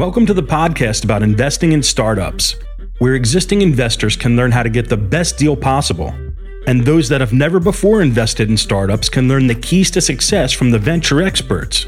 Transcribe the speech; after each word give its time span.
Welcome 0.00 0.24
to 0.24 0.32
the 0.32 0.42
podcast 0.42 1.04
about 1.04 1.22
investing 1.22 1.72
in 1.72 1.82
startups, 1.82 2.56
where 3.00 3.14
existing 3.14 3.60
investors 3.60 4.16
can 4.16 4.34
learn 4.34 4.50
how 4.50 4.62
to 4.62 4.70
get 4.70 4.88
the 4.88 4.96
best 4.96 5.36
deal 5.36 5.54
possible. 5.54 6.14
And 6.66 6.86
those 6.86 7.06
that 7.10 7.20
have 7.20 7.34
never 7.34 7.60
before 7.60 8.00
invested 8.00 8.48
in 8.48 8.56
startups 8.56 9.10
can 9.10 9.28
learn 9.28 9.46
the 9.46 9.54
keys 9.54 9.90
to 9.90 10.00
success 10.00 10.54
from 10.54 10.70
the 10.70 10.78
venture 10.78 11.20
experts. 11.20 11.84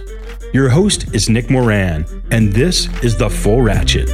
Your 0.53 0.69
host 0.69 1.15
is 1.15 1.30
Nick 1.30 1.48
Moran, 1.48 2.05
and 2.30 2.53
this 2.53 2.87
is 3.03 3.17
The 3.17 3.30
Full 3.30 3.62
Ratchet. 3.62 4.11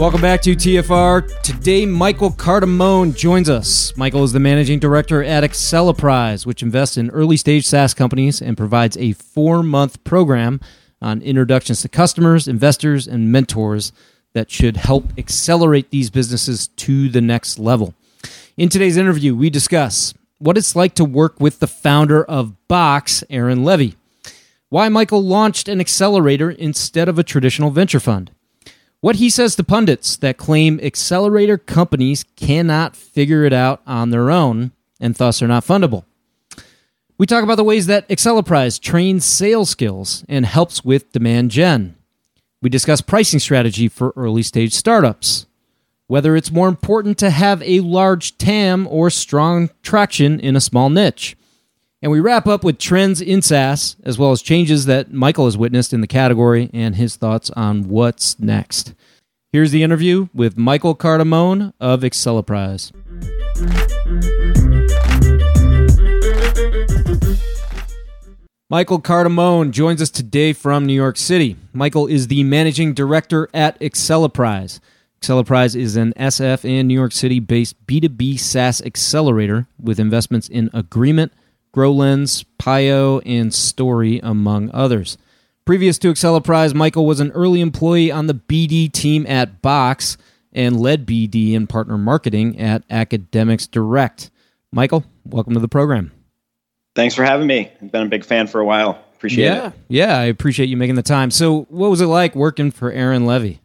Welcome 0.00 0.22
back 0.22 0.40
to 0.44 0.56
TFR. 0.56 1.42
Today, 1.42 1.84
Michael 1.84 2.30
Cardamone 2.30 3.14
joins 3.14 3.50
us. 3.50 3.94
Michael 3.98 4.24
is 4.24 4.32
the 4.32 4.40
managing 4.40 4.78
director 4.78 5.22
at 5.22 5.44
Acceleprise, 5.44 6.46
which 6.46 6.62
invests 6.62 6.96
in 6.96 7.10
early 7.10 7.36
stage 7.36 7.66
SaaS 7.66 7.92
companies 7.92 8.40
and 8.40 8.56
provides 8.56 8.96
a 8.96 9.12
four 9.12 9.62
month 9.62 10.02
program 10.02 10.58
on 11.02 11.20
introductions 11.20 11.82
to 11.82 11.90
customers, 11.90 12.48
investors, 12.48 13.06
and 13.06 13.30
mentors 13.30 13.92
that 14.32 14.50
should 14.50 14.78
help 14.78 15.04
accelerate 15.18 15.90
these 15.90 16.08
businesses 16.08 16.68
to 16.68 17.10
the 17.10 17.20
next 17.20 17.58
level. 17.58 17.92
In 18.56 18.70
today's 18.70 18.96
interview, 18.96 19.36
we 19.36 19.50
discuss 19.50 20.14
what 20.38 20.56
it's 20.56 20.74
like 20.74 20.94
to 20.94 21.04
work 21.04 21.38
with 21.40 21.58
the 21.58 21.66
founder 21.66 22.24
of 22.24 22.56
Box, 22.68 23.22
Aaron 23.28 23.64
Levie, 23.64 23.96
why 24.70 24.88
Michael 24.88 25.22
launched 25.22 25.68
an 25.68 25.78
accelerator 25.78 26.50
instead 26.50 27.06
of 27.06 27.18
a 27.18 27.22
traditional 27.22 27.70
venture 27.70 28.00
fund 28.00 28.30
what 29.00 29.16
he 29.16 29.30
says 29.30 29.56
to 29.56 29.64
pundits 29.64 30.16
that 30.18 30.36
claim 30.36 30.78
accelerator 30.80 31.58
companies 31.58 32.24
cannot 32.36 32.94
figure 32.94 33.44
it 33.44 33.52
out 33.52 33.80
on 33.86 34.10
their 34.10 34.30
own 34.30 34.72
and 35.00 35.14
thus 35.14 35.40
are 35.42 35.48
not 35.48 35.64
fundable. 35.64 36.04
We 37.16 37.26
talk 37.26 37.44
about 37.44 37.56
the 37.56 37.64
ways 37.64 37.86
that 37.86 38.08
Acceleprise 38.08 38.80
trains 38.80 39.24
sales 39.24 39.70
skills 39.70 40.24
and 40.28 40.46
helps 40.46 40.84
with 40.84 41.12
demand 41.12 41.50
gen. 41.50 41.96
We 42.62 42.70
discuss 42.70 43.00
pricing 43.00 43.40
strategy 43.40 43.88
for 43.88 44.12
early 44.16 44.42
stage 44.42 44.72
startups, 44.74 45.46
whether 46.06 46.36
it's 46.36 46.50
more 46.50 46.68
important 46.68 47.18
to 47.18 47.30
have 47.30 47.62
a 47.62 47.80
large 47.80 48.36
TAM 48.38 48.86
or 48.86 49.10
strong 49.10 49.70
traction 49.82 50.40
in 50.40 50.56
a 50.56 50.60
small 50.60 50.90
niche. 50.90 51.36
And 52.02 52.10
we 52.10 52.18
wrap 52.18 52.46
up 52.46 52.64
with 52.64 52.78
trends 52.78 53.20
in 53.20 53.42
SaaS, 53.42 53.96
as 54.04 54.18
well 54.18 54.32
as 54.32 54.40
changes 54.40 54.86
that 54.86 55.12
Michael 55.12 55.44
has 55.44 55.58
witnessed 55.58 55.92
in 55.92 56.00
the 56.00 56.06
category 56.06 56.70
and 56.72 56.96
his 56.96 57.16
thoughts 57.16 57.50
on 57.50 57.88
what's 57.90 58.40
next. 58.40 58.94
Here's 59.52 59.70
the 59.70 59.82
interview 59.82 60.28
with 60.32 60.56
Michael 60.56 60.94
Cardamone 60.94 61.74
of 61.78 62.00
Acceleprise. 62.00 62.92
Michael 68.70 69.02
Cardamone 69.02 69.70
joins 69.70 70.00
us 70.00 70.08
today 70.08 70.54
from 70.54 70.86
New 70.86 70.94
York 70.94 71.18
City. 71.18 71.56
Michael 71.74 72.06
is 72.06 72.28
the 72.28 72.44
managing 72.44 72.94
director 72.94 73.50
at 73.52 73.78
Acceleprise. 73.80 74.80
Acceleprise 75.20 75.76
is 75.76 75.96
an 75.96 76.14
SF 76.14 76.64
and 76.64 76.88
New 76.88 76.94
York 76.94 77.12
City 77.12 77.40
based 77.40 77.76
B2B 77.86 78.40
SaaS 78.40 78.80
accelerator 78.80 79.66
with 79.78 80.00
investments 80.00 80.48
in 80.48 80.70
Agreement, 80.72 81.32
GrowLens, 81.74 82.44
Pio, 82.58 83.20
and 83.20 83.54
Story, 83.54 84.20
among 84.22 84.70
others. 84.72 85.16
Previous 85.64 85.98
to 85.98 86.12
Acceleprise, 86.12 86.74
Michael 86.74 87.06
was 87.06 87.20
an 87.20 87.30
early 87.32 87.60
employee 87.60 88.10
on 88.10 88.26
the 88.26 88.34
BD 88.34 88.90
team 88.90 89.26
at 89.26 89.62
Box 89.62 90.16
and 90.52 90.80
led 90.80 91.06
BD 91.06 91.54
and 91.54 91.68
partner 91.68 91.96
marketing 91.96 92.58
at 92.58 92.82
Academics 92.90 93.66
Direct. 93.66 94.30
Michael, 94.72 95.04
welcome 95.24 95.54
to 95.54 95.60
the 95.60 95.68
program. 95.68 96.12
Thanks 96.94 97.14
for 97.14 97.24
having 97.24 97.46
me. 97.46 97.70
I've 97.80 97.92
been 97.92 98.06
a 98.06 98.10
big 98.10 98.24
fan 98.24 98.46
for 98.46 98.60
a 98.60 98.64
while. 98.64 99.04
Appreciate 99.14 99.44
yeah, 99.44 99.68
it. 99.68 99.72
Yeah, 99.88 100.18
I 100.18 100.24
appreciate 100.24 100.68
you 100.68 100.76
making 100.76 100.96
the 100.96 101.02
time. 101.02 101.30
So, 101.30 101.62
what 101.68 101.90
was 101.90 102.00
it 102.00 102.06
like 102.06 102.34
working 102.34 102.70
for 102.70 102.90
Aaron 102.90 103.26
Levie? 103.26 103.60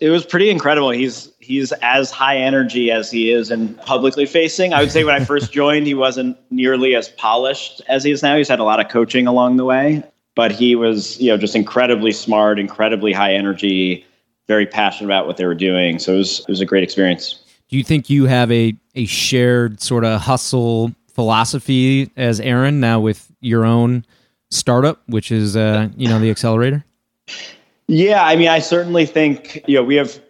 It 0.00 0.10
was 0.10 0.24
pretty 0.24 0.50
incredible. 0.50 0.90
He's 0.90 1.30
he's 1.40 1.72
as 1.82 2.10
high 2.10 2.36
energy 2.36 2.90
as 2.90 3.10
he 3.10 3.32
is 3.32 3.50
and 3.50 3.76
publicly 3.78 4.26
facing. 4.26 4.72
I 4.72 4.80
would 4.80 4.92
say 4.92 5.04
when 5.04 5.14
I 5.14 5.24
first 5.24 5.52
joined, 5.60 5.86
he 5.86 5.94
wasn't 5.94 6.36
nearly 6.50 6.94
as 6.94 7.08
polished 7.08 7.82
as 7.88 8.04
he 8.04 8.10
is 8.10 8.22
now. 8.22 8.36
He's 8.36 8.48
had 8.48 8.60
a 8.60 8.64
lot 8.64 8.80
of 8.80 8.90
coaching 8.90 9.26
along 9.26 9.56
the 9.56 9.64
way, 9.64 10.04
but 10.34 10.52
he 10.52 10.76
was, 10.76 11.20
you 11.20 11.30
know, 11.30 11.36
just 11.36 11.56
incredibly 11.56 12.12
smart, 12.12 12.58
incredibly 12.58 13.12
high 13.12 13.34
energy, 13.34 14.06
very 14.46 14.66
passionate 14.66 15.08
about 15.08 15.26
what 15.26 15.36
they 15.36 15.46
were 15.46 15.54
doing. 15.54 15.98
So 15.98 16.14
it 16.14 16.18
was 16.18 16.40
it 16.40 16.48
was 16.48 16.60
a 16.60 16.66
great 16.66 16.84
experience. 16.84 17.42
Do 17.68 17.76
you 17.76 17.84
think 17.84 18.08
you 18.08 18.26
have 18.26 18.52
a 18.52 18.74
a 18.94 19.06
shared 19.06 19.80
sort 19.80 20.04
of 20.04 20.20
hustle 20.20 20.92
philosophy 21.12 22.10
as 22.16 22.40
Aaron 22.40 22.78
now 22.78 23.00
with 23.00 23.32
your 23.40 23.64
own 23.64 24.04
startup, 24.50 25.02
which 25.08 25.32
is 25.32 25.56
uh, 25.56 25.88
you 25.96 26.08
know, 26.08 26.20
the 26.20 26.30
accelerator? 26.30 26.84
Yeah, 27.88 28.22
I 28.22 28.36
mean, 28.36 28.48
I 28.48 28.58
certainly 28.58 29.06
think 29.06 29.64
you 29.66 29.76
know 29.76 29.82
we 29.82 29.96
have 29.96 30.20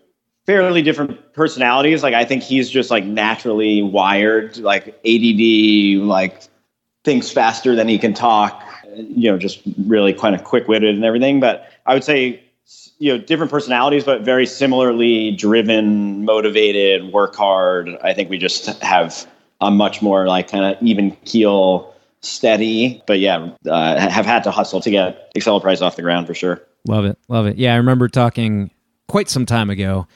fairly 0.47 0.81
different 0.81 1.35
personalities. 1.35 2.03
Like 2.03 2.15
I 2.15 2.25
think 2.25 2.43
he's 2.43 2.71
just 2.71 2.91
like 2.91 3.05
naturally 3.05 3.83
wired, 3.83 4.57
like 4.59 4.89
ADD, 5.05 6.07
like 6.07 6.43
thinks 7.05 7.31
faster 7.31 7.75
than 7.75 7.89
he 7.89 7.99
can 7.99 8.15
talk. 8.15 8.65
You 8.97 9.31
know, 9.31 9.39
just 9.39 9.61
really 9.87 10.15
kind 10.15 10.35
of 10.35 10.45
quick 10.45 10.69
witted 10.69 10.95
and 10.95 11.05
everything. 11.05 11.41
But 11.41 11.69
I 11.85 11.95
would 11.95 12.05
say 12.05 12.43
you 12.99 13.13
know 13.13 13.19
different 13.19 13.51
personalities, 13.51 14.05
but 14.05 14.23
very 14.23 14.47
similarly 14.47 15.33
driven, 15.33 16.25
motivated, 16.25 17.13
work 17.13 17.35
hard. 17.35 17.89
I 18.05 18.15
think 18.15 18.31
we 18.31 18.39
just 18.39 18.67
have 18.83 19.27
a 19.61 19.71
much 19.71 20.01
more 20.01 20.29
like 20.29 20.49
kind 20.49 20.65
of 20.65 20.81
even 20.81 21.11
keel, 21.25 21.93
steady. 22.21 23.03
But 23.09 23.19
yeah, 23.19 23.51
uh, 23.67 23.99
have 23.99 24.27
had 24.27 24.45
to 24.45 24.53
hustle 24.53 24.81
to 24.81 24.91
get 24.93 25.35
Acceleprise 25.35 25.83
off 25.83 25.97
the 25.97 26.03
ground 26.03 26.29
for 26.29 26.35
sure. 26.35 26.63
Love 26.89 27.05
it. 27.05 27.19
Love 27.29 27.47
it. 27.47 27.59
Yeah, 27.59 27.75
I 27.75 27.77
remember 27.77 28.09
talking 28.09 28.71
quite 29.09 29.29
some 29.29 29.45
time 29.47 29.69
ago, 29.69 30.07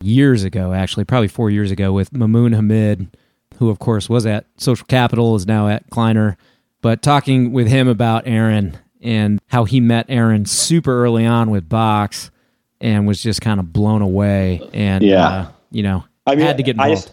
years 0.00 0.44
ago, 0.44 0.72
actually, 0.72 1.04
probably 1.04 1.28
four 1.28 1.50
years 1.50 1.70
ago, 1.70 1.92
with 1.92 2.10
Mamoon 2.12 2.54
Hamid, 2.54 3.16
who, 3.58 3.68
of 3.68 3.78
course, 3.78 4.08
was 4.08 4.24
at 4.24 4.46
Social 4.56 4.86
Capital, 4.86 5.36
is 5.36 5.46
now 5.46 5.68
at 5.68 5.88
Kleiner, 5.90 6.38
but 6.80 7.02
talking 7.02 7.52
with 7.52 7.68
him 7.68 7.86
about 7.86 8.26
Aaron 8.26 8.78
and 9.02 9.40
how 9.48 9.64
he 9.64 9.78
met 9.78 10.06
Aaron 10.08 10.46
super 10.46 11.04
early 11.04 11.26
on 11.26 11.50
with 11.50 11.68
Box 11.68 12.30
and 12.80 13.06
was 13.06 13.22
just 13.22 13.40
kind 13.42 13.60
of 13.60 13.72
blown 13.72 14.00
away. 14.00 14.68
And, 14.72 15.04
yeah. 15.04 15.26
Uh, 15.26 15.48
you 15.70 15.82
know, 15.82 16.04
I 16.26 16.34
mean, 16.34 16.46
had 16.46 16.56
to 16.56 16.62
get 16.62 16.76
involved. 16.76 17.10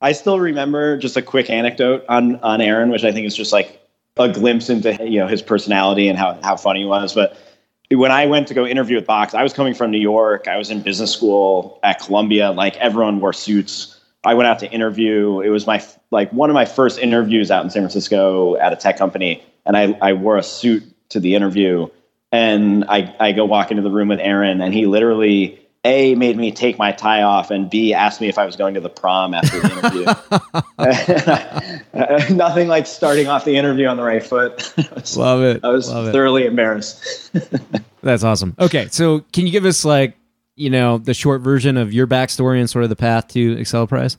I, 0.00 0.08
I 0.08 0.12
still 0.12 0.40
remember 0.40 0.98
just 0.98 1.16
a 1.16 1.22
quick 1.22 1.50
anecdote 1.50 2.04
on, 2.08 2.36
on 2.36 2.60
Aaron, 2.60 2.90
which 2.90 3.04
I 3.04 3.12
think 3.12 3.26
is 3.26 3.36
just 3.36 3.52
like 3.52 3.80
a 4.16 4.28
glimpse 4.28 4.70
into, 4.70 4.96
you 5.08 5.20
know, 5.20 5.28
his 5.28 5.40
personality 5.40 6.08
and 6.08 6.18
how, 6.18 6.38
how 6.42 6.56
funny 6.56 6.80
he 6.80 6.86
was. 6.86 7.14
But 7.14 7.36
when 7.90 8.10
I 8.10 8.26
went 8.26 8.48
to 8.48 8.54
go 8.54 8.66
interview 8.66 8.96
with 8.96 9.06
Box, 9.06 9.34
I 9.34 9.42
was 9.42 9.52
coming 9.52 9.74
from 9.74 9.90
New 9.90 10.00
York. 10.00 10.48
I 10.48 10.56
was 10.56 10.70
in 10.70 10.82
business 10.82 11.12
school 11.12 11.78
at 11.82 12.00
Columbia. 12.00 12.50
Like 12.50 12.76
everyone 12.76 13.20
wore 13.20 13.32
suits. 13.32 13.98
I 14.24 14.34
went 14.34 14.48
out 14.48 14.58
to 14.60 14.70
interview. 14.70 15.40
It 15.40 15.50
was 15.50 15.66
my 15.66 15.84
like 16.10 16.32
one 16.32 16.50
of 16.50 16.54
my 16.54 16.64
first 16.64 16.98
interviews 16.98 17.50
out 17.50 17.64
in 17.64 17.70
San 17.70 17.82
Francisco 17.82 18.56
at 18.56 18.72
a 18.72 18.76
tech 18.76 18.98
company, 18.98 19.42
and 19.64 19.76
I, 19.76 19.96
I 20.00 20.12
wore 20.14 20.36
a 20.36 20.42
suit 20.42 20.82
to 21.10 21.20
the 21.20 21.34
interview. 21.34 21.88
And 22.32 22.84
I, 22.88 23.14
I 23.20 23.32
go 23.32 23.44
walk 23.44 23.70
into 23.70 23.82
the 23.82 23.90
room 23.90 24.08
with 24.08 24.18
Aaron, 24.18 24.60
and 24.60 24.74
he 24.74 24.86
literally 24.86 25.65
a 25.86 26.14
made 26.16 26.36
me 26.36 26.50
take 26.50 26.78
my 26.78 26.92
tie 26.92 27.22
off, 27.22 27.50
and 27.50 27.70
B 27.70 27.94
asked 27.94 28.20
me 28.20 28.28
if 28.28 28.36
I 28.36 28.44
was 28.44 28.56
going 28.56 28.74
to 28.74 28.80
the 28.80 28.88
prom 28.88 29.32
after 29.32 29.60
the 29.60 29.72
interview. 29.78 30.04
Nothing 32.34 32.68
like 32.68 32.86
starting 32.86 33.28
off 33.28 33.44
the 33.44 33.56
interview 33.56 33.86
on 33.86 33.96
the 33.96 34.02
right 34.02 34.22
foot. 34.22 34.72
was, 34.94 35.16
Love 35.16 35.42
it. 35.42 35.64
I 35.64 35.68
was 35.68 35.88
Love 35.88 36.12
thoroughly 36.12 36.42
it. 36.42 36.48
embarrassed. 36.48 37.30
That's 38.02 38.24
awesome. 38.24 38.54
Okay, 38.58 38.88
so 38.90 39.20
can 39.32 39.46
you 39.46 39.52
give 39.52 39.64
us 39.64 39.84
like 39.84 40.16
you 40.56 40.70
know 40.70 40.98
the 40.98 41.14
short 41.14 41.40
version 41.40 41.76
of 41.76 41.92
your 41.92 42.06
backstory 42.06 42.58
and 42.58 42.68
sort 42.68 42.82
of 42.84 42.90
the 42.90 42.96
path 42.96 43.28
to 43.28 43.56
Acceleprise? 43.56 44.16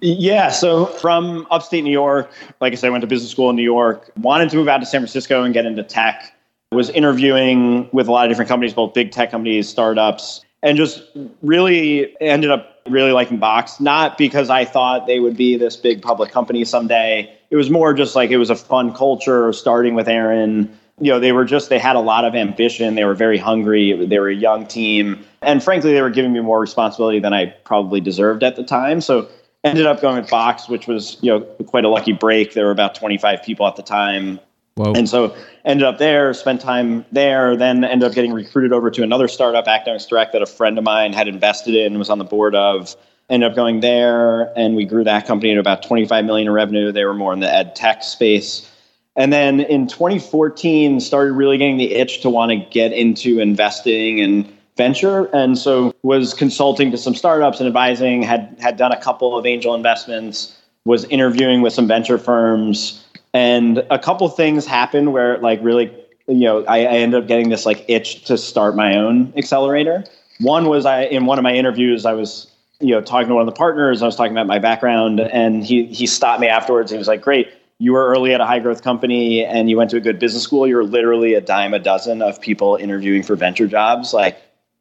Yeah, 0.00 0.50
so 0.50 0.86
from 0.86 1.46
upstate 1.50 1.82
New 1.84 1.90
York, 1.90 2.30
like 2.60 2.72
I 2.72 2.76
said, 2.76 2.88
I 2.88 2.90
went 2.90 3.02
to 3.02 3.08
business 3.08 3.30
school 3.30 3.50
in 3.50 3.56
New 3.56 3.62
York. 3.62 4.10
Wanted 4.16 4.50
to 4.50 4.56
move 4.56 4.68
out 4.68 4.78
to 4.78 4.86
San 4.86 5.00
Francisco 5.00 5.42
and 5.42 5.54
get 5.54 5.64
into 5.64 5.82
tech. 5.82 6.34
Was 6.70 6.90
interviewing 6.90 7.88
with 7.92 8.08
a 8.08 8.12
lot 8.12 8.26
of 8.26 8.30
different 8.30 8.48
companies, 8.48 8.74
both 8.74 8.92
big 8.92 9.10
tech 9.10 9.30
companies, 9.30 9.68
startups 9.68 10.44
and 10.62 10.76
just 10.76 11.02
really 11.42 12.16
ended 12.20 12.50
up 12.50 12.80
really 12.88 13.12
liking 13.12 13.38
Box, 13.38 13.80
not 13.80 14.18
because 14.18 14.50
I 14.50 14.64
thought 14.64 15.06
they 15.06 15.20
would 15.20 15.36
be 15.36 15.56
this 15.56 15.76
big 15.76 16.02
public 16.02 16.30
company 16.30 16.64
someday. 16.64 17.32
It 17.50 17.56
was 17.56 17.70
more 17.70 17.94
just 17.94 18.16
like 18.16 18.30
it 18.30 18.38
was 18.38 18.50
a 18.50 18.56
fun 18.56 18.92
culture 18.92 19.52
starting 19.52 19.94
with 19.94 20.08
Aaron. 20.08 20.76
you 21.00 21.12
know, 21.12 21.20
they 21.20 21.32
were 21.32 21.44
just, 21.44 21.68
they 21.68 21.78
had 21.78 21.96
a 21.96 22.00
lot 22.00 22.24
of 22.24 22.34
ambition. 22.34 22.94
They 22.94 23.04
were 23.04 23.14
very 23.14 23.38
hungry. 23.38 24.06
They 24.06 24.18
were 24.18 24.28
a 24.28 24.34
young 24.34 24.66
team. 24.66 25.24
And 25.42 25.62
frankly, 25.62 25.92
they 25.92 26.02
were 26.02 26.10
giving 26.10 26.32
me 26.32 26.40
more 26.40 26.60
responsibility 26.60 27.20
than 27.20 27.32
I 27.32 27.46
probably 27.46 28.00
deserved 28.00 28.42
at 28.42 28.56
the 28.56 28.64
time. 28.64 29.00
So 29.00 29.28
ended 29.64 29.86
up 29.86 30.00
going 30.00 30.16
with 30.16 30.30
Box, 30.30 30.68
which 30.68 30.86
was, 30.86 31.18
you 31.20 31.30
know, 31.30 31.40
quite 31.66 31.84
a 31.84 31.88
lucky 31.88 32.12
break. 32.12 32.54
There 32.54 32.64
were 32.64 32.72
about 32.72 32.94
25 32.94 33.42
people 33.42 33.66
at 33.66 33.76
the 33.76 33.82
time. 33.82 34.40
Whoa. 34.78 34.92
And 34.92 35.08
so 35.08 35.34
ended 35.64 35.84
up 35.84 35.98
there, 35.98 36.32
spent 36.34 36.60
time 36.60 37.04
there, 37.10 37.56
then 37.56 37.82
ended 37.82 38.08
up 38.08 38.14
getting 38.14 38.32
recruited 38.32 38.72
over 38.72 38.90
to 38.92 39.02
another 39.02 39.26
startup, 39.26 39.66
Academics 39.66 40.06
Direct, 40.06 40.32
that 40.32 40.42
a 40.42 40.46
friend 40.46 40.78
of 40.78 40.84
mine 40.84 41.12
had 41.12 41.26
invested 41.26 41.74
in, 41.74 41.86
and 41.86 41.98
was 41.98 42.10
on 42.10 42.18
the 42.18 42.24
board 42.24 42.54
of. 42.54 42.96
Ended 43.28 43.50
up 43.50 43.56
going 43.56 43.80
there, 43.80 44.56
and 44.56 44.76
we 44.76 44.84
grew 44.84 45.04
that 45.04 45.26
company 45.26 45.52
to 45.52 45.60
about 45.60 45.82
25 45.82 46.24
million 46.24 46.46
in 46.46 46.54
revenue. 46.54 46.92
They 46.92 47.04
were 47.04 47.12
more 47.12 47.32
in 47.32 47.40
the 47.40 47.52
ed 47.52 47.74
tech 47.74 48.02
space. 48.04 48.70
And 49.16 49.32
then 49.32 49.60
in 49.60 49.88
2014, 49.88 51.00
started 51.00 51.32
really 51.32 51.58
getting 51.58 51.76
the 51.76 51.92
itch 51.92 52.22
to 52.22 52.30
want 52.30 52.52
to 52.52 52.56
get 52.70 52.92
into 52.92 53.40
investing 53.40 54.20
and 54.20 54.50
venture, 54.76 55.24
and 55.34 55.58
so 55.58 55.92
was 56.04 56.32
consulting 56.32 56.92
to 56.92 56.96
some 56.96 57.16
startups 57.16 57.58
and 57.58 57.66
advising. 57.66 58.22
had 58.22 58.56
had 58.60 58.76
done 58.76 58.92
a 58.92 59.00
couple 59.00 59.36
of 59.36 59.44
angel 59.44 59.74
investments. 59.74 60.54
Was 60.84 61.04
interviewing 61.06 61.60
with 61.60 61.74
some 61.74 61.86
venture 61.86 62.16
firms 62.16 63.04
and 63.34 63.84
a 63.90 63.98
couple 63.98 64.28
things 64.28 64.66
happened 64.66 65.12
where 65.12 65.38
like 65.38 65.60
really 65.62 65.92
you 66.26 66.44
know 66.44 66.64
I, 66.64 66.80
I 66.80 66.98
ended 66.98 67.22
up 67.22 67.28
getting 67.28 67.48
this 67.48 67.66
like 67.66 67.84
itch 67.88 68.24
to 68.24 68.38
start 68.38 68.76
my 68.76 68.96
own 68.96 69.32
accelerator. 69.36 70.04
One 70.40 70.68
was 70.68 70.86
i 70.86 71.02
in 71.02 71.26
one 71.26 71.38
of 71.38 71.42
my 71.42 71.52
interviews 71.52 72.06
i 72.06 72.12
was 72.12 72.50
you 72.80 72.94
know 72.94 73.00
talking 73.00 73.28
to 73.28 73.34
one 73.34 73.46
of 73.46 73.52
the 73.52 73.58
partners 73.58 74.02
i 74.02 74.06
was 74.06 74.14
talking 74.14 74.32
about 74.32 74.46
my 74.46 74.58
background 74.58 75.20
and 75.20 75.64
he 75.64 75.86
he 75.86 76.06
stopped 76.06 76.40
me 76.40 76.48
afterwards. 76.48 76.90
He 76.90 76.98
was 76.98 77.08
like 77.08 77.20
great 77.20 77.48
you 77.78 77.92
were 77.92 78.08
early 78.08 78.34
at 78.34 78.40
a 78.40 78.46
high 78.46 78.58
growth 78.58 78.82
company 78.82 79.44
and 79.44 79.70
you 79.70 79.76
went 79.76 79.90
to 79.90 79.96
a 79.96 80.00
good 80.00 80.18
business 80.18 80.42
school. 80.42 80.66
You're 80.66 80.84
literally 80.84 81.34
a 81.34 81.40
dime 81.40 81.74
a 81.74 81.78
dozen 81.78 82.22
of 82.22 82.40
people 82.40 82.74
interviewing 82.76 83.22
for 83.22 83.36
venture 83.36 83.68
jobs. 83.68 84.12
Like 84.12 84.36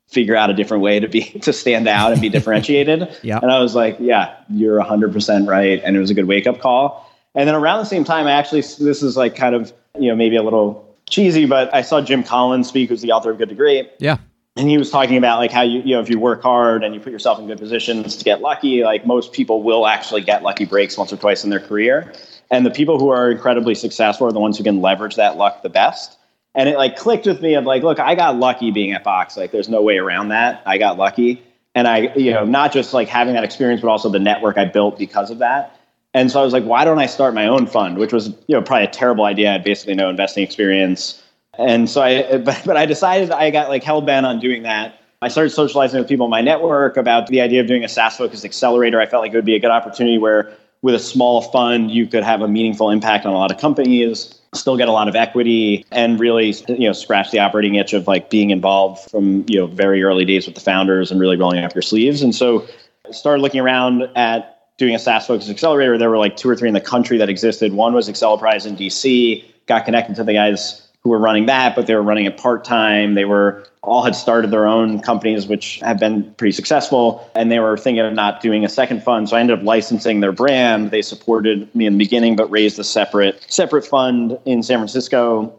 figure 0.07 0.35
out 0.35 0.49
a 0.49 0.53
different 0.53 0.81
way 0.81 0.99
to 0.99 1.07
be 1.07 1.21
to 1.41 1.53
stand 1.53 1.88
out 1.88 2.11
and 2.11 2.21
be 2.21 2.29
differentiated. 2.29 3.07
Yeah. 3.23 3.39
And 3.41 3.51
i 3.51 3.59
was 3.59 3.75
like 3.75 3.97
yeah 3.99 4.35
you're 4.49 4.79
100% 4.81 5.47
right. 5.47 5.81
And 5.83 5.95
it 5.95 5.99
was 5.99 6.09
a 6.09 6.13
good 6.13 6.27
wake 6.27 6.47
up 6.47 6.59
call 6.59 7.06
and 7.37 7.47
then 7.47 7.55
around 7.55 7.77
the 7.79 7.85
same 7.85 8.03
time, 8.03 8.25
I 8.25 8.31
actually, 8.31 8.61
this 8.61 9.03
is 9.03 9.15
like 9.15 9.35
kind 9.35 9.53
of, 9.53 9.71
you 9.97 10.09
know, 10.09 10.15
maybe 10.15 10.35
a 10.35 10.43
little 10.43 10.83
cheesy, 11.07 11.45
but 11.45 11.73
I 11.73 11.83
saw 11.83 12.01
Jim 12.01 12.23
Collins 12.23 12.67
speak, 12.67 12.89
who's 12.89 13.01
the 13.01 13.11
author 13.11 13.29
of 13.29 13.37
Good 13.37 13.49
to 13.49 13.55
Great. 13.55 13.91
Yeah. 13.99 14.17
And 14.55 14.67
he 14.67 14.79
was 14.79 14.89
talking 14.89 15.17
about 15.17 15.37
like 15.37 15.51
how 15.51 15.61
you, 15.61 15.81
you 15.81 15.93
know, 15.93 16.01
if 16.01 16.09
you 16.09 16.17
work 16.17 16.41
hard 16.41 16.83
and 16.83 16.95
you 16.95 16.99
put 16.99 17.13
yourself 17.13 17.37
in 17.37 17.45
good 17.45 17.59
positions 17.59 18.15
to 18.17 18.25
get 18.25 18.41
lucky, 18.41 18.83
like 18.83 19.05
most 19.05 19.33
people 19.33 19.61
will 19.61 19.85
actually 19.85 20.21
get 20.21 20.41
lucky 20.41 20.65
breaks 20.65 20.97
once 20.97 21.13
or 21.13 21.17
twice 21.17 21.43
in 21.43 21.51
their 21.51 21.59
career. 21.59 22.11
And 22.49 22.65
the 22.65 22.71
people 22.71 22.99
who 22.99 23.09
are 23.09 23.29
incredibly 23.29 23.75
successful 23.75 24.25
are 24.25 24.31
the 24.31 24.39
ones 24.39 24.57
who 24.57 24.63
can 24.63 24.81
leverage 24.81 25.15
that 25.15 25.37
luck 25.37 25.61
the 25.61 25.69
best. 25.69 26.17
And 26.55 26.67
it 26.67 26.77
like 26.77 26.95
clicked 26.95 27.27
with 27.27 27.39
me 27.39 27.53
of 27.53 27.65
like, 27.65 27.83
look, 27.83 27.99
I 27.99 28.15
got 28.15 28.37
lucky 28.37 28.71
being 28.71 28.93
at 28.93 29.03
Box. 29.03 29.37
Like 29.37 29.51
there's 29.51 29.69
no 29.69 29.83
way 29.83 29.99
around 29.99 30.29
that. 30.29 30.63
I 30.65 30.79
got 30.79 30.97
lucky. 30.97 31.43
And 31.75 31.87
I, 31.87 32.11
you 32.15 32.31
know, 32.31 32.43
not 32.43 32.73
just 32.73 32.95
like 32.95 33.07
having 33.07 33.35
that 33.35 33.43
experience, 33.43 33.81
but 33.81 33.89
also 33.89 34.09
the 34.09 34.17
network 34.17 34.57
I 34.57 34.65
built 34.65 34.97
because 34.97 35.29
of 35.29 35.37
that. 35.37 35.76
And 36.17 36.31
so 36.31 36.41
I 36.41 36.43
was 36.43 36.51
like, 36.51 36.63
why 36.63 36.83
don't 36.83 36.97
I 36.97 37.05
start 37.05 37.35
my 37.35 37.45
own 37.45 37.67
fund? 37.67 37.99
Which 37.99 38.11
was, 38.11 38.29
you 38.47 38.55
know, 38.55 38.61
probably 38.63 38.85
a 38.85 38.89
terrible 38.89 39.25
idea. 39.25 39.49
I 39.49 39.51
had 39.53 39.63
basically 39.63 39.93
no 39.93 40.09
investing 40.09 40.43
experience. 40.43 41.21
And 41.59 41.87
so 41.87 42.01
I, 42.01 42.37
but, 42.43 42.59
but 42.65 42.75
I 42.75 42.87
decided 42.87 43.29
I 43.29 43.51
got 43.51 43.69
like 43.69 43.83
hell 43.83 44.01
bent 44.01 44.25
on 44.25 44.39
doing 44.39 44.63
that. 44.63 44.99
I 45.21 45.27
started 45.27 45.51
socializing 45.51 45.99
with 45.99 46.09
people 46.09 46.25
in 46.25 46.31
my 46.31 46.41
network 46.41 46.97
about 46.97 47.27
the 47.27 47.39
idea 47.39 47.61
of 47.61 47.67
doing 47.67 47.83
a 47.83 47.87
SaaS 47.87 48.17
focused 48.17 48.45
accelerator. 48.45 48.99
I 48.99 49.05
felt 49.05 49.21
like 49.21 49.31
it 49.31 49.35
would 49.35 49.45
be 49.45 49.55
a 49.55 49.59
good 49.59 49.69
opportunity 49.69 50.17
where 50.17 50.51
with 50.81 50.95
a 50.95 50.99
small 50.99 51.41
fund, 51.41 51.91
you 51.91 52.07
could 52.07 52.23
have 52.23 52.41
a 52.41 52.47
meaningful 52.47 52.89
impact 52.89 53.25
on 53.25 53.33
a 53.33 53.37
lot 53.37 53.51
of 53.51 53.59
companies, 53.59 54.33
still 54.55 54.77
get 54.77 54.87
a 54.87 54.91
lot 54.91 55.07
of 55.07 55.15
equity 55.15 55.85
and 55.91 56.19
really, 56.19 56.55
you 56.67 56.87
know, 56.87 56.93
scratch 56.93 57.29
the 57.29 57.39
operating 57.39 57.75
itch 57.75 57.93
of 57.93 58.07
like 58.07 58.31
being 58.31 58.49
involved 58.49 59.09
from, 59.11 59.45
you 59.47 59.59
know, 59.59 59.67
very 59.67 60.01
early 60.01 60.25
days 60.25 60.47
with 60.47 60.55
the 60.55 60.61
founders 60.61 61.11
and 61.11 61.19
really 61.19 61.37
rolling 61.37 61.63
up 61.63 61.75
your 61.75 61.81
sleeves. 61.83 62.23
And 62.23 62.33
so 62.33 62.67
I 63.07 63.11
started 63.11 63.41
looking 63.41 63.59
around 63.59 64.03
at 64.15 64.56
doing 64.77 64.95
a 64.95 65.00
SaaS 65.00 65.27
focused 65.27 65.50
accelerator, 65.50 65.97
there 65.97 66.09
were 66.09 66.18
like 66.18 66.38
two 66.38 66.50
or 66.50 66.56
three 66.56 66.68
in 66.68 66.74
the 66.74 66.81
country 66.81 67.18
that 67.18 67.29
existed. 67.29 67.74
One 67.74 67.94
was 67.94 68.09
Acceleprise 68.09 68.65
in 68.65 68.75
DC, 68.75 69.44
got 69.65 69.85
connected 69.85 70.15
to 70.18 70.24
the 70.24 70.33
guys 70.33 70.88
who 71.01 71.09
were 71.09 71.19
running 71.19 71.45
that, 71.47 71.75
but 71.75 71.88
they 71.88 71.95
were 71.95 72.03
running 72.03 72.25
it 72.25 72.38
part 72.38 72.63
time. 72.63 73.15
They 73.15 73.25
were 73.25 73.65
all 73.81 74.03
had 74.03 74.15
started 74.15 74.51
their 74.51 74.68
own 74.68 75.00
companies, 75.00 75.47
which 75.47 75.79
have 75.79 76.00
been 76.00 76.33
pretty 76.33 76.51
successful, 76.51 77.29
and 77.35 77.51
they 77.51 77.59
were 77.59 77.77
thinking 77.77 78.03
of 78.03 78.13
not 78.13 78.41
doing 78.41 78.65
a 78.65 78.69
second 78.69 79.01
fund. 79.01 79.29
So 79.29 79.38
I 79.38 79.39
ended 79.39 79.59
up 79.59 79.65
licensing 79.65 80.19
their 80.19 80.33
brand. 80.33 80.91
They 80.91 81.01
supported 81.01 81.73
me 81.73 81.85
in 81.85 81.94
the 81.94 82.00
beginning, 82.00 82.35
but 82.35 82.51
raised 82.51 82.77
a 82.80 82.83
separate 82.83 83.44
separate 83.47 83.85
fund 83.85 84.38
in 84.45 84.62
San 84.62 84.80
Francisco 84.80 85.53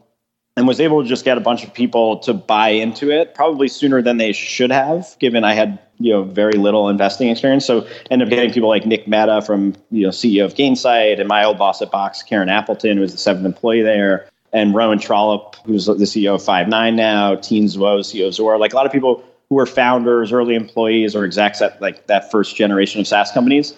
and 0.59 0.67
was 0.67 0.81
able 0.81 1.03
to 1.05 1.09
just 1.09 1.25
get 1.25 1.39
a 1.39 1.41
bunch 1.41 1.63
of 1.63 1.73
people 1.73 2.19
to 2.19 2.35
buy 2.35 2.71
into 2.71 3.13
it 3.13 3.33
probably 3.33 3.69
sooner 3.69 4.03
than 4.03 4.17
they 4.17 4.33
should 4.33 4.73
have 4.73 5.17
given 5.21 5.45
i 5.45 5.55
had 5.55 5.79
you 6.01 6.13
know 6.13 6.23
very 6.23 6.53
little 6.53 6.89
investing 6.89 7.29
experience. 7.29 7.65
So 7.67 7.87
ended 8.11 8.29
up 8.29 8.31
getting 8.31 8.53
people 8.53 8.69
like 8.69 8.85
nick 8.85 9.07
mehta 9.07 9.43
from 9.43 9.75
you 9.91 10.03
know 10.03 10.11
ceo 10.11 10.45
of 10.45 10.55
gainsight 10.55 11.19
and 11.21 11.29
my 11.29 11.45
old 11.45 11.59
boss 11.59 11.81
at 11.81 11.91
box 11.91 12.23
karen 12.23 12.49
appleton 12.49 12.97
who 12.97 13.03
was 13.03 13.13
the 13.13 13.19
seventh 13.19 13.47
employee 13.47 13.83
there 13.83 14.29
and 14.53 14.75
rowan 14.75 14.99
trollope 14.99 15.57
who's 15.65 15.87
the 15.87 15.95
ceo 15.95 16.35
of 16.35 16.43
Five9 16.43 16.95
now 16.95 17.37
Tien 17.37 17.65
Tzuo 17.65 18.01
ceo 18.01 18.29
of 18.29 18.35
Zuora. 18.35 18.59
Like 18.59 18.73
a 18.73 18.77
lot 18.77 18.87
of 18.87 18.93
people 18.93 19.23
who 19.49 19.55
were 19.55 19.67
founders 19.67 20.33
early 20.33 20.55
employees 20.55 21.15
or 21.15 21.25
execs 21.25 21.63
at 21.63 21.81
like 21.81 22.07
that 22.07 22.31
first 22.31 22.57
generation 22.57 23.01
of 23.01 23.07
saas 23.07 23.31
companies 23.31 23.75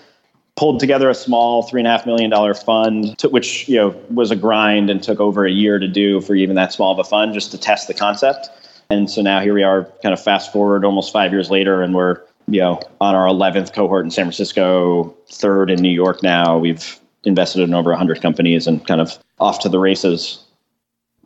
pulled 0.60 0.78
together 0.78 1.08
a 1.08 1.14
small 1.14 1.62
three 1.62 1.80
and 1.80 1.88
a 1.88 1.90
half 1.90 2.04
million 2.04 2.28
dollar 2.28 2.52
fund, 2.52 3.16
to, 3.16 3.30
which 3.30 3.66
you 3.66 3.76
know 3.76 3.88
was 4.10 4.30
a 4.30 4.36
grind 4.36 4.90
and 4.90 5.02
took 5.02 5.18
over 5.18 5.46
a 5.46 5.50
year 5.50 5.78
to 5.78 5.88
do 5.88 6.20
for 6.20 6.34
even 6.34 6.54
that 6.54 6.70
small 6.70 6.92
of 6.92 6.98
a 6.98 7.04
fund 7.04 7.32
just 7.32 7.50
to 7.50 7.58
test 7.58 7.88
the 7.88 7.94
concept. 7.94 8.50
And 8.90 9.10
so 9.10 9.22
now 9.22 9.40
here 9.40 9.54
we 9.54 9.62
are, 9.62 9.84
kind 10.02 10.12
of 10.12 10.22
fast 10.22 10.52
forward 10.52 10.84
almost 10.84 11.14
five 11.14 11.32
years 11.32 11.50
later, 11.50 11.82
and 11.82 11.94
we're 11.94 12.20
you 12.46 12.60
know 12.60 12.78
on 13.00 13.14
our 13.14 13.26
11th 13.26 13.72
cohort 13.72 14.04
in 14.04 14.10
San 14.10 14.26
Francisco, 14.26 15.16
third 15.30 15.70
in 15.70 15.80
New 15.80 15.88
York 15.88 16.22
now. 16.22 16.58
We've 16.58 17.00
invested 17.24 17.62
in 17.62 17.72
over 17.72 17.88
100 17.88 18.20
companies 18.20 18.66
and 18.66 18.86
kind 18.86 19.00
of 19.00 19.18
off 19.38 19.60
to 19.60 19.70
the 19.70 19.78
races. 19.78 20.44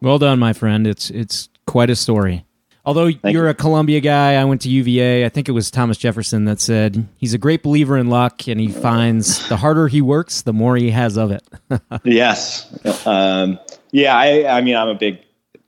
Well 0.01 0.21
done, 0.21 0.39
my 0.39 0.53
friend. 0.53 0.87
It's 0.87 1.11
it's 1.11 1.49
quite 1.67 1.91
a 1.91 1.97
story. 1.97 2.45
Although 2.87 3.11
Thank 3.11 3.33
you're 3.33 3.45
you. 3.45 3.51
a 3.51 3.55
Columbia 3.55 4.01
guy, 4.01 4.35
I 4.35 4.45
went 4.45 4.61
to 4.63 4.69
UVA. 4.69 5.25
I 5.25 5.29
think 5.31 5.49
it 5.49 5.53
was 5.53 5.71
Thomas 5.71 5.97
Jefferson 5.97 6.45
that 6.45 6.61
said 6.61 7.07
he's 7.17 7.33
a 7.33 7.39
great 7.39 7.63
believer 7.63 7.97
in 7.97 8.09
luck, 8.09 8.47
and 8.47 8.61
he 8.61 8.69
finds 8.69 9.49
the 9.49 9.57
harder 9.57 9.89
he 9.89 10.03
works, 10.03 10.43
the 10.43 10.53
more 10.53 10.77
he 10.77 10.91
has 10.91 11.17
of 11.17 11.31
it. 11.31 11.43
yes, 12.05 13.07
um, 13.07 13.59
yeah. 13.91 14.17
I, 14.17 14.59
I 14.59 14.61
mean, 14.61 14.77
I'm 14.77 14.89
a 14.89 14.95
big 14.95 15.19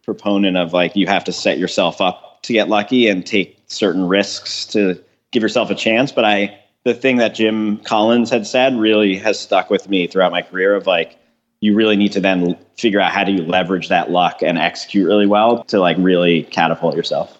proponent 0.05 0.57
of 0.57 0.73
like 0.73 0.95
you 0.95 1.07
have 1.07 1.25
to 1.25 1.33
set 1.33 1.59
yourself 1.59 2.01
up 2.01 2.43
to 2.43 2.53
get 2.53 2.69
lucky 2.69 3.09
and 3.09 3.25
take 3.25 3.59
certain 3.67 4.07
risks 4.07 4.67
to 4.67 5.03
give 5.33 5.43
yourself 5.43 5.71
a 5.71 5.75
chance. 5.75 6.13
But 6.13 6.25
I, 6.25 6.59
the 6.85 6.95
thing 6.95 7.17
that 7.17 7.35
Jim 7.35 7.79
Collins 7.79 8.31
had 8.31 8.47
said 8.47 8.77
really 8.77 9.17
has 9.17 9.39
stuck 9.39 9.71
with 9.71 9.89
me 9.89 10.07
throughout 10.07 10.33
my 10.33 10.43
career 10.43 10.75
of 10.75 10.87
like 10.87 11.19
you 11.67 11.75
really 11.75 11.97
need 11.97 12.13
to 12.13 12.21
then 12.21 12.57
figure 12.77 13.01
out 13.01 13.11
how 13.11 13.25
do 13.25 13.33
you 13.33 13.43
leverage 13.43 13.89
that 13.89 14.09
luck 14.11 14.41
and 14.41 14.57
execute 14.57 15.07
really 15.07 15.27
well 15.27 15.65
to 15.65 15.81
like 15.81 15.97
really 15.99 16.45
catapult 16.45 16.95
yourself. 16.95 17.37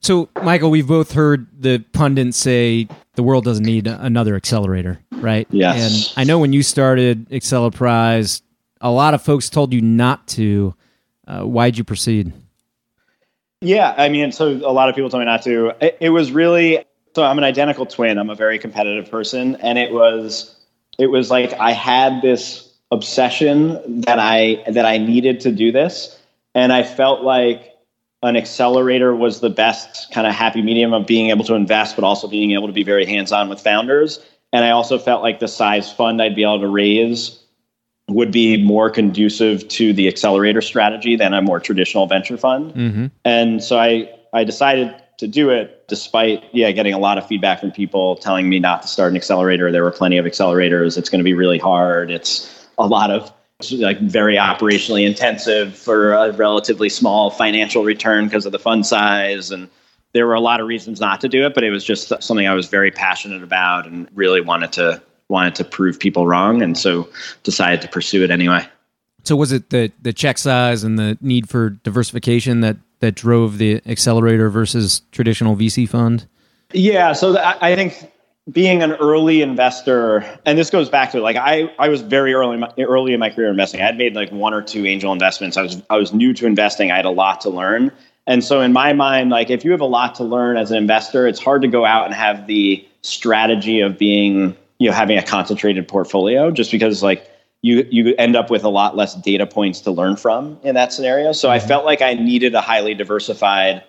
So, 0.00 0.30
Michael, 0.42 0.70
we've 0.70 0.86
both 0.86 1.12
heard 1.12 1.46
the 1.60 1.84
pundits 1.92 2.38
say 2.38 2.88
the 3.14 3.22
world 3.22 3.44
doesn't 3.44 3.66
need 3.66 3.86
another 3.86 4.36
accelerator, 4.36 5.00
right? 5.12 5.46
Yes. 5.50 6.14
And 6.16 6.22
I 6.22 6.24
know 6.24 6.38
when 6.38 6.54
you 6.54 6.62
started 6.62 7.28
Acceleprise, 7.28 8.40
a 8.80 8.90
lot 8.90 9.12
of 9.12 9.20
folks 9.22 9.50
told 9.50 9.72
you 9.74 9.82
not 9.82 10.26
to. 10.28 10.74
Uh, 11.26 11.42
why'd 11.42 11.76
you 11.76 11.84
proceed? 11.84 12.32
Yeah, 13.60 13.94
I 13.98 14.08
mean, 14.08 14.32
so 14.32 14.48
a 14.48 14.72
lot 14.72 14.88
of 14.88 14.94
people 14.94 15.10
told 15.10 15.20
me 15.20 15.26
not 15.26 15.42
to. 15.42 15.72
It, 15.82 15.98
it 16.00 16.08
was 16.08 16.32
really 16.32 16.84
so. 17.14 17.22
I'm 17.24 17.36
an 17.36 17.44
identical 17.44 17.84
twin. 17.84 18.16
I'm 18.16 18.30
a 18.30 18.34
very 18.34 18.58
competitive 18.58 19.10
person, 19.10 19.56
and 19.56 19.76
it 19.76 19.92
was 19.92 20.56
it 20.98 21.08
was 21.08 21.30
like 21.30 21.52
I 21.54 21.72
had 21.72 22.22
this 22.22 22.67
obsession 22.90 24.00
that 24.02 24.18
I 24.18 24.64
that 24.70 24.86
I 24.86 24.98
needed 24.98 25.40
to 25.40 25.52
do 25.52 25.72
this, 25.72 26.18
and 26.54 26.72
I 26.72 26.82
felt 26.82 27.22
like 27.22 27.74
an 28.22 28.36
accelerator 28.36 29.14
was 29.14 29.40
the 29.40 29.50
best 29.50 30.12
kind 30.12 30.26
of 30.26 30.34
happy 30.34 30.60
medium 30.62 30.92
of 30.92 31.06
being 31.06 31.30
able 31.30 31.44
to 31.44 31.54
invest, 31.54 31.94
but 31.96 32.04
also 32.04 32.26
being 32.26 32.52
able 32.52 32.66
to 32.66 32.72
be 32.72 32.82
very 32.82 33.06
hands 33.06 33.30
on 33.30 33.48
with 33.48 33.60
founders. 33.60 34.20
And 34.52 34.64
I 34.64 34.70
also 34.70 34.98
felt 34.98 35.22
like 35.22 35.38
the 35.38 35.48
size 35.48 35.92
fund 35.92 36.20
I'd 36.20 36.34
be 36.34 36.42
able 36.42 36.60
to 36.60 36.68
raise 36.68 37.38
would 38.08 38.32
be 38.32 38.62
more 38.62 38.90
conducive 38.90 39.68
to 39.68 39.92
the 39.92 40.08
accelerator 40.08 40.62
strategy 40.62 41.14
than 41.14 41.34
a 41.34 41.42
more 41.42 41.60
traditional 41.60 42.06
venture 42.06 42.38
fund. 42.38 42.74
Mm-hmm. 42.74 43.06
And 43.24 43.62
so 43.62 43.78
I 43.78 44.12
I 44.32 44.44
decided 44.44 44.94
to 45.18 45.26
do 45.26 45.50
it 45.50 45.86
despite 45.88 46.42
yeah 46.52 46.70
getting 46.70 46.94
a 46.94 46.98
lot 46.98 47.18
of 47.18 47.26
feedback 47.26 47.60
from 47.60 47.70
people 47.70 48.16
telling 48.16 48.48
me 48.48 48.58
not 48.58 48.82
to 48.82 48.88
start 48.88 49.10
an 49.10 49.16
accelerator 49.16 49.72
there 49.72 49.82
were 49.82 49.90
plenty 49.90 50.16
of 50.16 50.24
accelerators 50.24 50.96
it's 50.96 51.08
going 51.08 51.18
to 51.18 51.24
be 51.24 51.34
really 51.34 51.58
hard 51.58 52.10
it's 52.10 52.57
a 52.78 52.86
lot 52.86 53.10
of 53.10 53.32
like 53.72 53.98
very 54.00 54.36
operationally 54.36 55.06
intensive 55.06 55.76
for 55.76 56.12
a 56.12 56.32
relatively 56.32 56.88
small 56.88 57.30
financial 57.30 57.82
return 57.84 58.26
because 58.26 58.46
of 58.46 58.52
the 58.52 58.58
fund 58.58 58.86
size 58.86 59.50
and 59.50 59.68
there 60.14 60.26
were 60.26 60.34
a 60.34 60.40
lot 60.40 60.60
of 60.60 60.66
reasons 60.66 61.00
not 61.00 61.20
to 61.20 61.28
do 61.28 61.44
it 61.44 61.54
but 61.54 61.64
it 61.64 61.70
was 61.70 61.84
just 61.84 62.12
something 62.22 62.46
i 62.46 62.54
was 62.54 62.68
very 62.68 62.92
passionate 62.92 63.42
about 63.42 63.84
and 63.84 64.08
really 64.14 64.40
wanted 64.40 64.72
to 64.72 65.02
wanted 65.28 65.56
to 65.56 65.64
prove 65.64 65.98
people 65.98 66.24
wrong 66.24 66.62
and 66.62 66.78
so 66.78 67.08
decided 67.42 67.80
to 67.82 67.88
pursue 67.88 68.22
it 68.22 68.30
anyway 68.30 68.64
So 69.24 69.34
was 69.34 69.50
it 69.50 69.70
the 69.70 69.90
the 70.02 70.12
check 70.12 70.38
size 70.38 70.84
and 70.84 70.96
the 70.96 71.18
need 71.20 71.48
for 71.48 71.70
diversification 71.70 72.60
that 72.60 72.76
that 73.00 73.14
drove 73.14 73.58
the 73.58 73.80
accelerator 73.86 74.50
versus 74.50 75.02
traditional 75.12 75.56
VC 75.56 75.88
fund? 75.88 76.26
Yeah, 76.72 77.12
so 77.12 77.38
I 77.38 77.74
think 77.74 78.10
being 78.50 78.82
an 78.82 78.92
early 78.94 79.42
investor, 79.42 80.24
and 80.46 80.56
this 80.56 80.70
goes 80.70 80.88
back 80.88 81.12
to 81.12 81.20
like 81.20 81.36
I, 81.36 81.72
I 81.78 81.88
was 81.88 82.00
very 82.00 82.32
early 82.32 82.54
in 82.54 82.60
my, 82.60 82.72
early 82.78 83.12
in 83.12 83.20
my 83.20 83.30
career 83.30 83.48
investing. 83.48 83.80
I 83.80 83.84
had 83.84 83.98
made 83.98 84.14
like 84.14 84.30
one 84.30 84.54
or 84.54 84.62
two 84.62 84.86
angel 84.86 85.12
investments. 85.12 85.56
I 85.56 85.62
was 85.62 85.82
I 85.90 85.96
was 85.96 86.12
new 86.12 86.32
to 86.34 86.46
investing. 86.46 86.90
I 86.90 86.96
had 86.96 87.04
a 87.04 87.10
lot 87.10 87.40
to 87.42 87.50
learn, 87.50 87.92
and 88.26 88.42
so 88.42 88.60
in 88.60 88.72
my 88.72 88.92
mind, 88.92 89.30
like 89.30 89.50
if 89.50 89.64
you 89.64 89.70
have 89.72 89.80
a 89.80 89.86
lot 89.86 90.14
to 90.16 90.24
learn 90.24 90.56
as 90.56 90.70
an 90.70 90.78
investor, 90.78 91.26
it's 91.26 91.40
hard 91.40 91.62
to 91.62 91.68
go 91.68 91.84
out 91.84 92.06
and 92.06 92.14
have 92.14 92.46
the 92.46 92.84
strategy 93.02 93.80
of 93.80 93.98
being 93.98 94.56
you 94.78 94.88
know 94.88 94.94
having 94.94 95.18
a 95.18 95.22
concentrated 95.22 95.86
portfolio, 95.86 96.50
just 96.50 96.70
because 96.70 97.02
like 97.02 97.30
you 97.60 97.86
you 97.90 98.14
end 98.16 98.34
up 98.34 98.50
with 98.50 98.64
a 98.64 98.70
lot 98.70 98.96
less 98.96 99.14
data 99.16 99.46
points 99.46 99.80
to 99.82 99.90
learn 99.90 100.16
from 100.16 100.58
in 100.62 100.74
that 100.74 100.92
scenario. 100.92 101.32
So 101.32 101.50
I 101.50 101.58
mm-hmm. 101.58 101.68
felt 101.68 101.84
like 101.84 102.00
I 102.00 102.14
needed 102.14 102.54
a 102.54 102.62
highly 102.62 102.94
diversified 102.94 103.84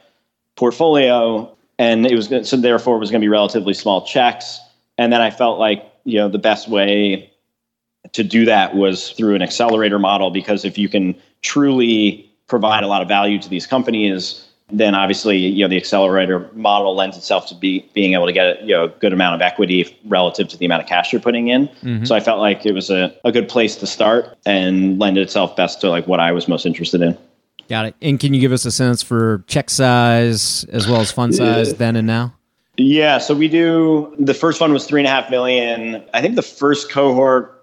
portfolio 0.58 1.56
and 1.80 2.06
it 2.06 2.14
was 2.14 2.28
so 2.48 2.58
therefore 2.58 2.98
it 2.98 3.00
was 3.00 3.10
going 3.10 3.22
to 3.22 3.26
be 3.26 3.30
relatively 3.30 3.74
small 3.74 4.06
checks. 4.06 4.60
And 5.00 5.12
then 5.12 5.22
I 5.22 5.32
felt 5.32 5.58
like 5.58 5.84
you 6.04 6.20
know 6.20 6.30
the 6.30 6.38
best 6.38 6.70
way 6.70 7.32
to 8.12 8.24
do 8.24 8.46
that 8.46 8.76
was 8.76 9.12
through 9.12 9.36
an 9.36 9.42
accelerator 9.42 9.98
model 9.98 10.30
because 10.30 10.64
if 10.66 10.78
you 10.78 10.90
can 10.90 11.16
truly 11.42 12.30
provide 12.48 12.84
a 12.84 12.88
lot 12.88 13.02
of 13.02 13.08
value 13.08 13.40
to 13.40 13.50
these 13.50 13.66
companies, 13.66 14.46
then 14.72 14.94
obviously 14.94 15.38
you 15.38 15.64
know 15.64 15.70
the 15.70 15.78
accelerator 15.78 16.50
model 16.54 16.96
lends 16.96 17.16
itself 17.16 17.48
to 17.48 17.56
be 17.56 17.90
being 17.94 18.14
able 18.14 18.26
to 18.26 18.34
get 18.34 18.62
a 18.62 18.62
you 18.62 18.76
know 18.76 18.84
a 18.84 18.90
good 18.90 19.14
amount 19.14 19.36
of 19.36 19.42
equity 19.42 19.98
relative 20.06 20.50
to 20.50 20.58
the 20.58 20.66
amount 20.66 20.84
of 20.84 20.90
cash 20.90 21.14
you're 21.14 21.22
putting 21.22 21.48
in. 21.48 21.68
Mm-hmm. 21.68 22.04
So 22.04 22.14
I 22.14 22.20
felt 22.20 22.40
like 22.40 22.66
it 22.66 22.74
was 22.74 22.90
a, 22.90 23.16
a 23.24 23.32
good 23.32 23.48
place 23.48 23.78
to 23.78 23.88
start 23.88 24.38
and 24.46 25.00
lend 25.00 25.18
itself 25.18 25.56
best 25.56 25.80
to 25.82 25.90
like 25.90 26.08
what 26.08 26.20
I 26.20 26.34
was 26.34 26.50
most 26.50 26.66
interested 26.66 27.02
in. 27.02 27.18
Got 27.70 27.86
it. 27.86 27.96
And 28.02 28.20
can 28.20 28.34
you 28.34 28.42
give 28.42 28.52
us 28.52 28.66
a 28.66 28.72
sense 28.72 29.04
for 29.04 29.44
check 29.48 29.70
size 29.70 30.64
as 30.66 30.88
well 30.88 31.02
as 31.02 31.12
fund 31.12 31.36
size 31.36 31.76
then 31.76 31.96
and 31.96 32.08
now? 32.08 32.34
Yeah, 32.78 33.20
so 33.20 33.36
we 33.36 33.48
do 33.48 34.16
the 34.18 34.34
first 34.34 34.58
fund 34.58 34.74
was 34.74 34.86
three 34.86 35.02
and 35.02 35.08
a 35.08 35.12
half 35.12 35.30
million. 35.30 36.04
I 36.14 36.22
think 36.22 36.36
the 36.36 36.42
first 36.42 36.90
cohort 36.90 37.60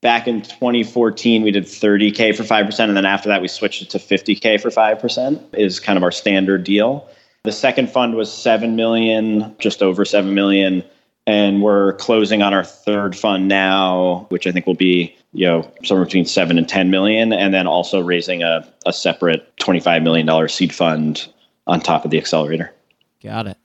back 0.00 0.28
in 0.28 0.42
2014 0.42 1.42
we 1.42 1.50
did 1.50 1.64
30k 1.64 2.36
for 2.36 2.44
5% 2.44 2.78
and 2.80 2.96
then 2.96 3.04
after 3.04 3.28
that 3.28 3.42
we 3.42 3.48
switched 3.48 3.82
it 3.82 3.90
to 3.90 3.98
50k 3.98 4.60
for 4.60 4.70
5% 4.70 5.54
is 5.54 5.80
kind 5.80 5.96
of 5.96 6.02
our 6.02 6.12
standard 6.12 6.62
deal 6.64 7.08
the 7.44 7.52
second 7.52 7.90
fund 7.90 8.14
was 8.14 8.32
7 8.32 8.76
million 8.76 9.54
just 9.58 9.82
over 9.82 10.04
7 10.04 10.34
million 10.34 10.84
and 11.28 11.60
we're 11.60 11.92
closing 11.94 12.40
on 12.40 12.54
our 12.54 12.64
third 12.64 13.14
fund 13.14 13.46
now 13.46 14.26
which 14.30 14.46
i 14.46 14.52
think 14.52 14.66
will 14.66 14.74
be 14.74 15.14
you 15.32 15.46
know 15.46 15.70
somewhere 15.84 16.04
between 16.04 16.24
7 16.24 16.58
and 16.58 16.68
10 16.68 16.90
million 16.90 17.32
and 17.32 17.52
then 17.54 17.66
also 17.66 18.00
raising 18.00 18.42
a, 18.42 18.66
a 18.86 18.92
separate 18.92 19.56
25 19.58 20.02
million 20.02 20.26
dollar 20.26 20.48
seed 20.48 20.74
fund 20.74 21.28
on 21.66 21.80
top 21.80 22.06
of 22.06 22.10
the 22.10 22.16
accelerator. 22.16 22.74
Got 23.22 23.46
it. 23.46 23.58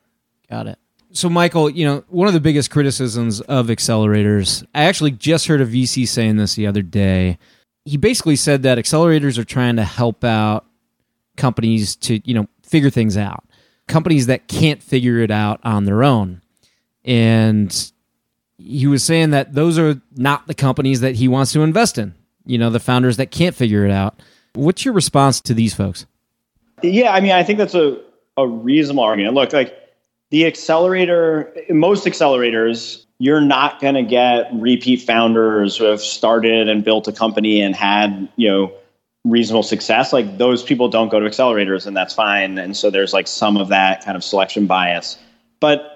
Got 0.50 0.68
it. 0.68 0.78
So 1.14 1.30
michael 1.30 1.70
you 1.70 1.86
know 1.86 2.04
one 2.10 2.28
of 2.28 2.34
the 2.34 2.42
biggest 2.42 2.70
criticisms 2.70 3.40
of 3.42 3.68
accelerators 3.68 4.66
i 4.76 4.84
actually 4.84 5.12
just 5.12 5.48
heard 5.48 5.62
a 5.62 5.66
vc 5.66 6.08
saying 6.08 6.38
this 6.38 6.56
the 6.56 6.68
other 6.68 6.82
day. 6.82 7.40
He 7.86 7.98
basically 7.98 8.38
said 8.38 8.64
that 8.64 8.78
accelerators 8.78 9.38
are 9.38 9.44
trying 9.44 9.76
to 9.76 9.84
help 9.84 10.24
out 10.24 10.66
companies 11.38 11.96
to 11.98 12.22
you 12.26 12.34
know 12.34 12.48
figure 12.62 12.90
things 12.90 13.18
out. 13.18 13.46
Companies 13.88 14.28
that 14.28 14.48
can't 14.48 14.82
figure 14.82 15.20
it 15.20 15.32
out 15.32 15.60
on 15.64 15.84
their 15.86 16.04
own 16.04 16.43
and 17.06 17.92
he 18.58 18.88
was 18.88 19.04
saying 19.04 19.32
that 19.32 19.54
those 19.54 19.78
are 19.78 20.02
not 20.16 20.48
the 20.48 20.54
companies 20.54 21.02
that 21.02 21.16
he 21.16 21.28
wants 21.28 21.52
to 21.54 21.62
invest 21.62 21.98
in. 21.98 22.14
You 22.46 22.58
know, 22.58 22.70
the 22.70 22.80
founders 22.80 23.18
that 23.18 23.32
can't 23.32 23.56
figure 23.56 23.86
it 23.86 23.92
out. 23.92 24.22
What's 24.54 24.86
your 24.86 24.94
response 24.94 25.42
to 25.42 25.54
these 25.54 25.74
folks? 25.74 26.06
Yeah, 26.82 27.14
I 27.14 27.22
mean, 27.22 27.32
I 27.32 27.44
think 27.44 27.58
that's 27.58 27.76
a, 27.76 28.00
a 28.38 28.48
reasonable 28.48 29.04
argument. 29.04 29.34
Look, 29.34 29.54
like 29.54 29.74
the 30.30 30.46
accelerator, 30.46 31.54
most 31.70 32.06
accelerators, 32.06 33.06
you're 33.20 33.42
not 33.42 33.80
going 33.80 33.96
to 33.96 34.04
get 34.04 34.50
repeat 34.54 35.02
founders 35.02 35.78
who 35.78 35.86
have 35.86 36.02
started 36.02 36.68
and 36.68 36.84
built 36.84 37.08
a 37.08 37.14
company 37.14 37.62
and 37.62 37.76
had, 37.76 38.28
you 38.36 38.50
know, 38.50 38.74
reasonable 39.24 39.64
success. 39.64 40.12
Like 40.12 40.38
those 40.38 40.64
people 40.64 40.90
don't 40.90 41.10
go 41.10 41.20
to 41.20 41.26
accelerators 41.26 41.88
and 41.88 41.96
that's 41.96 42.14
fine. 42.14 42.58
And 42.58 42.76
so 42.76 42.90
there's 42.90 43.14
like 43.14 43.28
some 43.28 43.56
of 43.58 43.70
that 43.70 44.04
kind 44.04 44.18
of 44.18 44.24
selection 44.24 44.68
bias. 44.68 45.18
But 45.60 45.93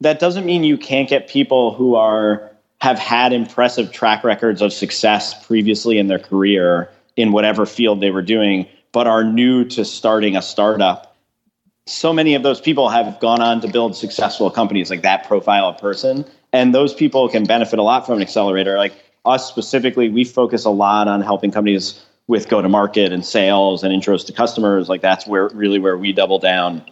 that 0.00 0.18
doesn't 0.18 0.46
mean 0.46 0.64
you 0.64 0.78
can't 0.78 1.08
get 1.08 1.28
people 1.28 1.74
who 1.74 1.94
are 1.94 2.50
have 2.80 2.98
had 2.98 3.32
impressive 3.32 3.92
track 3.92 4.24
records 4.24 4.62
of 4.62 4.72
success 4.72 5.46
previously 5.46 5.98
in 5.98 6.06
their 6.06 6.18
career 6.18 6.90
in 7.16 7.30
whatever 7.32 7.66
field 7.66 8.00
they 8.00 8.10
were 8.10 8.22
doing, 8.22 8.66
but 8.92 9.06
are 9.06 9.22
new 9.22 9.64
to 9.64 9.84
starting 9.84 10.34
a 10.34 10.40
startup. 10.40 11.14
So 11.86 12.12
many 12.12 12.34
of 12.34 12.42
those 12.42 12.60
people 12.60 12.88
have 12.88 13.20
gone 13.20 13.42
on 13.42 13.60
to 13.60 13.68
build 13.68 13.96
successful 13.96 14.50
companies, 14.50 14.88
like 14.88 15.02
that 15.02 15.26
profile 15.26 15.66
of 15.66 15.78
person. 15.78 16.24
And 16.52 16.74
those 16.74 16.94
people 16.94 17.28
can 17.28 17.44
benefit 17.44 17.78
a 17.78 17.82
lot 17.82 18.06
from 18.06 18.16
an 18.16 18.22
accelerator. 18.22 18.78
Like 18.78 18.94
us 19.26 19.46
specifically, 19.46 20.08
we 20.08 20.24
focus 20.24 20.64
a 20.64 20.70
lot 20.70 21.06
on 21.06 21.20
helping 21.20 21.50
companies 21.50 22.02
with 22.28 22.48
go 22.48 22.62
to 22.62 22.68
market 22.68 23.12
and 23.12 23.26
sales 23.26 23.82
and 23.82 23.92
intros 23.92 24.24
to 24.26 24.32
customers. 24.32 24.88
Like 24.88 25.02
that's 25.02 25.26
where 25.26 25.48
really 25.48 25.78
where 25.78 25.98
we 25.98 26.12
double 26.12 26.38
down. 26.38 26.82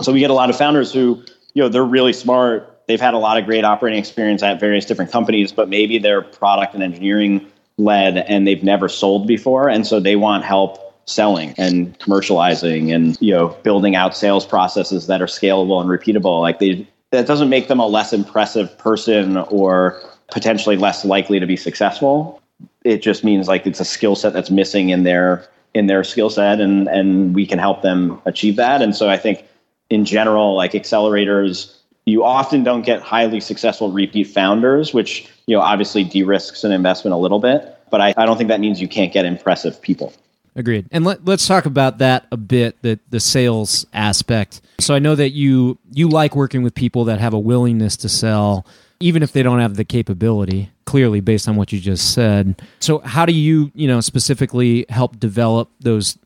So 0.00 0.12
we 0.12 0.20
get 0.20 0.30
a 0.30 0.34
lot 0.34 0.48
of 0.48 0.56
founders 0.56 0.92
who 0.92 1.22
you 1.56 1.62
know, 1.62 1.70
they're 1.70 1.84
really 1.86 2.12
smart. 2.12 2.82
They've 2.86 3.00
had 3.00 3.14
a 3.14 3.18
lot 3.18 3.38
of 3.38 3.46
great 3.46 3.64
operating 3.64 3.98
experience 3.98 4.42
at 4.42 4.60
various 4.60 4.84
different 4.84 5.10
companies, 5.10 5.52
but 5.52 5.70
maybe 5.70 5.96
they're 5.96 6.20
product 6.20 6.74
and 6.74 6.82
engineering 6.82 7.50
led 7.78 8.18
and 8.18 8.46
they've 8.46 8.62
never 8.62 8.90
sold 8.90 9.26
before. 9.26 9.70
And 9.70 9.86
so 9.86 9.98
they 9.98 10.16
want 10.16 10.44
help 10.44 10.94
selling 11.06 11.54
and 11.56 11.98
commercializing 11.98 12.94
and, 12.94 13.16
you 13.22 13.32
know, 13.32 13.56
building 13.62 13.96
out 13.96 14.14
sales 14.14 14.44
processes 14.44 15.06
that 15.06 15.22
are 15.22 15.26
scalable 15.26 15.80
and 15.80 15.88
repeatable. 15.88 16.42
Like 16.42 16.58
they, 16.58 16.86
that 17.10 17.26
doesn't 17.26 17.48
make 17.48 17.68
them 17.68 17.80
a 17.80 17.86
less 17.86 18.12
impressive 18.12 18.76
person 18.76 19.38
or 19.38 19.98
potentially 20.30 20.76
less 20.76 21.06
likely 21.06 21.40
to 21.40 21.46
be 21.46 21.56
successful. 21.56 22.42
It 22.84 22.98
just 22.98 23.24
means 23.24 23.48
like 23.48 23.66
it's 23.66 23.80
a 23.80 23.84
skill 23.86 24.14
set 24.14 24.34
that's 24.34 24.50
missing 24.50 24.90
in 24.90 25.04
their 25.04 25.48
in 25.72 25.86
their 25.86 26.04
skill 26.04 26.28
set 26.28 26.60
and 26.60 26.86
and 26.88 27.34
we 27.34 27.46
can 27.46 27.58
help 27.58 27.80
them 27.80 28.20
achieve 28.26 28.56
that. 28.56 28.82
And 28.82 28.94
so 28.94 29.08
I 29.08 29.16
think 29.16 29.44
in 29.90 30.04
general, 30.04 30.54
like 30.54 30.72
accelerators, 30.72 31.74
you 32.04 32.24
often 32.24 32.64
don't 32.64 32.82
get 32.82 33.00
highly 33.00 33.40
successful 33.40 33.90
repeat 33.90 34.24
founders, 34.24 34.94
which 34.94 35.28
you 35.46 35.56
know 35.56 35.62
obviously 35.62 36.04
de-risks 36.04 36.64
an 36.64 36.72
investment 36.72 37.14
a 37.14 37.18
little 37.18 37.40
bit. 37.40 37.72
But 37.90 38.00
I, 38.00 38.14
I 38.16 38.26
don't 38.26 38.36
think 38.36 38.48
that 38.48 38.60
means 38.60 38.80
you 38.80 38.88
can't 38.88 39.12
get 39.12 39.24
impressive 39.24 39.80
people. 39.80 40.12
Agreed. 40.56 40.86
And 40.90 41.04
let, 41.04 41.28
us 41.28 41.46
talk 41.46 41.66
about 41.66 41.98
that 41.98 42.26
a 42.32 42.36
bit, 42.36 42.80
the 42.82 42.98
the 43.10 43.20
sales 43.20 43.86
aspect. 43.92 44.62
So 44.78 44.94
I 44.94 44.98
know 44.98 45.14
that 45.14 45.30
you 45.30 45.78
you 45.92 46.08
like 46.08 46.34
working 46.34 46.62
with 46.62 46.74
people 46.74 47.04
that 47.04 47.20
have 47.20 47.34
a 47.34 47.38
willingness 47.38 47.96
to 47.98 48.08
sell, 48.08 48.66
even 48.98 49.22
if 49.22 49.32
they 49.32 49.42
don't 49.42 49.60
have 49.60 49.76
the 49.76 49.84
capability. 49.84 50.70
Clearly, 50.86 51.20
based 51.20 51.48
on 51.48 51.56
what 51.56 51.72
you 51.72 51.80
just 51.80 52.14
said. 52.14 52.62
So 52.78 53.00
how 53.00 53.26
do 53.26 53.32
you 53.32 53.72
you 53.74 53.88
know 53.88 54.00
specifically 54.00 54.86
help 54.88 55.18
develop 55.18 55.68
those 55.80 56.16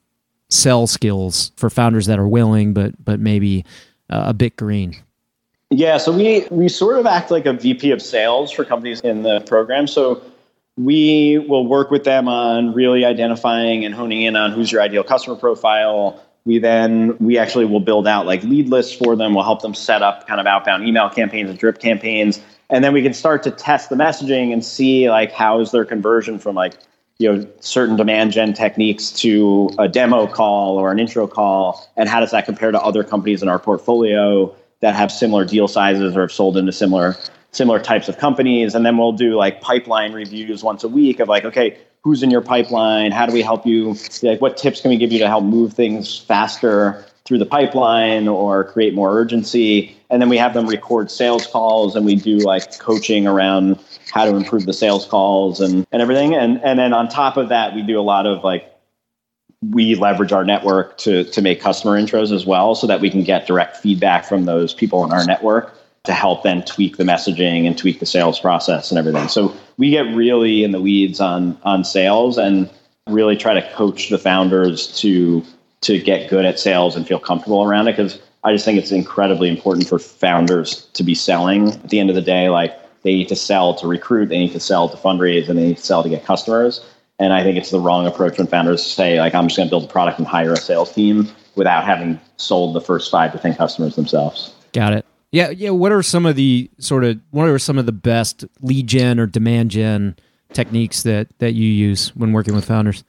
sell 0.50 0.86
skills 0.86 1.52
for 1.56 1.70
founders 1.70 2.06
that 2.06 2.18
are 2.18 2.28
willing 2.28 2.74
but 2.74 3.02
but 3.02 3.20
maybe 3.20 3.64
uh, 4.10 4.24
a 4.26 4.34
bit 4.34 4.56
green? 4.56 4.96
Yeah, 5.70 5.98
so 5.98 6.12
we 6.12 6.46
we 6.50 6.68
sort 6.68 6.98
of 6.98 7.06
act 7.06 7.30
like 7.30 7.46
a 7.46 7.52
VP 7.52 7.92
of 7.92 8.02
sales 8.02 8.50
for 8.50 8.64
companies 8.64 9.00
in 9.00 9.22
the 9.22 9.40
program. 9.42 9.86
So 9.86 10.20
we 10.76 11.38
will 11.48 11.66
work 11.66 11.90
with 11.90 12.04
them 12.04 12.26
on 12.26 12.74
really 12.74 13.04
identifying 13.04 13.84
and 13.84 13.94
honing 13.94 14.22
in 14.22 14.34
on 14.34 14.50
who's 14.52 14.72
your 14.72 14.82
ideal 14.82 15.04
customer 15.04 15.36
profile. 15.36 16.20
We 16.44 16.58
then 16.58 17.16
we 17.18 17.38
actually 17.38 17.66
will 17.66 17.80
build 17.80 18.08
out 18.08 18.26
like 18.26 18.42
lead 18.42 18.68
lists 18.68 18.92
for 18.92 19.14
them. 19.14 19.34
We'll 19.34 19.44
help 19.44 19.62
them 19.62 19.74
set 19.74 20.02
up 20.02 20.26
kind 20.26 20.40
of 20.40 20.46
outbound 20.46 20.88
email 20.88 21.08
campaigns 21.08 21.50
and 21.50 21.58
drip 21.58 21.78
campaigns, 21.78 22.40
and 22.68 22.82
then 22.82 22.92
we 22.92 23.02
can 23.02 23.14
start 23.14 23.44
to 23.44 23.52
test 23.52 23.90
the 23.90 23.96
messaging 23.96 24.52
and 24.52 24.64
see 24.64 25.08
like 25.08 25.30
how 25.30 25.60
is 25.60 25.70
their 25.70 25.84
conversion 25.84 26.40
from 26.40 26.56
like 26.56 26.74
you 27.20 27.30
know 27.30 27.46
certain 27.60 27.96
demand 27.96 28.32
gen 28.32 28.54
techniques 28.54 29.10
to 29.12 29.70
a 29.78 29.86
demo 29.86 30.26
call 30.26 30.78
or 30.78 30.90
an 30.90 30.98
intro 30.98 31.26
call? 31.26 31.86
And 31.96 32.08
how 32.08 32.18
does 32.18 32.30
that 32.30 32.46
compare 32.46 32.72
to 32.72 32.80
other 32.80 33.04
companies 33.04 33.42
in 33.42 33.48
our 33.48 33.58
portfolio 33.58 34.54
that 34.80 34.94
have 34.94 35.12
similar 35.12 35.44
deal 35.44 35.68
sizes 35.68 36.16
or 36.16 36.22
have 36.22 36.32
sold 36.32 36.56
into 36.56 36.72
similar 36.72 37.14
similar 37.52 37.78
types 37.78 38.08
of 38.08 38.16
companies? 38.16 38.74
And 38.74 38.86
then 38.86 38.96
we'll 38.96 39.12
do 39.12 39.34
like 39.34 39.60
pipeline 39.60 40.14
reviews 40.14 40.64
once 40.64 40.82
a 40.82 40.88
week 40.88 41.20
of 41.20 41.28
like 41.28 41.44
okay 41.44 41.76
who's 42.02 42.22
in 42.22 42.30
your 42.30 42.40
pipeline? 42.40 43.12
How 43.12 43.26
do 43.26 43.34
we 43.34 43.42
help 43.42 43.66
you? 43.66 43.94
Like 44.22 44.40
what 44.40 44.56
tips 44.56 44.80
can 44.80 44.88
we 44.88 44.96
give 44.96 45.12
you 45.12 45.18
to 45.18 45.28
help 45.28 45.44
move 45.44 45.74
things 45.74 46.18
faster 46.18 47.04
through 47.26 47.38
the 47.38 47.44
pipeline 47.46 48.28
or 48.28 48.64
create 48.64 48.94
more 48.94 49.12
urgency? 49.12 49.94
And 50.08 50.22
then 50.22 50.30
we 50.30 50.38
have 50.38 50.54
them 50.54 50.66
record 50.66 51.10
sales 51.10 51.46
calls 51.46 51.94
and 51.94 52.06
we 52.06 52.16
do 52.16 52.38
like 52.38 52.78
coaching 52.78 53.26
around 53.26 53.78
how 54.10 54.24
to 54.24 54.36
improve 54.36 54.66
the 54.66 54.72
sales 54.72 55.06
calls 55.06 55.60
and, 55.60 55.86
and 55.92 56.02
everything 56.02 56.34
and 56.34 56.62
and 56.64 56.78
then 56.78 56.92
on 56.92 57.08
top 57.08 57.36
of 57.36 57.48
that 57.48 57.74
we 57.74 57.82
do 57.82 57.98
a 57.98 58.02
lot 58.02 58.26
of 58.26 58.42
like 58.44 58.66
we 59.70 59.94
leverage 59.94 60.32
our 60.32 60.44
network 60.44 60.96
to 60.98 61.24
to 61.24 61.42
make 61.42 61.60
customer 61.60 62.00
intros 62.00 62.32
as 62.32 62.46
well 62.46 62.74
so 62.74 62.86
that 62.86 63.00
we 63.00 63.10
can 63.10 63.22
get 63.22 63.46
direct 63.46 63.76
feedback 63.76 64.24
from 64.24 64.44
those 64.44 64.74
people 64.74 65.04
in 65.04 65.12
our 65.12 65.24
network 65.24 65.74
to 66.04 66.12
help 66.12 66.42
then 66.42 66.62
tweak 66.64 66.96
the 66.96 67.04
messaging 67.04 67.66
and 67.66 67.76
tweak 67.76 68.00
the 68.00 68.06
sales 68.06 68.40
process 68.40 68.90
and 68.90 68.98
everything 68.98 69.28
so 69.28 69.54
we 69.76 69.90
get 69.90 70.02
really 70.14 70.64
in 70.64 70.72
the 70.72 70.80
weeds 70.80 71.20
on 71.20 71.58
on 71.62 71.84
sales 71.84 72.38
and 72.38 72.70
really 73.08 73.36
try 73.36 73.54
to 73.54 73.72
coach 73.72 74.08
the 74.08 74.18
founders 74.18 74.98
to 74.98 75.42
to 75.82 76.00
get 76.00 76.28
good 76.28 76.44
at 76.44 76.58
sales 76.58 76.96
and 76.96 77.06
feel 77.06 77.18
comfortable 77.18 77.62
around 77.62 77.88
it 77.88 77.96
because 77.96 78.18
I 78.42 78.52
just 78.52 78.64
think 78.64 78.78
it's 78.78 78.92
incredibly 78.92 79.48
important 79.48 79.86
for 79.86 79.98
founders 79.98 80.86
to 80.94 81.02
be 81.02 81.14
selling. 81.14 81.72
At 81.72 81.90
the 81.90 82.00
end 82.00 82.08
of 82.08 82.16
the 82.16 82.22
day, 82.22 82.48
like 82.48 82.74
they 83.02 83.14
need 83.14 83.28
to 83.28 83.36
sell 83.36 83.74
to 83.74 83.86
recruit, 83.86 84.28
they 84.28 84.38
need 84.38 84.52
to 84.52 84.60
sell 84.60 84.88
to 84.88 84.96
fundraise, 84.96 85.48
and 85.48 85.58
they 85.58 85.68
need 85.68 85.78
to 85.78 85.82
sell 85.82 86.02
to 86.02 86.08
get 86.08 86.24
customers. 86.24 86.84
And 87.18 87.32
I 87.32 87.42
think 87.42 87.58
it's 87.58 87.70
the 87.70 87.80
wrong 87.80 88.06
approach 88.06 88.38
when 88.38 88.46
founders 88.46 88.84
say, 88.84 89.20
like, 89.20 89.34
I'm 89.34 89.48
just 89.48 89.56
going 89.56 89.68
to 89.68 89.70
build 89.70 89.84
a 89.84 89.88
product 89.88 90.18
and 90.18 90.26
hire 90.26 90.54
a 90.54 90.56
sales 90.56 90.92
team 90.92 91.28
without 91.54 91.84
having 91.84 92.18
sold 92.38 92.74
the 92.74 92.80
first 92.80 93.10
five 93.10 93.32
to 93.32 93.38
10 93.38 93.56
customers 93.56 93.94
themselves. 93.94 94.54
Got 94.72 94.94
it. 94.94 95.06
Yeah. 95.30 95.50
Yeah. 95.50 95.70
What 95.70 95.92
are 95.92 96.02
some 96.02 96.24
of 96.24 96.36
the 96.36 96.70
sort 96.78 97.04
of, 97.04 97.20
what 97.30 97.46
are 97.46 97.58
some 97.58 97.78
of 97.78 97.86
the 97.86 97.92
best 97.92 98.44
lead 98.62 98.86
gen 98.86 99.20
or 99.20 99.26
demand 99.26 99.70
gen 99.70 100.16
techniques 100.54 101.02
that, 101.02 101.28
that 101.38 101.52
you 101.52 101.68
use 101.68 102.14
when 102.16 102.32
working 102.32 102.54
with 102.54 102.64
founders? 102.64 103.04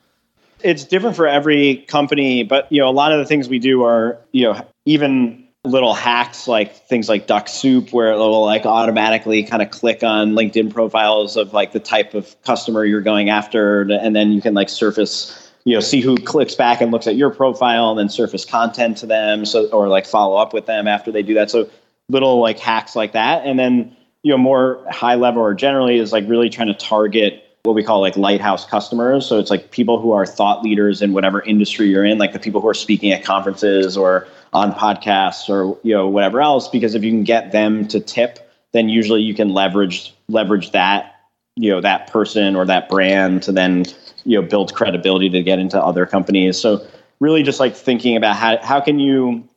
It's 0.62 0.83
different 0.83 1.15
for 1.15 1.25
every 1.27 1.77
company, 1.88 2.43
but, 2.43 2.71
you 2.71 2.81
know, 2.81 2.89
a 2.89 2.91
lot 2.91 3.13
of 3.13 3.19
the 3.19 3.25
things 3.25 3.48
we 3.48 3.60
do 3.60 3.83
are, 3.83 4.19
you 4.31 4.43
know, 4.43 4.65
even 4.86 5.48
little 5.63 5.94
hacks 5.94 6.48
like 6.48 6.75
things 6.88 7.08
like 7.08 7.27
Dux-Soup 7.27 7.94
where 7.94 8.12
it 8.12 8.18
will 8.18 8.44
like 8.44 8.65
automatically 8.65 9.44
kind 9.44 9.62
of 9.62 9.70
click 9.70 10.01
on 10.01 10.32
linkedin 10.32 10.74
profiles 10.74 11.38
of 11.38 11.53
like 11.53 11.72
the 11.72 11.80
type 11.80 12.15
of 12.15 12.36
customer 12.41 12.84
you're 12.84 13.01
going 13.01 13.30
after 13.30 13.82
and 13.82 14.15
then 14.15 14.32
you 14.32 14.41
can 14.41 14.56
like 14.56 14.70
surface 14.70 15.51
you 15.65 15.75
know 15.75 15.80
see 15.80 16.01
who 16.01 16.18
clicks 16.18 16.56
back 16.56 16.82
and 16.82 16.91
looks 16.91 17.08
at 17.08 17.15
your 17.15 17.30
profile 17.30 17.89
and 17.91 18.00
then 18.00 18.10
surface 18.10 18.46
content 18.46 18.98
to 18.98 19.06
them 19.06 19.46
so 19.46 19.68
or 19.70 19.88
like 19.88 20.06
follow 20.06 20.38
up 20.38 20.53
with 20.53 20.65
them 20.65 20.88
after 20.88 21.12
they 21.12 21.24
do 21.24 21.34
that. 21.36 21.51
So 21.51 21.70
little 22.10 22.39
like 22.39 22.60
hacks 22.60 22.96
like 22.96 23.13
that. 23.13 23.46
And 23.46 23.60
then 23.60 23.96
you 24.24 24.32
know 24.32 24.38
more 24.38 24.84
high 24.89 25.15
level 25.15 25.41
or 25.41 25.53
generally 25.53 25.98
is 25.98 26.12
like 26.12 26.27
really 26.27 26.50
trying 26.50 26.68
to 26.68 26.74
target 26.74 27.44
what 27.63 27.75
we 27.75 27.84
call 27.84 28.01
like 28.01 28.18
lighthouse 28.18 28.65
customers. 28.65 29.25
So 29.25 29.39
it's 29.39 29.51
like 29.51 29.72
people 29.72 30.00
who 30.00 30.12
are 30.12 30.25
thought 30.25 30.63
leaders 30.63 31.01
in 31.01 31.13
whatever 31.13 31.41
industry 31.41 31.89
you're 31.89 32.06
in, 32.06 32.18
like 32.18 32.34
the 32.34 32.39
people 32.39 32.62
who 32.62 32.68
are 32.68 32.74
speaking 32.74 33.12
at 33.12 33.24
conferences 33.24 33.96
or 33.96 34.27
on 34.53 34.74
podcasts 34.74 35.50
or 35.50 35.77
you 35.84 35.94
know 35.94 36.08
whatever 36.08 36.41
else 36.41 36.68
because 36.68 36.96
if 36.96 37.03
you 37.03 37.12
can 37.12 37.24
get 37.24 37.51
them 37.51 37.88
to 37.88 38.00
tip 38.00 38.51
then 38.74 38.89
usually 38.89 39.22
you 39.22 39.34
can 39.34 39.50
leverage 39.50 40.13
leverage 40.27 40.72
that 40.72 41.22
you 41.56 41.70
know 41.70 41.82
that 41.82 42.12
person 42.12 42.56
or 42.56 42.65
that 42.65 42.89
brand 42.89 43.44
to 43.44 43.51
then 43.51 43.86
you 44.25 44.39
know 44.39 44.46
build 44.46 44.74
credibility 44.74 45.30
to 45.30 45.41
get 45.41 45.60
into 45.60 45.82
other 45.82 46.06
companies 46.06 46.58
so 46.58 46.86
really 47.20 47.44
just 47.44 47.60
like 47.60 47.75
thinking 47.75 48.18
about 48.18 48.36
how 48.36 48.58
how 48.62 48.82
can 48.82 49.00
you 49.00 49.48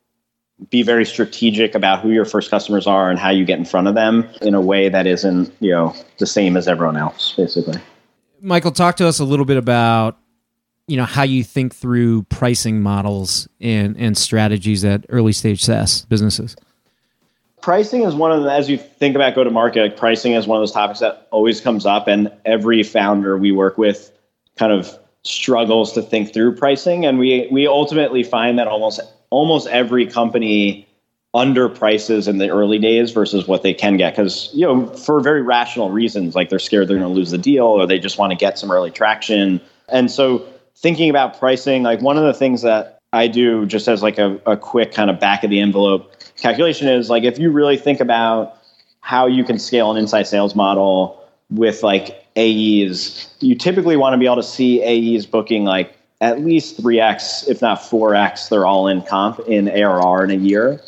be 0.70 0.82
very 0.82 1.04
strategic 1.04 1.74
about 1.74 2.00
who 2.00 2.10
your 2.10 2.24
first 2.24 2.48
customers 2.48 2.86
are 2.86 3.10
and 3.10 3.18
how 3.18 3.30
you 3.30 3.44
get 3.44 3.58
in 3.58 3.64
front 3.64 3.88
of 3.88 3.96
them 3.96 4.28
in 4.42 4.54
a 4.54 4.60
way 4.60 4.88
that 4.88 5.08
isn't 5.08 5.52
you 5.58 5.72
know 5.72 5.94
the 6.18 6.26
same 6.26 6.56
as 6.56 6.68
everyone 6.68 6.96
else 6.96 7.34
basically 7.36 7.80
michael 8.44 8.70
talk 8.70 8.96
to 8.96 9.06
us 9.06 9.18
a 9.18 9.24
little 9.24 9.44
bit 9.44 9.56
about 9.56 10.18
you 10.86 10.96
know 10.96 11.04
how 11.04 11.22
you 11.22 11.42
think 11.42 11.74
through 11.74 12.22
pricing 12.24 12.80
models 12.82 13.48
and 13.60 13.96
and 13.96 14.16
strategies 14.16 14.84
at 14.84 15.06
early 15.08 15.32
stage 15.32 15.64
SaaS 15.64 16.04
businesses. 16.06 16.56
Pricing 17.62 18.02
is 18.02 18.14
one 18.14 18.30
of 18.30 18.42
the 18.42 18.52
as 18.52 18.68
you 18.68 18.76
think 18.76 19.16
about 19.16 19.34
go 19.34 19.44
to 19.44 19.50
market, 19.50 19.80
like 19.80 19.96
pricing 19.96 20.32
is 20.32 20.46
one 20.46 20.58
of 20.58 20.62
those 20.62 20.72
topics 20.72 21.00
that 21.00 21.26
always 21.30 21.60
comes 21.60 21.86
up, 21.86 22.06
and 22.06 22.30
every 22.44 22.82
founder 22.82 23.38
we 23.38 23.52
work 23.52 23.78
with 23.78 24.10
kind 24.56 24.72
of 24.72 24.96
struggles 25.22 25.92
to 25.92 26.02
think 26.02 26.34
through 26.34 26.54
pricing, 26.56 27.06
and 27.06 27.18
we 27.18 27.48
we 27.50 27.66
ultimately 27.66 28.22
find 28.22 28.58
that 28.58 28.66
almost 28.66 29.00
almost 29.30 29.66
every 29.68 30.06
company 30.06 30.86
underprices 31.34 32.28
in 32.28 32.38
the 32.38 32.48
early 32.48 32.78
days 32.78 33.10
versus 33.10 33.48
what 33.48 33.62
they 33.62 33.74
can 33.74 33.96
get 33.96 34.12
because 34.12 34.50
you 34.54 34.64
know 34.64 34.86
for 34.86 35.20
very 35.20 35.42
rational 35.42 35.90
reasons 35.90 36.36
like 36.36 36.48
they're 36.48 36.60
scared 36.60 36.86
they're 36.86 36.96
going 36.96 37.08
to 37.08 37.14
lose 37.14 37.32
the 37.32 37.38
deal 37.38 37.64
or 37.64 37.86
they 37.86 37.98
just 37.98 38.18
want 38.18 38.30
to 38.30 38.36
get 38.36 38.56
some 38.56 38.70
early 38.70 38.90
traction 38.90 39.60
and 39.88 40.10
so 40.10 40.46
thinking 40.76 41.10
about 41.10 41.38
pricing, 41.38 41.82
like 41.82 42.00
one 42.00 42.18
of 42.18 42.24
the 42.24 42.34
things 42.34 42.62
that 42.62 43.00
I 43.12 43.28
do 43.28 43.66
just 43.66 43.88
as 43.88 44.02
like 44.02 44.18
a, 44.18 44.40
a 44.46 44.56
quick 44.56 44.92
kind 44.92 45.10
of 45.10 45.20
back 45.20 45.44
of 45.44 45.50
the 45.50 45.60
envelope 45.60 46.12
calculation 46.36 46.88
is 46.88 47.10
like 47.10 47.24
if 47.24 47.38
you 47.38 47.50
really 47.50 47.76
think 47.76 48.00
about 48.00 48.58
how 49.00 49.26
you 49.26 49.44
can 49.44 49.58
scale 49.58 49.90
an 49.90 49.96
inside 49.96 50.26
sales 50.26 50.54
model 50.54 51.22
with 51.50 51.82
like 51.82 52.24
AEs, 52.36 53.32
you 53.40 53.54
typically 53.54 53.96
want 53.96 54.14
to 54.14 54.18
be 54.18 54.26
able 54.26 54.36
to 54.36 54.42
see 54.42 54.82
AEs 54.82 55.26
booking 55.26 55.64
like 55.64 55.96
at 56.20 56.40
least 56.40 56.82
3x, 56.82 57.48
if 57.48 57.60
not 57.60 57.78
4x, 57.78 58.48
they're 58.48 58.66
all 58.66 58.88
in 58.88 59.02
comp 59.02 59.40
in 59.40 59.68
ARR 59.68 60.24
in 60.24 60.30
a 60.30 60.34
year. 60.34 60.80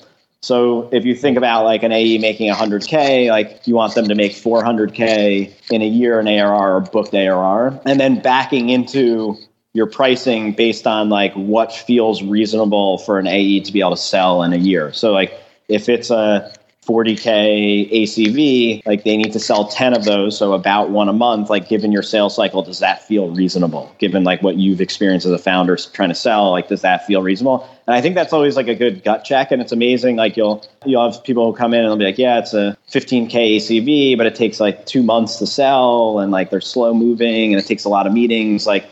So 0.47 0.89
if 0.93 1.05
you 1.05 1.17
think 1.17 1.37
about 1.37 1.65
like 1.65 1.83
an 1.83 1.91
AE 1.91 2.19
making 2.19 2.53
100K, 2.53 3.31
like 3.31 3.67
you 3.67 3.75
want 3.75 3.97
them 3.97 4.07
to 4.07 4.15
make 4.15 4.31
400K 4.31 5.73
in 5.73 5.83
a 5.83 5.87
year 5.89 6.21
in 6.21 6.29
ARR 6.29 6.77
or 6.77 6.81
booked 6.83 7.13
ARR, 7.15 7.81
and 7.85 7.99
then 7.99 8.21
backing 8.21 8.69
into 8.69 9.37
your 9.73 9.87
pricing 9.87 10.53
based 10.53 10.87
on 10.87 11.09
like 11.09 11.35
what 11.35 11.73
feels 11.73 12.23
reasonable 12.23 12.99
for 12.99 13.19
an 13.19 13.27
AE 13.27 13.59
to 13.61 13.73
be 13.73 13.81
able 13.81 13.91
to 13.91 13.97
sell 13.97 14.45
in 14.45 14.53
a 14.53 14.57
year. 14.57 14.93
So 14.93 15.13
like 15.13 15.37
if 15.69 15.89
it's 15.89 16.11
a 16.11 16.55
40k 16.87 17.90
ACV, 17.92 18.87
like 18.87 19.03
they 19.03 19.16
need 19.16 19.33
to 19.33 19.40
sell 19.40 19.66
10 19.66 19.96
of 19.96 20.05
those, 20.05 20.38
so 20.38 20.53
about 20.53 20.90
one 20.90 21.09
a 21.09 21.12
month. 21.12 21.51
Like 21.51 21.68
given 21.68 21.90
your 21.90 22.03
sales 22.03 22.37
cycle, 22.37 22.62
does 22.62 22.79
that 22.79 23.03
feel 23.03 23.31
reasonable? 23.31 23.92
Given 23.99 24.22
like 24.22 24.42
what 24.42 24.57
you've 24.57 24.81
experienced 24.81 25.27
as 25.27 25.33
a 25.33 25.38
founder 25.38 25.77
trying 25.77 26.11
to 26.11 26.14
sell, 26.14 26.51
like 26.53 26.68
does 26.68 26.83
that 26.83 27.05
feel 27.05 27.22
reasonable? 27.22 27.68
And 27.87 27.94
I 27.94 28.01
think 28.01 28.14
that's 28.14 28.33
always 28.33 28.57
like 28.57 28.68
a 28.68 28.75
good 28.75 29.03
gut 29.03 29.25
check, 29.25 29.51
and 29.51 29.61
it's 29.61 29.72
amazing. 29.72 30.16
Like 30.16 30.37
you'll 30.37 30.64
you'll 30.85 31.11
have 31.11 31.22
people 31.25 31.51
who 31.51 31.57
come 31.57 31.75
in 31.75 31.81
and 31.81 31.88
they'll 31.88 31.96
be 31.96 32.05
like, 32.05 32.18
yeah, 32.18 32.38
it's 32.38 32.55
a 32.55 32.77
15k 32.90 33.57
ACV, 33.57 34.16
but 34.16 34.27
it 34.27 34.35
takes 34.35 34.61
like 34.61 34.87
two 34.87 35.03
months 35.03 35.37
to 35.38 35.46
sell, 35.46 36.20
and 36.20 36.31
like 36.31 36.51
they're 36.51 36.61
slow 36.61 36.94
moving, 36.94 37.53
and 37.53 37.61
it 37.61 37.66
takes 37.66 37.85
a 37.85 37.88
lot 37.88 38.07
of 38.07 38.12
meetings. 38.12 38.66
Like 38.66 38.88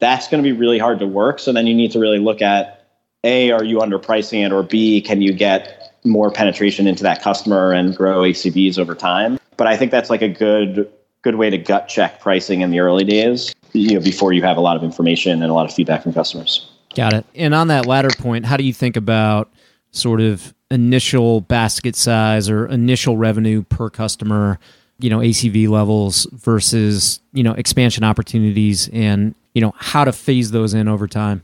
that's 0.00 0.28
going 0.28 0.42
to 0.42 0.48
be 0.48 0.56
really 0.56 0.78
hard 0.78 0.98
to 0.98 1.06
work. 1.06 1.38
So 1.38 1.52
then 1.52 1.66
you 1.66 1.74
need 1.74 1.92
to 1.92 1.98
really 1.98 2.18
look 2.18 2.42
at 2.42 2.86
A, 3.24 3.50
are 3.50 3.64
you 3.64 3.78
underpricing 3.78 4.44
it? 4.44 4.52
Or 4.52 4.62
B, 4.62 5.00
can 5.00 5.20
you 5.22 5.32
get 5.32 5.77
more 6.04 6.30
penetration 6.30 6.86
into 6.86 7.02
that 7.02 7.22
customer 7.22 7.72
and 7.72 7.96
grow 7.96 8.22
ACVs 8.22 8.78
over 8.78 8.94
time? 8.94 9.38
But 9.56 9.66
I 9.66 9.76
think 9.76 9.90
that's 9.90 10.10
like 10.10 10.22
a 10.22 10.28
good 10.28 10.90
good 11.22 11.34
way 11.34 11.50
to 11.50 11.58
gut 11.58 11.88
check 11.88 12.20
pricing 12.20 12.60
in 12.60 12.70
the 12.70 12.80
early 12.80 13.04
days, 13.04 13.54
you 13.72 13.94
know, 13.94 14.00
before 14.00 14.32
you 14.32 14.42
have 14.42 14.56
a 14.56 14.60
lot 14.60 14.76
of 14.76 14.84
information 14.84 15.42
and 15.42 15.50
a 15.50 15.54
lot 15.54 15.68
of 15.68 15.74
feedback 15.74 16.02
from 16.02 16.12
customers. 16.12 16.70
Got 16.94 17.12
it. 17.12 17.26
And 17.34 17.54
on 17.54 17.68
that 17.68 17.86
latter 17.86 18.08
point, 18.18 18.46
how 18.46 18.56
do 18.56 18.64
you 18.64 18.72
think 18.72 18.96
about 18.96 19.52
sort 19.90 20.20
of 20.20 20.54
initial 20.70 21.40
basket 21.40 21.96
size 21.96 22.48
or 22.48 22.66
initial 22.66 23.16
revenue 23.16 23.62
per 23.64 23.90
customer, 23.90 24.58
you 25.00 25.10
know, 25.10 25.18
ACV 25.18 25.68
levels 25.68 26.26
versus, 26.32 27.20
you 27.32 27.42
know, 27.42 27.52
expansion 27.52 28.04
opportunities 28.04 28.88
and 28.92 29.34
you 29.54 29.60
know 29.60 29.74
how 29.76 30.04
to 30.04 30.12
phase 30.12 30.52
those 30.52 30.72
in 30.72 30.86
over 30.86 31.08
time 31.08 31.42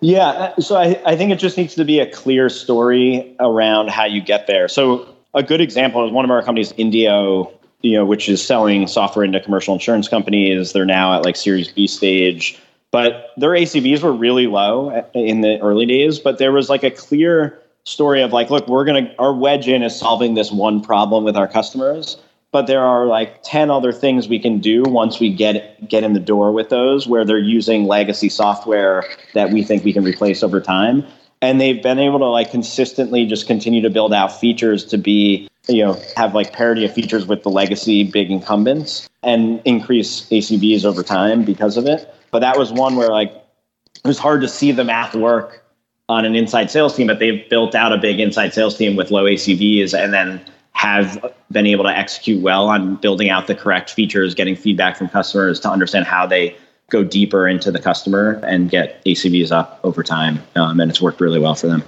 yeah 0.00 0.54
so 0.58 0.76
I, 0.76 1.00
I 1.06 1.16
think 1.16 1.32
it 1.32 1.38
just 1.38 1.56
needs 1.56 1.74
to 1.74 1.84
be 1.84 2.00
a 2.00 2.10
clear 2.10 2.48
story 2.48 3.34
around 3.40 3.90
how 3.90 4.04
you 4.04 4.20
get 4.20 4.46
there. 4.46 4.68
So 4.68 5.08
a 5.34 5.42
good 5.42 5.60
example 5.60 6.04
is 6.06 6.12
one 6.12 6.24
of 6.24 6.30
our 6.30 6.42
companies 6.42 6.72
indio 6.76 7.52
you 7.82 7.96
know 7.96 8.04
which 8.04 8.28
is 8.28 8.44
selling 8.44 8.86
software 8.86 9.24
into 9.24 9.40
commercial 9.40 9.74
insurance 9.74 10.08
companies. 10.08 10.72
They're 10.72 10.84
now 10.84 11.14
at 11.14 11.24
like 11.24 11.36
series 11.36 11.68
b 11.68 11.86
stage 11.86 12.58
but 12.94 13.32
their 13.36 13.50
acvs 13.50 14.02
were 14.02 14.12
really 14.12 14.46
low 14.46 15.04
in 15.14 15.40
the 15.40 15.60
early 15.60 15.84
days 15.84 16.20
but 16.20 16.38
there 16.38 16.52
was 16.52 16.70
like 16.70 16.84
a 16.84 16.90
clear 16.92 17.60
story 17.82 18.22
of 18.22 18.32
like 18.32 18.50
look 18.50 18.66
we're 18.68 18.84
to 18.84 19.14
our 19.18 19.34
wedge 19.34 19.68
in 19.68 19.82
is 19.82 19.98
solving 19.98 20.34
this 20.34 20.52
one 20.52 20.80
problem 20.80 21.24
with 21.24 21.36
our 21.36 21.48
customers 21.48 22.16
but 22.54 22.68
there 22.68 22.84
are 22.84 23.06
like 23.06 23.42
10 23.42 23.68
other 23.68 23.90
things 23.90 24.28
we 24.28 24.38
can 24.38 24.60
do 24.60 24.84
once 24.84 25.18
we 25.18 25.28
get 25.28 25.88
get 25.88 26.04
in 26.04 26.12
the 26.12 26.20
door 26.20 26.52
with 26.52 26.68
those 26.68 27.04
where 27.04 27.24
they're 27.24 27.36
using 27.36 27.86
legacy 27.88 28.28
software 28.28 29.02
that 29.32 29.50
we 29.50 29.64
think 29.64 29.82
we 29.82 29.92
can 29.92 30.04
replace 30.04 30.40
over 30.40 30.60
time. 30.60 31.04
And 31.42 31.60
they've 31.60 31.82
been 31.82 31.98
able 31.98 32.20
to 32.20 32.26
like 32.26 32.52
consistently 32.52 33.26
just 33.26 33.48
continue 33.48 33.82
to 33.82 33.90
build 33.90 34.14
out 34.14 34.28
features 34.28 34.84
to 34.84 34.96
be 34.96 35.50
you 35.66 35.84
know 35.84 36.00
have 36.16 36.32
like 36.32 36.52
parity 36.52 36.84
of 36.84 36.94
features 36.94 37.26
with 37.26 37.42
the 37.42 37.50
legacy 37.50 38.04
big 38.04 38.30
incumbents 38.30 39.08
and 39.24 39.60
increase 39.64 40.20
acvs 40.28 40.84
over 40.84 41.02
time 41.02 41.44
because 41.44 41.76
of 41.76 41.86
it. 41.86 42.08
But 42.30 42.38
that 42.38 42.56
was 42.56 42.72
one 42.72 42.94
where 42.94 43.08
like 43.08 43.32
it 43.32 44.06
was 44.06 44.20
hard 44.20 44.42
to 44.42 44.48
see 44.48 44.70
the 44.70 44.84
math 44.84 45.16
work 45.16 45.64
on 46.08 46.24
an 46.24 46.36
inside 46.36 46.70
sales 46.70 46.94
team 46.94 47.08
but 47.08 47.18
they've 47.18 47.50
built 47.50 47.74
out 47.74 47.92
a 47.92 47.98
big 47.98 48.20
inside 48.20 48.54
sales 48.54 48.76
team 48.76 48.94
with 48.94 49.10
low 49.10 49.24
acvs 49.24 49.92
and 49.92 50.12
then 50.14 50.40
have 50.84 51.32
been 51.50 51.66
able 51.66 51.84
to 51.84 51.96
execute 51.96 52.42
well 52.42 52.68
on 52.68 52.96
building 52.96 53.30
out 53.30 53.46
the 53.46 53.54
correct 53.54 53.90
features, 53.90 54.34
getting 54.34 54.54
feedback 54.54 54.98
from 54.98 55.08
customers 55.08 55.58
to 55.60 55.70
understand 55.70 56.04
how 56.04 56.26
they 56.26 56.54
go 56.90 57.02
deeper 57.02 57.48
into 57.48 57.72
the 57.72 57.78
customer 57.78 58.38
and 58.46 58.68
get 58.68 59.02
ACVs 59.06 59.50
up 59.50 59.80
over 59.82 60.02
time. 60.02 60.42
Um, 60.56 60.78
and 60.80 60.90
it's 60.90 61.00
worked 61.00 61.22
really 61.22 61.40
well 61.40 61.54
for 61.54 61.68
them. 61.68 61.82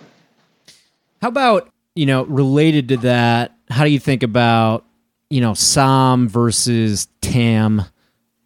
How 1.20 1.28
about, 1.28 1.68
you 1.94 2.06
know, 2.06 2.24
related 2.24 2.88
to 2.88 2.96
that, 2.98 3.54
how 3.68 3.84
do 3.84 3.90
you 3.90 3.98
think 3.98 4.22
about, 4.22 4.86
you 5.28 5.42
know, 5.42 5.52
SOM 5.52 6.26
versus 6.26 7.08
TAM? 7.20 7.82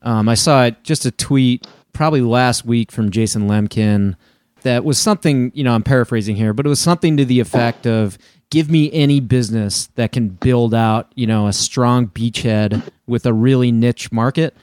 Um, 0.02 0.28
I 0.28 0.34
saw 0.34 0.64
it, 0.64 0.82
just 0.82 1.06
a 1.06 1.12
tweet 1.12 1.64
probably 1.92 2.22
last 2.22 2.64
week 2.64 2.90
from 2.90 3.10
Jason 3.12 3.46
Lemkin 3.46 4.16
that 4.62 4.84
was 4.84 4.98
something, 4.98 5.52
you 5.54 5.62
know, 5.62 5.74
I'm 5.74 5.84
paraphrasing 5.84 6.34
here, 6.34 6.52
but 6.52 6.66
it 6.66 6.68
was 6.68 6.80
something 6.80 7.16
to 7.18 7.24
the 7.24 7.38
effect 7.38 7.86
of 7.86 8.18
give 8.50 8.70
me 8.70 8.92
any 8.92 9.20
business 9.20 9.86
that 9.94 10.12
can 10.12 10.28
build 10.28 10.74
out, 10.74 11.10
you 11.14 11.26
know, 11.26 11.46
a 11.46 11.52
strong 11.52 12.08
beachhead 12.08 12.82
with 13.06 13.24
a 13.24 13.32
really 13.32 13.72
niche 13.72 14.10
market 14.12 14.54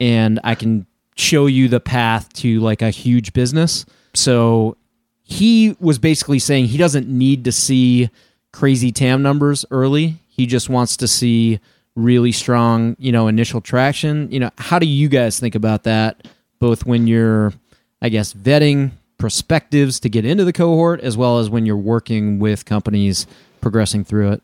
and 0.00 0.40
I 0.44 0.54
can 0.54 0.86
show 1.16 1.46
you 1.46 1.68
the 1.68 1.80
path 1.80 2.32
to 2.34 2.60
like 2.60 2.82
a 2.82 2.90
huge 2.90 3.32
business. 3.32 3.84
So 4.14 4.76
he 5.22 5.76
was 5.80 5.98
basically 5.98 6.38
saying 6.38 6.66
he 6.66 6.78
doesn't 6.78 7.08
need 7.08 7.44
to 7.44 7.52
see 7.52 8.10
crazy 8.52 8.92
TAM 8.92 9.22
numbers 9.22 9.64
early. 9.70 10.16
He 10.28 10.46
just 10.46 10.68
wants 10.68 10.96
to 10.98 11.08
see 11.08 11.60
really 11.96 12.32
strong, 12.32 12.96
you 12.98 13.12
know, 13.12 13.26
initial 13.26 13.60
traction. 13.60 14.30
You 14.30 14.40
know, 14.40 14.50
how 14.56 14.78
do 14.78 14.86
you 14.86 15.08
guys 15.08 15.38
think 15.38 15.54
about 15.54 15.82
that 15.84 16.28
both 16.60 16.86
when 16.86 17.06
you're 17.06 17.52
I 18.00 18.08
guess 18.08 18.32
vetting 18.32 18.92
perspectives 19.18 20.00
to 20.00 20.08
get 20.08 20.24
into 20.24 20.44
the 20.44 20.52
cohort 20.52 21.00
as 21.00 21.16
well 21.16 21.38
as 21.38 21.50
when 21.50 21.66
you're 21.66 21.76
working 21.76 22.38
with 22.38 22.64
companies 22.64 23.26
progressing 23.60 24.04
through 24.04 24.32
it? 24.32 24.42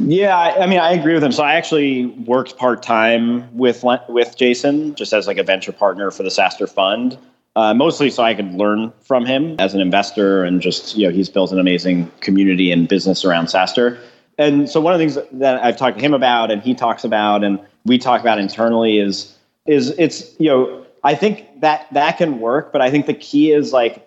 Yeah, 0.00 0.36
I, 0.36 0.62
I 0.62 0.66
mean, 0.66 0.78
I 0.78 0.92
agree 0.92 1.14
with 1.14 1.24
him. 1.24 1.32
So 1.32 1.42
I 1.42 1.54
actually 1.54 2.06
worked 2.06 2.56
part 2.56 2.82
time 2.82 3.56
with 3.56 3.84
with 4.08 4.36
Jason, 4.36 4.94
just 4.94 5.12
as 5.12 5.26
like 5.26 5.38
a 5.38 5.42
venture 5.42 5.72
partner 5.72 6.10
for 6.10 6.22
the 6.22 6.28
SaaStr 6.28 6.68
Fund, 6.68 7.18
uh, 7.56 7.74
mostly 7.74 8.10
so 8.10 8.22
I 8.22 8.34
could 8.34 8.54
learn 8.54 8.92
from 9.02 9.26
him 9.26 9.56
as 9.58 9.74
an 9.74 9.80
investor, 9.80 10.44
and 10.44 10.60
just 10.60 10.96
you 10.96 11.06
know, 11.06 11.12
he's 11.12 11.28
built 11.28 11.50
an 11.50 11.58
amazing 11.58 12.10
community 12.20 12.70
and 12.70 12.86
business 12.88 13.24
around 13.24 13.46
SaaStr. 13.46 13.98
And 14.38 14.70
so 14.70 14.80
one 14.80 14.94
of 14.94 15.00
the 15.00 15.08
things 15.08 15.28
that 15.32 15.62
I've 15.64 15.76
talked 15.76 15.98
to 15.98 16.04
him 16.04 16.14
about, 16.14 16.52
and 16.52 16.62
he 16.62 16.74
talks 16.74 17.02
about, 17.02 17.42
and 17.42 17.58
we 17.84 17.98
talk 17.98 18.20
about 18.20 18.38
internally, 18.38 18.98
is 18.98 19.34
is 19.66 19.90
it's 19.98 20.38
you 20.38 20.48
know, 20.48 20.86
I 21.08 21.14
think 21.14 21.62
that 21.62 21.86
that 21.92 22.18
can 22.18 22.38
work, 22.38 22.70
but 22.70 22.82
I 22.82 22.90
think 22.90 23.06
the 23.06 23.14
key 23.14 23.50
is 23.50 23.72
like 23.72 24.06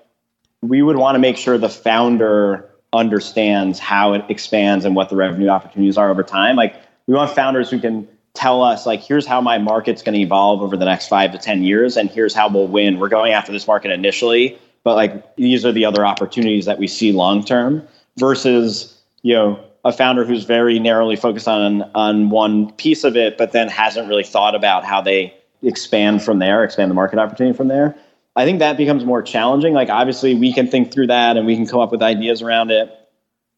we 0.62 0.84
would 0.84 0.98
want 0.98 1.16
to 1.16 1.20
make 1.20 1.36
sure 1.36 1.58
the 1.58 1.68
founder 1.68 2.70
understands 2.94 3.80
how 3.80 4.14
it 4.14 4.24
expands 4.30 4.86
and 4.86 4.96
what 4.96 5.10
the 5.10 5.16
revenue 5.16 5.48
opportunities 5.48 5.98
are 5.98 6.12
over 6.12 6.22
time. 6.22 6.56
Like 6.56 6.76
we 7.08 7.16
want 7.16 7.32
founders 7.32 7.72
who 7.72 7.80
can 7.80 8.08
tell 8.36 8.62
us 8.62 8.86
like 8.86 9.02
here's 9.02 9.26
how 9.26 9.42
my 9.42 9.58
market's 9.58 10.04
going 10.04 10.14
to 10.14 10.22
evolve 10.22 10.62
over 10.62 10.78
the 10.78 10.86
next 10.86 11.08
5 11.08 11.32
to 11.32 11.40
10 11.40 11.64
years 11.64 11.98
and 11.98 12.08
here's 12.08 12.36
how 12.36 12.48
we'll 12.48 12.68
win. 12.68 13.00
We're 13.00 13.10
going 13.10 13.34
after 13.34 13.52
this 13.52 13.66
market 13.66 13.90
initially, 13.90 14.60
but 14.84 14.94
like 14.94 15.36
these 15.38 15.66
are 15.66 15.72
the 15.72 15.86
other 15.86 16.06
opportunities 16.06 16.66
that 16.66 16.78
we 16.78 16.86
see 16.86 17.12
long 17.12 17.44
term 17.44 17.82
versus, 18.20 18.96
you 19.24 19.34
know, 19.34 19.60
a 19.84 19.92
founder 19.92 20.24
who's 20.24 20.44
very 20.44 20.78
narrowly 20.78 21.16
focused 21.16 21.48
on 21.48 21.82
on 21.96 22.30
one 22.30 22.72
piece 22.74 23.04
of 23.04 23.16
it 23.18 23.40
but 23.40 23.54
then 23.54 23.70
hasn't 23.70 24.08
really 24.08 24.24
thought 24.24 24.54
about 24.54 24.86
how 24.86 25.02
they 25.02 25.36
expand 25.63 26.24
from 26.24 26.39
there, 26.39 26.63
expand 26.63 26.89
the 26.89 26.95
market 26.95 27.19
opportunity 27.19 27.56
from 27.56 27.67
there. 27.67 27.95
I 28.36 28.45
think 28.45 28.60
that 28.60 28.78
becomes 28.78 29.06
more 29.06 29.21
challenging. 29.21 29.74
Like 29.74 29.89
obviously 29.89 30.36
we 30.36 30.54
can 30.54 30.67
think 30.67 30.91
through 30.91 31.08
that 31.08 31.38
and 31.38 31.45
we 31.45 31.56
can 31.56 31.67
come 31.67 31.80
up 31.80 31.91
with 31.91 32.02
ideas 32.02 32.41
around 32.41 32.71
it. 32.71 32.89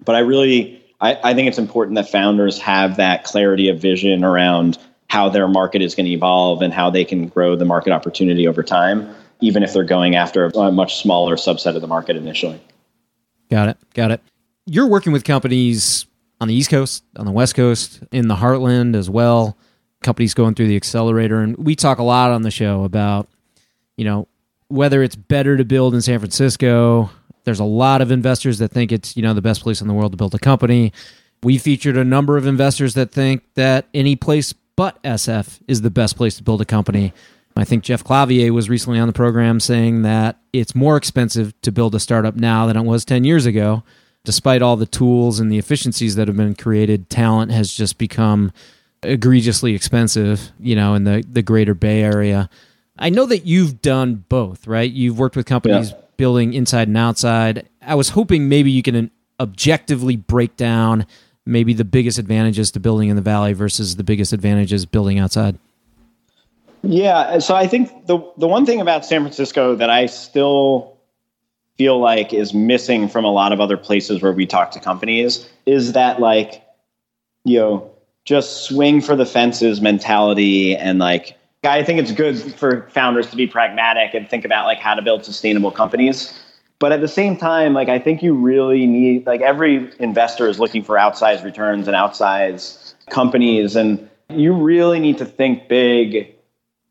But 0.04 0.16
I 0.16 0.20
really 0.20 0.84
I, 1.00 1.20
I 1.24 1.34
think 1.34 1.48
it's 1.48 1.60
important 1.60 1.96
that 1.96 2.10
founders 2.10 2.60
have 2.60 2.98
that 2.98 3.24
clarity 3.24 3.70
of 3.70 3.80
vision 3.80 4.24
around 4.24 4.78
how 5.10 5.30
their 5.30 5.48
market 5.48 5.82
is 5.82 5.94
going 5.94 6.06
to 6.08 6.12
evolve 6.12 6.62
and 6.62 6.74
how 6.74 6.89
they 6.89 7.06
can 7.06 7.28
grow 7.28 7.56
the 7.56 7.66
market 7.66 7.92
opportunity 7.92 8.48
over 8.48 8.63
time, 8.63 9.13
even 9.42 9.62
if 9.62 9.74
they're 9.74 9.84
going 9.84 10.16
after 10.16 10.46
a 10.46 10.72
much 10.72 11.02
smaller 11.02 11.36
subset 11.36 11.76
of 11.76 11.82
the 11.82 11.88
market 11.88 12.16
initially. 12.16 12.60
Got 13.52 13.70
it. 13.70 13.78
Got 13.94 14.12
it. 14.12 14.22
You're 14.66 14.88
working 14.88 15.12
with 15.12 15.24
companies 15.24 16.08
on 16.42 16.48
the 16.48 16.56
East 16.56 16.70
Coast, 16.70 17.04
on 17.18 17.26
the 17.26 17.32
West 17.32 17.54
Coast, 17.54 18.02
in 18.12 18.28
the 18.28 18.36
Heartland 18.36 18.96
as 18.96 19.10
well. 19.10 19.58
Companies 20.04 20.34
going 20.34 20.56
through 20.56 20.68
the 20.68 20.76
accelerator. 20.76 21.39
And 21.39 21.58
we 21.58 21.76
talk 21.76 21.98
a 21.98 22.04
lot 22.04 22.32
on 22.32 22.44
the 22.44 22.52
show 22.52 22.84
about, 22.84 23.28
you 23.98 24.06
know, 24.06 24.28
whether 24.68 25.04
it's 25.04 25.16
better 25.16 25.58
to 25.58 25.66
build 25.66 25.94
in 25.94 26.02
San 26.02 26.20
Francisco. 26.20 27.10
There's 27.44 27.60
a 27.60 27.66
lot 27.66 28.02
of 28.02 28.12
investors 28.12 28.60
that 28.60 28.70
think 28.70 28.92
it's, 28.92 29.16
you 29.18 29.24
know, 29.24 29.34
the 29.34 29.42
best 29.42 29.62
place 29.62 29.82
in 29.82 29.88
the 29.88 29.94
world 29.94 30.12
to 30.13 30.18
build 30.18 30.36
a 30.36 30.39
company. 30.39 30.94
We 31.42 31.58
featured 31.58 31.98
a 31.98 32.04
number 32.04 32.38
of 32.38 32.48
investors 32.48 32.94
that 32.94 33.12
think 33.12 33.44
that 33.56 33.88
any 33.94 34.16
place 34.16 34.54
but 34.76 35.02
SF 35.04 35.60
is 35.68 35.82
the 35.82 35.89
best 35.89 36.16
place 36.16 36.38
to 36.38 36.44
build 36.44 36.62
a 36.62 36.66
company. 36.66 37.13
I 37.56 37.66
think 37.66 37.84
Jeff 37.84 38.04
Clavier 38.04 38.52
was 38.52 38.70
recently 38.70 38.98
on 38.98 39.08
the 39.08 39.13
program 39.13 39.60
saying 39.60 40.02
that 40.02 40.39
it's 40.52 40.74
more 40.74 40.98
expensive 40.98 41.60
to 41.62 41.72
build 41.72 41.94
a 41.94 42.00
startup 42.00 42.36
now 42.36 42.66
than 42.66 42.78
it 42.78 42.84
was 42.84 43.06
10 43.06 43.24
years 43.24 43.46
ago. 43.46 43.84
Despite 44.26 44.62
all 44.62 44.78
the 44.78 44.86
tools 44.86 45.39
and 45.39 45.52
the 45.52 45.58
efficiencies 45.58 46.16
that 46.16 46.28
have 46.28 46.38
been 46.38 46.56
created, 46.56 47.10
talent 47.10 47.52
has 47.52 47.72
just 47.72 47.98
become 47.98 48.52
egregiously 49.06 49.76
expensive, 49.76 50.52
you 50.60 50.76
know, 50.76 50.94
in 50.96 51.04
the, 51.04 51.24
the 51.30 51.42
greater 51.42 51.74
Bay 51.74 52.02
Area. 52.02 52.50
I 52.98 53.10
know 53.10 53.26
that 53.26 53.46
you've 53.46 53.82
done 53.82 54.24
both, 54.30 54.68
right? 54.68 54.89
You've 54.89 55.18
worked 55.18 55.36
with 55.36 55.46
companies 55.46 55.92
yeah. 55.92 55.98
building 56.18 56.54
inside 56.54 56.88
and 56.88 56.98
outside. 56.98 57.68
I 57.82 57.96
was 57.96 58.10
hoping 58.10 58.50
maybe 58.50 58.72
you 58.72 58.84
can 58.84 59.10
objectively 59.39 60.16
break 60.16 60.56
down 60.58 61.06
maybe 61.46 61.74
the 61.74 61.86
biggest 61.86 62.18
advantages 62.18 62.72
to 62.72 62.80
building 62.80 63.10
in 63.10 63.16
the 63.16 63.22
valley 63.22 63.54
versus 63.54 63.96
the 63.96 64.04
biggest 64.04 64.32
advantages 64.32 64.86
building 64.86 65.20
outside. 65.20 65.58
Yeah, 66.84 67.39
so 67.39 67.56
I 67.56 67.68
think 67.68 68.08
the 68.08 68.20
the 68.38 68.48
one 68.48 68.66
thing 68.66 68.82
about 68.82 69.06
San 69.06 69.22
Francisco 69.22 69.76
that 69.76 69.89
I 69.89 70.06
still 70.06 70.98
feel 71.78 72.00
like 72.00 72.34
is 72.34 72.54
missing 72.54 73.08
from 73.08 73.26
a 73.26 73.32
lot 73.32 73.54
of 73.54 73.62
other 73.62 73.78
places 73.78 74.22
where 74.22 74.34
we 74.34 74.46
talk 74.46 74.72
to 74.72 74.80
companies 74.80 75.50
is 75.66 75.94
that 75.94 76.20
like 76.20 76.62
you 77.46 77.60
know 77.60 77.93
just 78.26 78.64
swing 78.64 79.02
for 79.02 79.16
the 79.16 79.26
fences 79.26 79.82
mentality 79.82 80.76
and 80.76 81.00
like 81.00 81.38
I 81.64 81.84
think 81.84 82.00
it's 82.00 82.12
good 82.12 82.38
for 82.38 82.90
founders 82.90 83.30
to 83.30 83.38
be 83.38 83.48
pragmatic 83.48 84.14
and 84.14 84.30
think 84.30 84.44
about 84.44 84.66
like 84.66 84.80
how 84.80 84.96
to 84.96 85.02
build 85.02 85.24
sustainable 85.24 85.72
companies. 85.72 86.38
But 86.80 86.92
at 86.92 87.00
the 87.00 87.08
same 87.08 87.38
time, 87.38 87.74
like 87.74 87.88
I 87.88 88.00
think 88.00 88.22
you 88.22 88.34
really 88.34 88.86
need 88.86 89.26
like 89.26 89.40
every 89.40 89.90
investor 90.00 90.50
is 90.50 90.60
looking 90.60 90.84
for 90.84 90.96
outsized 90.96 91.44
returns 91.44 91.88
and 91.88 91.96
outsized 91.96 92.96
companies 93.10 93.76
and 93.78 94.10
you 94.30 94.54
really 94.54 95.00
need 95.00 95.18
to 95.20 95.26
think 95.26 95.68
big 95.70 96.34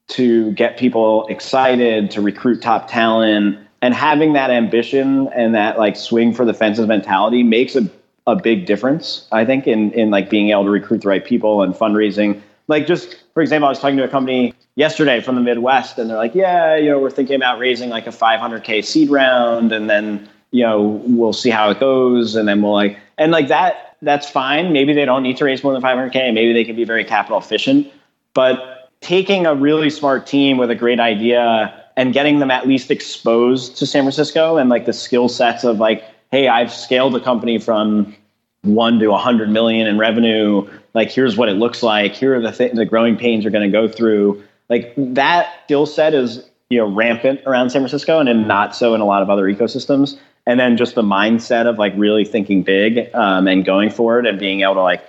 to 0.09 0.53
get 0.53 0.79
people 0.79 1.27
excited, 1.29 2.11
to 2.11 2.21
recruit 2.21 2.63
top 2.63 2.89
talent, 2.89 3.59
and 3.81 3.95
having 3.95 4.35
that 4.35 4.51
ambition 4.51 5.29
and 5.35 5.55
that 5.55 5.79
like 5.79 5.97
swing 5.97 6.33
for 6.33 6.45
the 6.45 6.55
fences 6.55 6.87
mentality 6.87 7.43
makes 7.43 7.75
a, 7.77 7.89
a 8.27 8.37
big 8.37 8.67
difference, 8.67 9.27
I 9.33 9.45
think, 9.45 9.67
in 9.67 9.93
in 9.93 10.11
like 10.11 10.31
being 10.31 10.51
able 10.51 10.65
to 10.65 10.71
recruit 10.71 11.03
the 11.03 11.09
right 11.09 11.25
people 11.25 11.63
and 11.63 11.75
fundraising. 11.75 12.41
Like 12.69 12.87
just 12.87 13.17
for 13.35 13.43
example, 13.43 13.67
I 13.67 13.71
was 13.71 13.79
talking 13.79 13.97
to 13.97 14.05
a 14.05 14.09
company 14.09 14.55
yesterday 14.77 15.21
from 15.21 15.35
the 15.35 15.41
Midwest, 15.41 15.99
and 15.99 16.09
they're 16.09 16.17
like, 16.17 16.35
"Yeah, 16.35 16.77
you 16.77 16.91
know, 16.91 16.99
we're 16.99 17.11
thinking 17.11 17.37
about 17.37 17.59
raising 17.59 17.91
like 17.91 18.07
a 18.07 18.11
500k 18.11 18.85
seed 18.85 19.11
round, 19.11 19.73
and 19.73 19.91
then 19.91 20.29
you 20.51 20.65
know 20.65 21.03
we'll 21.07 21.33
see 21.33 21.51
how 21.51 21.71
it 21.71 21.81
goes, 21.81 22.37
and 22.37 22.49
then 22.49 22.63
we'll 22.63 22.73
like 22.73 22.99
and 23.19 23.33
like 23.33 23.49
that. 23.49 23.97
That's 24.03 24.29
fine. 24.29 24.73
Maybe 24.73 24.93
they 24.95 25.05
don't 25.05 25.23
need 25.23 25.37
to 25.37 25.45
raise 25.45 25.63
more 25.63 25.73
than 25.73 25.81
500k. 25.81 26.35
Maybe 26.35 26.53
they 26.53 26.65
can 26.65 26.75
be 26.75 26.85
very 26.85 27.05
capital 27.05 27.39
efficient, 27.39 27.87
but 28.35 28.91
taking 29.01 29.47
a 29.47 29.55
really 29.55 29.91
smart 29.91 30.27
team 30.27 30.57
with 30.57 30.71
a 30.71 30.75
great 30.75 31.01
idea 31.01 31.79
and 31.97 32.13
getting 32.13 32.39
them 32.39 32.51
at 32.51 32.67
least 32.67 32.91
exposed 32.91 33.77
to 33.77 33.87
San 33.87 34.05
Francisco 34.05 34.57
and 34.57 34.71
like 34.71 34.87
the 34.87 34.93
skill 34.93 35.29
sets 35.29 35.65
of 35.65 35.79
like, 35.79 36.05
hey, 36.33 36.49
I've 36.49 36.73
scaled 36.73 37.15
a 37.15 37.21
company 37.21 37.59
from 37.59 38.17
one 38.63 38.99
to 38.99 39.13
a 39.13 39.19
hundred 39.19 39.51
million 39.51 39.87
in 39.87 39.99
revenue. 39.99 40.69
Like, 40.95 41.11
here's 41.11 41.37
what 41.37 41.49
it 41.49 41.55
looks 41.55 41.83
like. 41.83 42.15
Here 42.15 42.35
are 42.35 42.41
the 42.41 42.51
th- 42.51 42.73
the 42.73 42.85
growing 42.85 43.17
pains 43.17 43.45
you're 43.45 43.53
going 43.53 43.71
to 43.71 43.73
go 43.73 43.87
through. 43.87 44.43
Like 44.69 44.95
that 44.97 45.53
skill 45.65 45.87
set 45.87 46.15
is 46.15 46.49
you 46.71 46.79
know 46.79 46.91
rampant 46.91 47.41
around 47.47 47.71
San 47.71 47.83
Francisco 47.83 48.19
and, 48.19 48.49
not 48.49 48.75
so 48.75 48.95
in 48.95 49.01
a 49.01 49.05
lot 49.05 49.23
of 49.23 49.31
other 49.31 49.45
ecosystems. 49.45 50.19
And 50.45 50.59
then 50.59 50.77
just 50.77 50.97
the 50.97 51.03
mindset 51.03 51.67
of 51.67 51.79
like 51.79 51.93
really 51.97 52.25
thinking 52.25 52.65
big 52.65 53.15
um, 53.15 53.47
and 53.47 53.65
going 53.65 53.91
for 53.91 54.19
it 54.19 54.27
and 54.27 54.41
being 54.41 54.63
able 54.63 54.75
to 54.75 54.83
like 54.83 55.05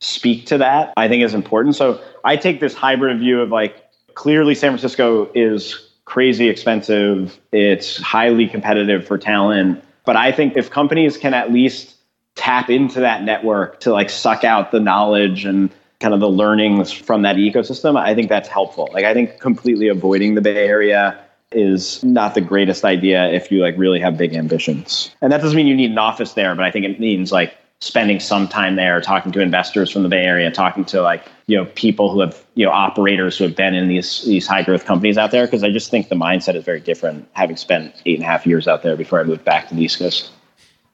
speak 0.00 0.46
to 0.46 0.58
that, 0.58 0.94
I 0.96 1.08
think 1.08 1.22
is 1.22 1.34
important. 1.34 1.76
So 1.76 2.00
I 2.24 2.36
take 2.36 2.60
this 2.60 2.72
hybrid 2.72 3.18
view 3.18 3.42
of 3.42 3.50
like 3.50 3.84
clearly 4.14 4.54
San 4.54 4.70
Francisco 4.70 5.30
is 5.34 5.90
crazy 6.06 6.48
expensive. 6.48 7.38
It's 7.52 8.00
highly 8.00 8.46
competitive 8.46 9.06
for 9.06 9.18
talent. 9.18 9.84
But 10.08 10.16
I 10.16 10.32
think 10.32 10.56
if 10.56 10.70
companies 10.70 11.18
can 11.18 11.34
at 11.34 11.52
least 11.52 11.94
tap 12.34 12.70
into 12.70 13.00
that 13.00 13.24
network 13.24 13.80
to 13.80 13.92
like 13.92 14.08
suck 14.08 14.42
out 14.42 14.70
the 14.70 14.80
knowledge 14.80 15.44
and 15.44 15.68
kind 16.00 16.14
of 16.14 16.20
the 16.20 16.30
learnings 16.30 16.90
from 16.90 17.20
that 17.22 17.36
ecosystem, 17.36 18.00
I 18.00 18.14
think 18.14 18.30
that's 18.30 18.48
helpful. 18.48 18.88
Like 18.90 19.04
I 19.04 19.12
think 19.12 19.38
completely 19.38 19.88
avoiding 19.88 20.34
the 20.34 20.40
Bay 20.40 20.66
Area 20.66 21.22
is 21.52 22.02
not 22.02 22.34
the 22.34 22.40
greatest 22.40 22.86
idea 22.86 23.30
if 23.30 23.52
you 23.52 23.60
like 23.60 23.76
really 23.76 24.00
have 24.00 24.16
big 24.16 24.34
ambitions. 24.34 25.14
And 25.20 25.30
that 25.30 25.42
doesn't 25.42 25.54
mean 25.54 25.66
you 25.66 25.76
need 25.76 25.90
an 25.90 25.98
office 25.98 26.32
there, 26.32 26.54
but 26.54 26.64
I 26.64 26.70
think 26.70 26.86
it 26.86 26.98
means 26.98 27.30
like 27.30 27.54
spending 27.80 28.18
some 28.18 28.48
time 28.48 28.76
there 28.76 29.00
talking 29.00 29.30
to 29.32 29.40
investors 29.40 29.90
from 29.90 30.02
the 30.02 30.08
Bay 30.08 30.24
Area, 30.24 30.50
talking 30.50 30.84
to 30.86 31.00
like, 31.00 31.24
you 31.46 31.56
know, 31.56 31.64
people 31.76 32.10
who 32.10 32.20
have, 32.20 32.44
you 32.54 32.66
know, 32.66 32.72
operators 32.72 33.38
who 33.38 33.44
have 33.44 33.54
been 33.54 33.74
in 33.74 33.88
these 33.88 34.24
these 34.24 34.46
high 34.46 34.62
growth 34.62 34.84
companies 34.84 35.16
out 35.16 35.30
there. 35.30 35.46
Cause 35.46 35.62
I 35.62 35.70
just 35.70 35.90
think 35.90 36.08
the 36.08 36.16
mindset 36.16 36.56
is 36.56 36.64
very 36.64 36.80
different 36.80 37.28
having 37.32 37.56
spent 37.56 37.94
eight 38.04 38.16
and 38.16 38.24
a 38.24 38.26
half 38.26 38.46
years 38.46 38.66
out 38.66 38.82
there 38.82 38.96
before 38.96 39.20
I 39.20 39.24
moved 39.24 39.44
back 39.44 39.68
to 39.68 39.74
the 39.74 39.82
East 39.82 39.98
Coast. 39.98 40.30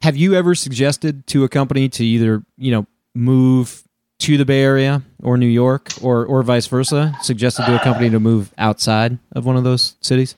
Have 0.02 0.16
you 0.16 0.34
ever 0.34 0.54
suggested 0.54 1.26
to 1.28 1.44
a 1.44 1.48
company 1.48 1.88
to 1.88 2.04
either, 2.04 2.44
you 2.58 2.70
know, 2.70 2.86
move 3.14 3.82
to 4.18 4.36
the 4.36 4.44
Bay 4.44 4.62
Area 4.62 5.02
or 5.22 5.38
New 5.38 5.46
York 5.46 5.90
or 6.02 6.26
or 6.26 6.42
vice 6.42 6.66
versa? 6.66 7.16
Suggested 7.22 7.64
to 7.64 7.76
a 7.76 7.82
company 7.82 8.10
to 8.10 8.20
move 8.20 8.52
outside 8.58 9.18
of 9.32 9.46
one 9.46 9.56
of 9.56 9.64
those 9.64 9.96
cities? 10.02 10.36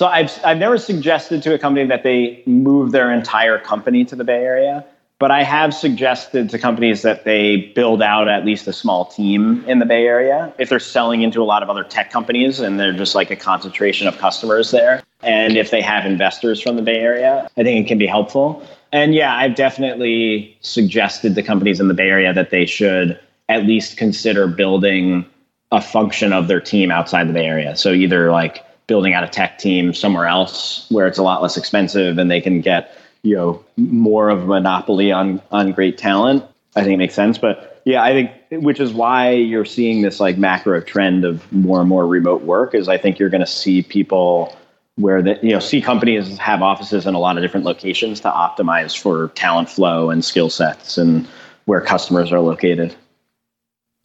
So 0.00 0.06
I've 0.06 0.32
I've 0.44 0.58
never 0.58 0.78
suggested 0.78 1.44
to 1.44 1.54
a 1.54 1.58
company 1.58 1.86
that 1.86 2.02
they 2.02 2.42
move 2.46 2.90
their 2.90 3.12
entire 3.12 3.58
company 3.58 4.04
to 4.06 4.16
the 4.16 4.24
Bay 4.24 4.42
Area. 4.42 4.84
But 5.20 5.30
I 5.30 5.42
have 5.42 5.74
suggested 5.74 6.48
to 6.48 6.58
companies 6.58 7.02
that 7.02 7.24
they 7.24 7.56
build 7.76 8.00
out 8.02 8.26
at 8.26 8.46
least 8.46 8.66
a 8.66 8.72
small 8.72 9.04
team 9.04 9.62
in 9.68 9.78
the 9.78 9.84
Bay 9.84 10.06
Area 10.06 10.52
if 10.58 10.70
they're 10.70 10.80
selling 10.80 11.20
into 11.20 11.42
a 11.42 11.44
lot 11.44 11.62
of 11.62 11.68
other 11.68 11.84
tech 11.84 12.10
companies 12.10 12.58
and 12.58 12.80
they're 12.80 12.94
just 12.94 13.14
like 13.14 13.30
a 13.30 13.36
concentration 13.36 14.08
of 14.08 14.16
customers 14.16 14.70
there. 14.70 15.02
And 15.22 15.58
if 15.58 15.70
they 15.70 15.82
have 15.82 16.06
investors 16.06 16.60
from 16.60 16.76
the 16.76 16.82
Bay 16.82 16.96
Area, 16.96 17.50
I 17.58 17.62
think 17.62 17.84
it 17.84 17.86
can 17.86 17.98
be 17.98 18.06
helpful. 18.06 18.66
And 18.92 19.14
yeah, 19.14 19.36
I've 19.36 19.54
definitely 19.54 20.56
suggested 20.62 21.34
to 21.34 21.42
companies 21.42 21.80
in 21.80 21.88
the 21.88 21.94
Bay 21.94 22.08
Area 22.08 22.32
that 22.32 22.48
they 22.48 22.64
should 22.64 23.20
at 23.50 23.66
least 23.66 23.98
consider 23.98 24.46
building 24.46 25.26
a 25.70 25.82
function 25.82 26.32
of 26.32 26.48
their 26.48 26.62
team 26.62 26.90
outside 26.90 27.28
the 27.28 27.34
Bay 27.34 27.44
Area. 27.44 27.76
So 27.76 27.92
either 27.92 28.32
like 28.32 28.64
building 28.86 29.12
out 29.12 29.22
a 29.22 29.28
tech 29.28 29.58
team 29.58 29.92
somewhere 29.92 30.26
else 30.26 30.86
where 30.90 31.06
it's 31.06 31.18
a 31.18 31.22
lot 31.22 31.42
less 31.42 31.58
expensive 31.58 32.16
and 32.16 32.30
they 32.30 32.40
can 32.40 32.62
get 32.62 32.96
you 33.22 33.36
know 33.36 33.64
more 33.76 34.28
of 34.28 34.42
a 34.42 34.46
monopoly 34.46 35.12
on 35.12 35.40
on 35.50 35.72
great 35.72 35.98
talent. 35.98 36.44
I 36.76 36.82
think 36.82 36.94
it 36.94 36.98
makes 36.98 37.14
sense, 37.14 37.38
but 37.38 37.82
yeah, 37.84 38.02
I 38.02 38.12
think 38.12 38.62
which 38.64 38.80
is 38.80 38.92
why 38.92 39.30
you're 39.30 39.64
seeing 39.64 40.02
this 40.02 40.20
like 40.20 40.38
macro 40.38 40.80
trend 40.80 41.24
of 41.24 41.50
more 41.52 41.80
and 41.80 41.88
more 41.88 42.06
remote 42.06 42.42
work. 42.42 42.74
Is 42.74 42.88
I 42.88 42.98
think 42.98 43.18
you're 43.18 43.30
going 43.30 43.40
to 43.40 43.46
see 43.46 43.82
people 43.82 44.56
where 44.96 45.22
the 45.22 45.38
you 45.42 45.50
know 45.50 45.58
see 45.58 45.80
companies 45.80 46.38
have 46.38 46.62
offices 46.62 47.06
in 47.06 47.14
a 47.14 47.18
lot 47.18 47.36
of 47.36 47.42
different 47.42 47.66
locations 47.66 48.20
to 48.20 48.30
optimize 48.30 48.96
for 48.96 49.28
talent 49.28 49.68
flow 49.68 50.10
and 50.10 50.24
skill 50.24 50.50
sets 50.50 50.98
and 50.98 51.26
where 51.64 51.80
customers 51.80 52.32
are 52.32 52.40
located. 52.40 52.94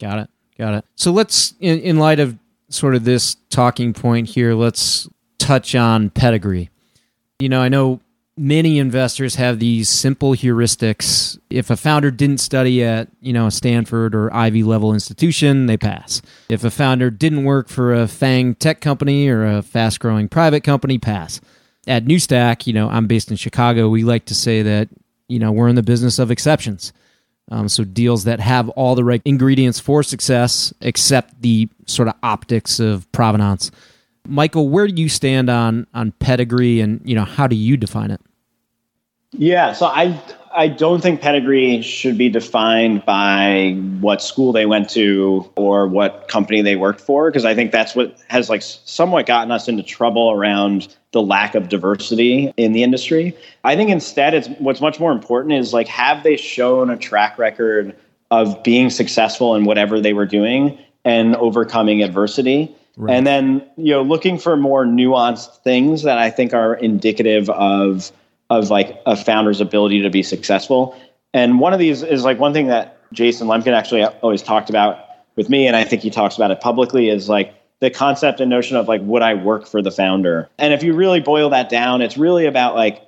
Got 0.00 0.20
it. 0.20 0.30
Got 0.58 0.74
it. 0.74 0.84
So 0.94 1.12
let's 1.12 1.54
in, 1.60 1.78
in 1.80 1.98
light 1.98 2.20
of 2.20 2.38
sort 2.68 2.94
of 2.94 3.04
this 3.04 3.36
talking 3.50 3.92
point 3.92 4.28
here, 4.28 4.54
let's 4.54 5.08
touch 5.38 5.74
on 5.74 6.10
pedigree. 6.10 6.70
You 7.38 7.48
know, 7.48 7.60
I 7.60 7.68
know 7.68 8.00
many 8.36 8.78
investors 8.78 9.36
have 9.36 9.58
these 9.58 9.88
simple 9.88 10.32
heuristics. 10.32 11.38
If 11.48 11.70
a 11.70 11.76
founder 11.76 12.10
didn't 12.10 12.38
study 12.38 12.84
at, 12.84 13.08
you 13.20 13.32
know, 13.32 13.46
a 13.46 13.50
Stanford 13.50 14.14
or 14.14 14.32
Ivy 14.34 14.62
level 14.62 14.92
institution, 14.92 15.66
they 15.66 15.76
pass. 15.76 16.20
If 16.48 16.62
a 16.64 16.70
founder 16.70 17.10
didn't 17.10 17.44
work 17.44 17.68
for 17.68 17.94
a 17.94 18.06
FANG 18.06 18.56
tech 18.56 18.80
company 18.80 19.28
or 19.28 19.44
a 19.46 19.62
fast 19.62 20.00
growing 20.00 20.28
private 20.28 20.62
company, 20.64 20.98
pass. 20.98 21.40
At 21.86 22.04
New 22.04 22.18
Stack, 22.18 22.66
you 22.66 22.72
know, 22.72 22.88
I'm 22.88 23.06
based 23.06 23.30
in 23.30 23.36
Chicago. 23.36 23.88
We 23.88 24.02
like 24.02 24.26
to 24.26 24.34
say 24.34 24.62
that, 24.62 24.88
you 25.28 25.38
know, 25.38 25.52
we're 25.52 25.68
in 25.68 25.76
the 25.76 25.82
business 25.82 26.18
of 26.18 26.30
exceptions. 26.30 26.92
Um, 27.50 27.68
so 27.68 27.84
deals 27.84 28.24
that 28.24 28.40
have 28.40 28.68
all 28.70 28.96
the 28.96 29.04
right 29.04 29.22
ingredients 29.24 29.78
for 29.78 30.02
success, 30.02 30.74
except 30.80 31.42
the 31.42 31.68
sort 31.86 32.08
of 32.08 32.14
optics 32.22 32.80
of 32.80 33.10
provenance. 33.12 33.70
Michael, 34.28 34.68
where 34.68 34.86
do 34.86 35.00
you 35.00 35.08
stand 35.08 35.48
on 35.50 35.86
on 35.94 36.12
pedigree, 36.12 36.80
and 36.80 37.00
you 37.04 37.14
know 37.14 37.24
how 37.24 37.46
do 37.46 37.56
you 37.56 37.76
define 37.76 38.10
it? 38.10 38.20
Yeah, 39.32 39.72
so 39.72 39.86
I 39.86 40.20
I 40.56 40.68
don't 40.68 41.02
think 41.02 41.20
pedigree 41.20 41.82
should 41.82 42.16
be 42.16 42.30
defined 42.30 43.04
by 43.04 43.74
what 44.00 44.22
school 44.22 44.52
they 44.52 44.64
went 44.64 44.88
to 44.90 45.50
or 45.54 45.86
what 45.86 46.28
company 46.28 46.62
they 46.62 46.76
worked 46.76 47.00
for 47.00 47.30
because 47.30 47.44
I 47.44 47.54
think 47.54 47.72
that's 47.72 47.94
what 47.94 48.16
has 48.28 48.48
like 48.48 48.62
somewhat 48.62 49.26
gotten 49.26 49.50
us 49.50 49.68
into 49.68 49.82
trouble 49.82 50.30
around 50.30 50.96
the 51.12 51.20
lack 51.20 51.54
of 51.54 51.68
diversity 51.68 52.54
in 52.56 52.72
the 52.72 52.82
industry. 52.82 53.36
I 53.64 53.76
think 53.76 53.90
instead 53.90 54.32
it's 54.32 54.48
what's 54.58 54.80
much 54.80 54.98
more 54.98 55.12
important 55.12 55.54
is 55.54 55.74
like 55.74 55.88
have 55.88 56.22
they 56.22 56.38
shown 56.38 56.88
a 56.88 56.96
track 56.96 57.38
record 57.38 57.94
of 58.30 58.62
being 58.62 58.88
successful 58.88 59.54
in 59.54 59.64
whatever 59.64 60.00
they 60.00 60.14
were 60.14 60.26
doing 60.26 60.78
and 61.04 61.36
overcoming 61.36 62.02
adversity. 62.02 62.74
Right. 62.96 63.14
And 63.14 63.26
then, 63.26 63.68
you 63.76 63.92
know, 63.92 64.02
looking 64.02 64.38
for 64.38 64.56
more 64.56 64.86
nuanced 64.86 65.62
things 65.62 66.02
that 66.04 66.16
I 66.16 66.30
think 66.30 66.54
are 66.54 66.74
indicative 66.74 67.50
of 67.50 68.10
of 68.48 68.70
like 68.70 69.00
a 69.06 69.16
founder's 69.16 69.60
ability 69.60 70.02
to 70.02 70.10
be 70.10 70.22
successful. 70.22 70.96
And 71.34 71.60
one 71.60 71.72
of 71.72 71.78
these 71.78 72.02
is 72.02 72.24
like 72.24 72.38
one 72.38 72.52
thing 72.52 72.68
that 72.68 72.98
Jason 73.12 73.48
Lemkin 73.48 73.72
actually 73.72 74.04
always 74.04 74.42
talked 74.42 74.70
about 74.70 74.98
with 75.34 75.50
me, 75.50 75.66
and 75.66 75.76
I 75.76 75.84
think 75.84 76.02
he 76.02 76.10
talks 76.10 76.36
about 76.36 76.50
it 76.50 76.60
publicly, 76.60 77.10
is 77.10 77.28
like 77.28 77.54
the 77.80 77.90
concept 77.90 78.40
and 78.40 78.48
notion 78.48 78.76
of 78.76 78.88
like, 78.88 79.02
would 79.02 79.22
I 79.22 79.34
work 79.34 79.66
for 79.66 79.82
the 79.82 79.90
founder? 79.90 80.48
And 80.58 80.72
if 80.72 80.82
you 80.82 80.94
really 80.94 81.20
boil 81.20 81.50
that 81.50 81.68
down, 81.68 82.00
it's 82.00 82.16
really 82.16 82.46
about 82.46 82.74
like, 82.74 83.02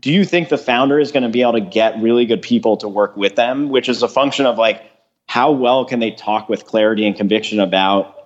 do 0.00 0.12
you 0.12 0.24
think 0.24 0.48
the 0.48 0.58
founder 0.58 0.98
is 0.98 1.12
going 1.12 1.24
to 1.24 1.28
be 1.28 1.42
able 1.42 1.54
to 1.54 1.60
get 1.60 2.00
really 2.00 2.24
good 2.24 2.40
people 2.40 2.76
to 2.78 2.88
work 2.88 3.16
with 3.16 3.36
them, 3.36 3.68
which 3.68 3.88
is 3.88 4.02
a 4.02 4.08
function 4.08 4.46
of 4.46 4.56
like, 4.56 4.82
how 5.26 5.50
well 5.50 5.84
can 5.84 6.00
they 6.00 6.10
talk 6.10 6.48
with 6.48 6.66
clarity 6.66 7.06
and 7.06 7.16
conviction 7.16 7.60
about 7.60 8.23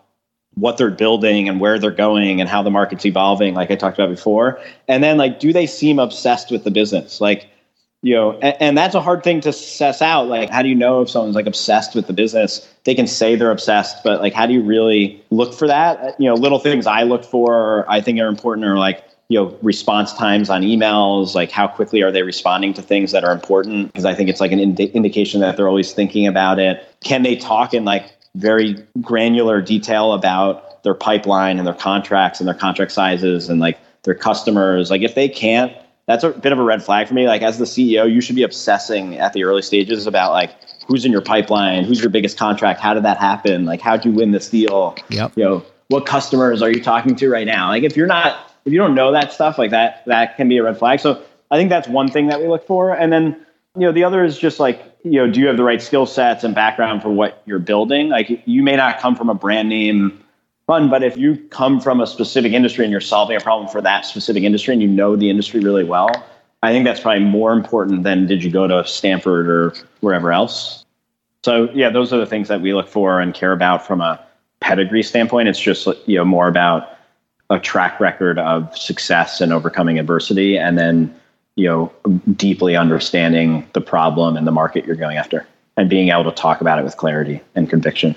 what 0.61 0.77
they're 0.77 0.90
building 0.90 1.49
and 1.49 1.61
where 1.61 1.79
they're 1.79 1.90
going 1.90 2.40
and 2.40 2.49
how 2.49 2.62
the 2.62 2.71
market's 2.71 3.07
evolving, 3.07 3.55
like 3.55 3.71
I 3.71 3.77
talked 3.77 3.99
about 3.99 4.11
before. 4.11 4.61
And 4.87 5.03
then 5.03 5.16
like, 5.16 5.40
do 5.40 5.53
they 5.53 5.66
seem 5.66 5.99
obsessed 5.99 6.51
with 6.51 6.64
the 6.64 6.71
business? 6.71 7.21
Like, 7.21 7.49
you 8.03 8.14
know, 8.14 8.33
and, 8.40 8.57
and, 8.61 8.79
that's 8.79 8.94
a 8.94 9.01
hard 9.01 9.25
thing 9.25 9.40
to 9.40 9.53
suss 9.53 10.01
out. 10.01 10.29
Like, 10.29 10.51
how 10.51 10.62
do 10.62 10.68
you 10.68 10.75
know 10.77 11.03
if 11.03 11.11
someone's 11.11 11.35
like 11.35 11.47
obsessed 11.47 11.97
with 11.97 12.07
the 12.07 12.12
business? 12.12 12.66
They 12.85 12.94
can 12.94 13.09
say 13.09 13.35
they're 13.35 13.51
obsessed, 13.51 14.05
but 14.05 14.21
like, 14.21 14.33
how 14.33 14.47
do 14.47 14.53
you 14.53 14.62
really 14.62 15.23
look 15.31 15.53
for 15.53 15.66
that? 15.66 15.99
Uh, 15.99 16.12
you 16.18 16.29
know, 16.29 16.35
little 16.35 16.61
things 16.61 16.87
I 16.87 17.03
look 17.03 17.25
for, 17.25 17.90
I 17.90 18.01
think 18.01 18.21
are 18.21 18.29
important 18.29 18.66
are 18.66 18.79
like, 18.79 19.05
you 19.29 19.38
know, 19.38 19.59
response 19.62 20.12
times 20.14 20.49
on 20.49 20.62
emails, 20.62 21.35
like 21.35 21.51
how 21.51 21.66
quickly 21.66 22.03
are 22.03 22.12
they 22.12 22.23
responding 22.23 22.73
to 22.75 22.83
things 22.83 23.12
that 23.12 23.25
are 23.25 23.33
important? 23.33 23.88
Because 23.88 24.05
I 24.05 24.14
think 24.14 24.31
it's 24.31 24.40
like 24.40 24.53
an 24.53 24.61
indi- 24.61 24.87
indication 24.87 25.40
that 25.40 25.57
they're 25.57 25.68
always 25.68 25.92
thinking 25.92 26.27
about 26.27 26.59
it. 26.59 26.83
Can 27.03 27.25
they 27.25 27.37
talk 27.37 27.75
in 27.75 27.85
like 27.85 28.12
very 28.38 28.77
granular 29.01 29.61
detail 29.61 30.12
about 30.12 30.83
their 30.85 30.94
pipeline 30.94 31.59
and 31.59 31.66
their 31.66 31.74
contracts 31.74 32.40
and 32.40 32.46
their 32.46 32.55
contract 32.55 32.92
sizes 32.92 33.48
and 33.48 33.61
like 33.61 33.79
their 34.05 34.14
customers. 34.14 34.90
Like 34.90 35.03
if 35.03 35.14
they 35.14 35.29
can't, 35.29 35.72
that's 36.07 36.24
a 36.24 36.31
bit 36.31 36.53
of 36.53 36.59
a 36.59 36.62
red 36.62 36.83
flag 36.83 37.09
for 37.09 37.14
me. 37.14 37.27
Like 37.27 37.42
as 37.42 37.59
the 37.59 37.64
CEO, 37.64 38.11
you 38.11 38.20
should 38.20 38.37
be 38.37 38.44
obsessing 38.44 39.18
at 39.18 39.33
the 39.33 39.44
early 39.44 39.62
stages 39.62 40.07
about 40.07 40.33
like 40.33 40.53
who's 40.87 41.05
in 41.05 41.12
your 41.12 41.20
pipeline, 41.20 41.85
who's 41.85 42.01
your 42.01 42.11
biggest 42.11 42.38
contract, 42.38 42.81
how 42.81 42.94
did 42.94 43.03
that 43.03 43.18
happen, 43.18 43.66
like 43.66 43.81
how'd 43.81 44.05
you 44.05 44.12
win 44.12 44.31
this 44.31 44.48
deal, 44.48 44.96
yep. 45.11 45.33
you 45.37 45.44
know, 45.44 45.64
what 45.88 46.07
customers 46.07 46.62
are 46.62 46.70
you 46.70 46.83
talking 46.83 47.16
to 47.16 47.29
right 47.29 47.46
now? 47.46 47.68
Like 47.68 47.83
if 47.83 47.96
you're 47.96 48.07
not, 48.07 48.53
if 48.64 48.72
you 48.72 48.79
don't 48.79 48.94
know 48.94 49.12
that 49.12 49.33
stuff, 49.33 49.59
like 49.59 49.70
that, 49.72 50.05
that 50.07 50.37
can 50.37 50.48
be 50.48 50.59
a 50.59 50.62
red 50.62 50.79
flag. 50.79 51.01
So 51.01 51.22
I 51.51 51.57
think 51.57 51.70
that's 51.70 51.88
one 51.88 52.09
thing 52.09 52.29
that 52.29 52.40
we 52.40 52.46
look 52.46 52.66
for, 52.66 52.92
and 52.92 53.12
then 53.12 53.44
you 53.74 53.83
know 53.83 53.92
the 53.92 54.05
other 54.05 54.24
is 54.24 54.38
just 54.38 54.61
like 54.61 54.88
you 55.02 55.12
know 55.12 55.30
do 55.30 55.40
you 55.40 55.46
have 55.46 55.56
the 55.56 55.64
right 55.64 55.80
skill 55.80 56.06
sets 56.06 56.44
and 56.44 56.54
background 56.54 57.02
for 57.02 57.11
what 57.11 57.42
you're 57.46 57.58
building? 57.58 58.08
Like 58.08 58.42
you 58.46 58.62
may 58.62 58.76
not 58.76 58.98
come 58.98 59.16
from 59.16 59.28
a 59.28 59.34
brand 59.34 59.68
name 59.68 60.24
fund 60.66 60.90
but 60.90 61.02
if 61.02 61.16
you 61.16 61.37
come 61.48 61.80
from 61.80 62.00
a 62.00 62.06
specific 62.06 62.52
industry 62.52 62.84
and 62.84 62.92
you're 62.92 63.00
solving 63.00 63.37
a 63.37 63.40
problem 63.40 63.68
for 63.68 63.80
that 63.80 64.04
specific 64.04 64.42
industry 64.42 64.74
and 64.74 64.82
you 64.82 64.88
know 64.88 65.16
the 65.16 65.30
industry 65.30 65.61
really 65.61 65.82
well 65.82 66.11
i 66.62 66.70
think 66.70 66.84
that's 66.84 67.00
probably 67.00 67.24
more 67.24 67.54
important 67.54 68.02
than 68.02 68.26
did 68.26 68.44
you 68.44 68.50
go 68.50 68.66
to 68.66 68.87
stanford 68.87 69.48
or 69.48 69.72
wherever 70.00 70.30
else. 70.30 70.84
So 71.42 71.70
yeah 71.72 71.88
those 71.88 72.12
are 72.12 72.18
the 72.18 72.26
things 72.26 72.48
that 72.48 72.61
we 72.61 72.74
look 72.74 72.87
for 72.87 73.18
and 73.18 73.32
care 73.32 73.52
about 73.52 73.87
from 73.87 74.02
a 74.02 74.22
pedigree 74.61 75.02
standpoint. 75.02 75.48
It's 75.48 75.58
just 75.58 75.87
you 76.06 76.16
know 76.16 76.24
more 76.24 76.48
about 76.48 76.96
a 77.50 77.58
track 77.58 77.98
record 77.98 78.38
of 78.38 78.76
success 78.76 79.40
and 79.40 79.52
overcoming 79.52 79.98
adversity 79.98 80.58
and 80.58 80.76
then 80.76 81.14
you 81.59 81.66
know 81.66 81.92
deeply 82.37 82.77
understanding 82.77 83.68
the 83.73 83.81
problem 83.81 84.37
and 84.37 84.47
the 84.47 84.53
market 84.53 84.87
you're 84.87 84.97
going 84.97 85.16
after 85.16 85.44
and 85.77 85.90
being 85.90 86.11
able 86.11 86.25
to 86.25 86.31
talk 86.31 86.61
about 86.61 86.79
it 86.79 86.85
with 86.85 86.97
clarity 86.97 87.40
and 87.57 87.68
conviction. 87.68 88.14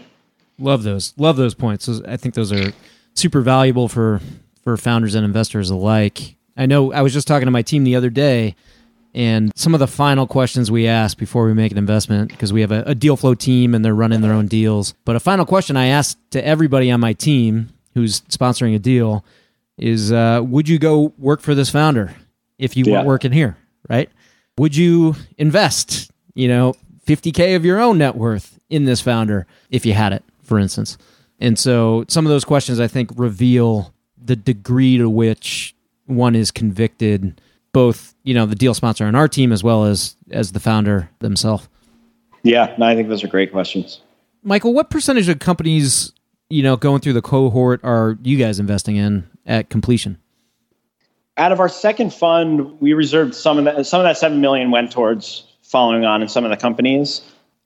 Love 0.59 0.83
those 0.83 1.13
love 1.17 1.37
those 1.37 1.55
points. 1.55 1.89
I 2.07 2.17
think 2.17 2.35
those 2.35 2.53
are 2.53 2.71
super 3.15 3.41
valuable 3.41 3.87
for 3.87 4.21
for 4.63 4.77
founders 4.77 5.15
and 5.15 5.25
investors 5.25 5.71
alike. 5.71 6.35
I 6.55 6.67
know 6.67 6.93
i 6.93 7.01
was 7.01 7.13
just 7.13 7.27
talking 7.27 7.47
to 7.47 7.51
my 7.51 7.63
team 7.63 7.83
the 7.83 7.95
other 7.95 8.09
day 8.09 8.55
and 9.13 9.51
some 9.55 9.73
of 9.73 9.79
the 9.79 9.87
final 9.87 10.27
questions 10.27 10.69
we 10.69 10.87
ask 10.87 11.17
before 11.17 11.45
we 11.45 11.53
make 11.53 11.71
an 11.71 11.77
investment 11.77 12.29
because 12.29 12.53
we 12.53 12.61
have 12.61 12.71
a, 12.71 12.83
a 12.85 12.93
deal 12.93 13.17
flow 13.17 13.33
team 13.33 13.73
and 13.73 13.83
they're 13.83 13.95
running 13.95 14.21
their 14.21 14.33
own 14.33 14.47
deals. 14.47 14.93
But 15.03 15.15
a 15.15 15.19
final 15.19 15.45
question 15.45 15.75
i 15.77 15.87
asked 15.87 16.19
to 16.31 16.45
everybody 16.45 16.91
on 16.91 16.99
my 16.99 17.13
team 17.13 17.69
who's 17.95 18.21
sponsoring 18.21 18.75
a 18.75 18.79
deal 18.79 19.25
is 19.77 20.11
uh, 20.11 20.41
would 20.45 20.69
you 20.69 20.77
go 20.77 21.13
work 21.17 21.41
for 21.41 21.55
this 21.55 21.71
founder 21.71 22.13
if 22.61 22.77
you 22.77 22.85
yeah. 22.85 22.93
weren't 22.93 23.07
working 23.07 23.31
here, 23.33 23.57
right? 23.89 24.09
Would 24.57 24.75
you 24.75 25.15
invest, 25.37 26.11
you 26.35 26.47
know, 26.47 26.75
50K 27.07 27.55
of 27.55 27.65
your 27.65 27.79
own 27.79 27.97
net 27.97 28.15
worth 28.15 28.59
in 28.69 28.85
this 28.85 29.01
founder 29.01 29.47
if 29.69 29.85
you 29.85 29.93
had 29.93 30.13
it, 30.13 30.23
for 30.43 30.59
instance? 30.59 30.97
And 31.39 31.57
so 31.57 32.05
some 32.07 32.25
of 32.25 32.29
those 32.29 32.45
questions 32.45 32.79
I 32.79 32.87
think 32.87 33.09
reveal 33.15 33.93
the 34.23 34.35
degree 34.35 34.97
to 34.97 35.09
which 35.09 35.75
one 36.05 36.35
is 36.35 36.51
convicted, 36.51 37.41
both, 37.73 38.13
you 38.23 38.35
know, 38.35 38.45
the 38.45 38.55
deal 38.55 38.75
sponsor 38.75 39.05
on 39.05 39.15
our 39.15 39.27
team 39.27 39.51
as 39.51 39.63
well 39.63 39.85
as 39.85 40.15
as 40.29 40.51
the 40.51 40.59
founder 40.59 41.09
themselves. 41.19 41.67
Yeah, 42.43 42.73
no, 42.77 42.85
I 42.85 42.95
think 42.95 43.09
those 43.09 43.23
are 43.23 43.27
great 43.27 43.51
questions. 43.51 44.01
Michael, 44.43 44.73
what 44.73 44.89
percentage 44.89 45.29
of 45.29 45.39
companies, 45.39 46.13
you 46.49 46.61
know, 46.61 46.75
going 46.75 47.01
through 47.01 47.13
the 47.13 47.21
cohort 47.21 47.79
are 47.83 48.17
you 48.21 48.37
guys 48.37 48.59
investing 48.59 48.95
in 48.95 49.27
at 49.45 49.69
completion? 49.69 50.19
Out 51.41 51.51
of 51.51 51.59
our 51.59 51.69
second 51.69 52.13
fund, 52.13 52.79
we 52.79 52.93
reserved 52.93 53.33
some 53.33 53.57
of 53.57 53.65
that. 53.65 53.87
Some 53.87 53.99
of 53.99 54.05
that 54.05 54.15
seven 54.15 54.41
million 54.41 54.69
went 54.69 54.91
towards 54.91 55.43
following 55.63 56.05
on 56.05 56.21
in 56.21 56.29
some 56.29 56.45
of 56.45 56.51
the 56.51 56.57
companies. 56.57 57.21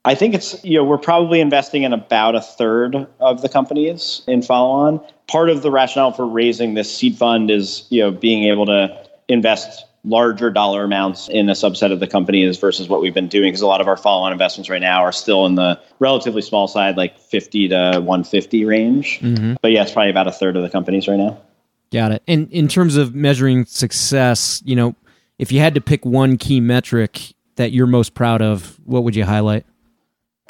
I 0.05 0.15
think 0.15 0.33
it's 0.33 0.63
you 0.63 0.77
know 0.77 0.85
we're 0.85 0.97
probably 0.97 1.41
investing 1.41 1.83
in 1.83 1.91
about 1.91 2.35
a 2.35 2.41
third 2.41 2.95
of 3.19 3.41
the 3.41 3.49
companies 3.49 4.21
in 4.27 4.41
follow 4.41 4.71
on. 4.87 5.01
Part 5.27 5.49
of 5.49 5.61
the 5.61 5.71
rationale 5.71 6.13
for 6.13 6.25
raising 6.25 6.75
this 6.75 6.95
seed 6.95 7.17
fund 7.17 7.51
is 7.51 7.85
you 7.89 8.01
know 8.01 8.11
being 8.11 8.45
able 8.45 8.65
to 8.67 9.05
invest 9.27 9.83
larger 10.05 10.49
dollar 10.51 10.83
amounts 10.83 11.27
in 11.27 11.49
a 11.49 11.53
subset 11.53 11.91
of 11.91 11.99
the 11.99 12.07
companies 12.07 12.57
versus 12.57 12.87
what 12.87 13.01
we've 13.01 13.15
been 13.15 13.27
doing 13.27 13.47
because 13.47 13.61
a 13.61 13.67
lot 13.67 13.81
of 13.81 13.87
our 13.87 13.97
follow-on 13.97 14.31
investments 14.31 14.69
right 14.69 14.81
now 14.81 15.01
are 15.01 15.11
still 15.11 15.47
in 15.47 15.55
the 15.55 15.81
relatively 15.97 16.43
small 16.43 16.67
side 16.67 16.95
like 16.95 17.17
50 17.17 17.69
to 17.69 17.75
150 17.75 18.65
range 18.65 19.19
mm-hmm. 19.19 19.55
but 19.63 19.71
yeah 19.71 19.81
it's 19.81 19.91
probably 19.91 20.11
about 20.11 20.27
a 20.27 20.31
third 20.31 20.55
of 20.57 20.61
the 20.61 20.69
companies 20.69 21.07
right 21.07 21.17
now 21.17 21.41
Got 21.91 22.11
it. 22.11 22.23
And 22.27 22.51
in 22.51 22.67
terms 22.67 22.97
of 22.97 23.15
measuring 23.15 23.65
success, 23.65 24.61
you 24.65 24.75
know, 24.75 24.95
if 25.39 25.51
you 25.51 25.59
had 25.59 25.75
to 25.75 25.81
pick 25.81 26.05
one 26.05 26.37
key 26.37 26.59
metric 26.59 27.33
that 27.55 27.71
you're 27.71 27.87
most 27.87 28.13
proud 28.13 28.41
of, 28.41 28.79
what 28.85 29.03
would 29.03 29.15
you 29.15 29.25
highlight? 29.25 29.65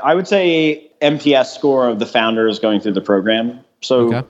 I 0.03 0.15
would 0.15 0.27
say 0.27 0.91
NPS 1.01 1.53
score 1.53 1.87
of 1.87 1.99
the 1.99 2.05
founders 2.05 2.59
going 2.59 2.81
through 2.81 2.93
the 2.93 3.01
program. 3.01 3.59
So, 3.81 4.07
Okay. 4.07 4.27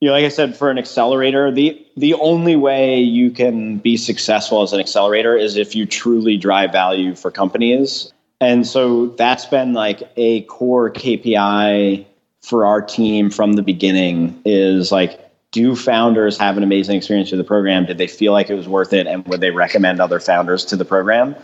you 0.00 0.08
know, 0.08 0.14
like 0.14 0.24
I 0.24 0.28
said, 0.28 0.56
for 0.56 0.70
an 0.70 0.78
accelerator, 0.78 1.50
the 1.50 1.80
the 1.96 2.14
only 2.14 2.56
way 2.56 3.00
you 3.00 3.30
can 3.30 3.78
be 3.78 3.96
successful 3.96 4.62
as 4.62 4.72
an 4.72 4.80
accelerator 4.80 5.36
is 5.36 5.56
if 5.56 5.74
you 5.74 5.86
truly 5.86 6.36
drive 6.36 6.72
value 6.72 7.14
for 7.14 7.30
companies. 7.30 8.12
And 8.40 8.66
so 8.66 9.06
that's 9.06 9.46
been 9.46 9.72
like 9.72 10.02
a 10.16 10.42
core 10.42 10.90
KPI 10.90 12.04
for 12.42 12.66
our 12.66 12.82
team 12.82 13.30
from 13.30 13.54
the 13.54 13.62
beginning 13.62 14.40
is 14.44 14.92
like 14.92 15.18
do 15.56 15.74
founders 15.74 16.36
have 16.38 16.56
an 16.56 16.62
amazing 16.62 16.96
experience 16.96 17.30
with 17.30 17.38
the 17.38 17.44
program? 17.44 17.86
Did 17.86 17.98
they 17.98 18.06
feel 18.06 18.32
like 18.32 18.50
it 18.50 18.54
was 18.54 18.68
worth 18.68 18.92
it 18.92 19.06
and 19.06 19.26
would 19.26 19.40
they 19.40 19.50
recommend 19.50 20.00
other 20.00 20.20
founders 20.20 20.66
to 20.66 20.76
the 20.76 20.84
program? 20.84 21.34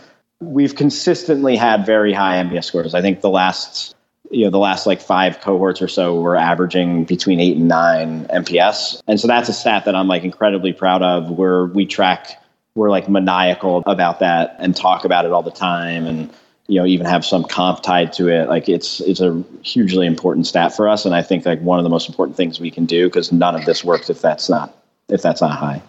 we've 0.43 0.75
consistently 0.75 1.55
had 1.55 1.85
very 1.85 2.13
high 2.13 2.43
NPS 2.43 2.65
scores. 2.65 2.93
I 2.93 3.01
think 3.01 3.21
the 3.21 3.29
last 3.29 3.95
you 4.31 4.45
know 4.45 4.51
the 4.51 4.59
last 4.59 4.85
like 4.85 5.01
five 5.01 5.41
cohorts 5.41 5.81
or 5.81 5.87
so 5.87 6.19
were 6.19 6.35
averaging 6.35 7.05
between 7.05 7.39
eight 7.39 7.57
and 7.57 7.67
nine 7.67 8.25
NPS, 8.27 9.01
and 9.07 9.19
so 9.19 9.27
that's 9.27 9.49
a 9.49 9.53
stat 9.53 9.85
that 9.85 9.95
I'm 9.95 10.07
like 10.07 10.23
incredibly 10.23 10.73
proud 10.73 11.01
of. 11.01 11.29
Where 11.31 11.65
we 11.65 11.85
track, 11.85 12.41
we're 12.75 12.89
like 12.89 13.09
maniacal 13.09 13.83
about 13.85 14.19
that 14.19 14.55
and 14.59 14.75
talk 14.75 15.05
about 15.05 15.25
it 15.25 15.31
all 15.31 15.43
the 15.43 15.51
time, 15.51 16.05
and 16.05 16.29
you 16.67 16.79
know 16.79 16.85
even 16.85 17.05
have 17.05 17.25
some 17.25 17.43
comp 17.43 17.83
tied 17.83 18.13
to 18.13 18.29
it. 18.29 18.47
Like 18.49 18.69
it's 18.69 19.01
it's 19.01 19.19
a 19.19 19.43
hugely 19.63 20.05
important 20.05 20.47
stat 20.47 20.75
for 20.75 20.87
us, 20.87 21.05
and 21.05 21.15
I 21.15 21.21
think 21.21 21.45
like 21.45 21.61
one 21.61 21.79
of 21.79 21.83
the 21.83 21.89
most 21.89 22.07
important 22.07 22.37
things 22.37 22.59
we 22.59 22.71
can 22.71 22.85
do 22.85 23.07
because 23.07 23.31
none 23.31 23.55
of 23.55 23.65
this 23.65 23.83
works 23.83 24.09
if 24.09 24.21
that's 24.21 24.49
not 24.49 24.75
if 25.09 25.21
that's 25.21 25.41
not 25.41 25.57
high. 25.57 25.81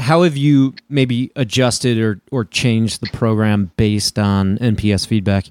How 0.00 0.22
have 0.22 0.36
you 0.36 0.74
maybe 0.88 1.30
adjusted 1.36 1.98
or, 1.98 2.20
or 2.32 2.44
changed 2.44 3.00
the 3.00 3.08
program 3.10 3.70
based 3.76 4.18
on 4.18 4.58
NPS 4.58 5.06
feedback? 5.06 5.46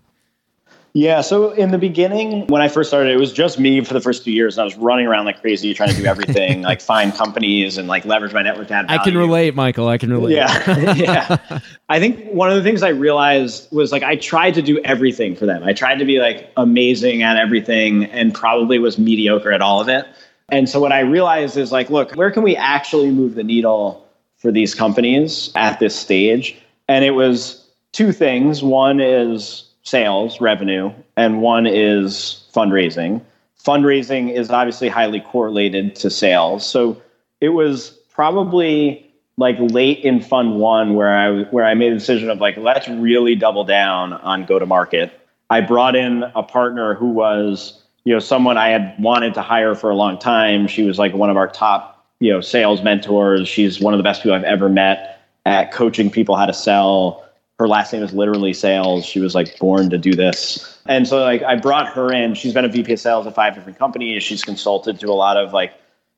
Yeah. 0.96 1.22
So 1.22 1.50
in 1.52 1.72
the 1.72 1.80
beginning, 1.80 2.46
when 2.48 2.62
I 2.62 2.68
first 2.68 2.92
started, 2.92 3.12
it 3.12 3.18
was 3.18 3.34
just 3.34 3.60
me 3.60 3.84
for 3.84 3.96
the 3.96 4.00
first 4.00 4.24
two 4.24 4.32
years. 4.32 4.58
And 4.58 4.62
I 4.62 4.66
was 4.66 4.76
running 4.78 5.08
around 5.08 5.26
like 5.26 5.42
crazy, 5.42 5.74
trying 5.74 5.90
to 5.90 5.96
do 5.96 6.06
everything, 6.06 6.62
like 6.62 6.82
find 6.82 7.12
companies 7.16 7.80
and 7.80 7.88
like 7.88 8.06
leverage 8.06 8.32
my 8.32 8.44
network 8.44 8.68
to 8.68 8.76
add 8.76 8.86
I 8.90 9.00
can 9.00 9.18
relate, 9.18 9.56
Michael. 9.56 9.88
I 9.88 9.98
can 9.98 10.14
relate. 10.14 10.36
Yeah. 10.36 10.94
yeah. 10.94 11.60
I 11.90 12.00
think 12.00 12.28
one 12.28 12.52
of 12.52 12.56
the 12.56 12.62
things 12.62 12.84
I 12.84 12.90
realized 12.90 13.72
was 13.72 13.92
like 13.92 14.04
I 14.04 14.18
tried 14.18 14.54
to 14.54 14.62
do 14.62 14.80
everything 14.84 15.36
for 15.36 15.48
them. 15.48 15.64
I 15.64 15.74
tried 15.74 15.96
to 15.96 16.06
be 16.06 16.20
like 16.20 16.52
amazing 16.58 17.24
at 17.24 17.38
everything 17.38 18.06
and 18.06 18.32
probably 18.32 18.78
was 18.78 19.00
mediocre 19.00 19.52
at 19.52 19.62
all 19.62 19.82
of 19.82 19.90
it. 19.90 20.06
And 20.50 20.70
so 20.70 20.80
what 20.80 20.92
I 20.92 21.00
realized 21.00 21.58
is 21.58 21.72
like, 21.72 21.90
look, 21.90 22.12
where 22.12 22.30
can 22.30 22.44
we 22.44 22.56
actually 22.56 23.10
move 23.10 23.34
the 23.34 23.44
needle 23.44 24.08
for 24.38 24.52
these 24.52 24.76
companies 24.76 25.52
at 25.56 25.80
this 25.80 25.96
stage? 25.96 26.56
And 26.88 27.04
it 27.04 27.12
was 27.12 27.66
two 27.94 28.12
things. 28.12 28.62
One 28.62 29.00
is 29.00 29.73
sales 29.84 30.42
revenue, 30.42 30.92
and 31.16 31.42
one 31.42 31.68
is 31.68 32.46
fundraising. 32.54 33.22
Fundraising 33.64 34.34
is 34.34 34.50
obviously 34.50 34.90
highly 34.90 35.20
correlated 35.22 35.96
to 35.98 36.10
sales. 36.10 36.66
So 36.66 37.02
it 37.40 37.50
was 37.50 37.90
probably 38.14 39.10
like 39.38 39.56
late 39.60 40.00
in 40.00 40.22
fund 40.22 40.60
one 40.60 40.96
where 40.96 41.14
I 41.14 41.44
where 41.44 41.66
I 41.66 41.74
made 41.74 41.92
a 41.92 41.96
decision 41.96 42.30
of 42.30 42.40
like 42.40 42.58
let's 42.58 42.88
really 42.88 43.36
double 43.36 43.64
down 43.64 44.14
on 44.14 44.46
go 44.46 44.60
to 44.60 44.66
market. 44.66 45.20
I 45.50 45.62
brought 45.62 45.96
in 45.96 46.24
a 46.36 46.44
partner 46.44 46.94
who 46.94 47.10
was 47.10 47.82
you 48.04 48.14
know 48.14 48.20
someone 48.20 48.58
I 48.58 48.70
had 48.70 48.96
wanted 49.00 49.34
to 49.36 49.42
hire 49.42 49.76
for 49.76 49.90
a 49.90 49.96
long 49.96 50.20
time. 50.20 50.68
She 50.68 50.84
was 50.84 51.00
like 51.00 51.14
one 51.14 51.30
of 51.30 51.38
our 51.38 51.48
top 51.48 52.06
you 52.20 52.32
know 52.32 52.42
sales 52.42 52.84
mentors. 52.84 53.48
She's 53.48 53.80
one 53.80 53.94
of 53.94 53.98
the 53.98 54.04
best 54.04 54.24
people 54.24 54.36
I've 54.36 54.44
ever 54.44 54.70
met 54.70 55.22
at 55.46 55.72
coaching 55.72 56.10
people 56.10 56.36
how 56.36 56.46
to 56.46 56.54
sell. 56.54 57.23
Her 57.60 57.68
last 57.68 57.94
name 57.94 58.04
is 58.04 58.14
literally 58.14 58.54
sales. 58.54 59.06
She 59.06 59.20
was 59.20 59.36
like 59.36 59.58
born 59.60 59.90
to 59.92 59.98
do 59.98 60.14
this. 60.14 60.80
And 60.86 61.08
so 61.08 61.20
like 61.20 61.44
I 61.44 61.56
brought 61.56 61.94
her 61.94 62.12
in. 62.12 62.34
She's 62.34 62.54
been 62.54 62.66
a 62.66 62.70
VP 62.70 62.94
of 62.94 63.00
sales 63.00 63.28
at 63.28 63.36
five 63.36 63.56
different 63.56 63.78
companies. 63.78 64.24
She's 64.24 64.44
consulted 64.44 65.00
to 65.00 65.08
a 65.08 65.14
lot 65.14 65.38
of 65.38 65.54
like 65.54 65.74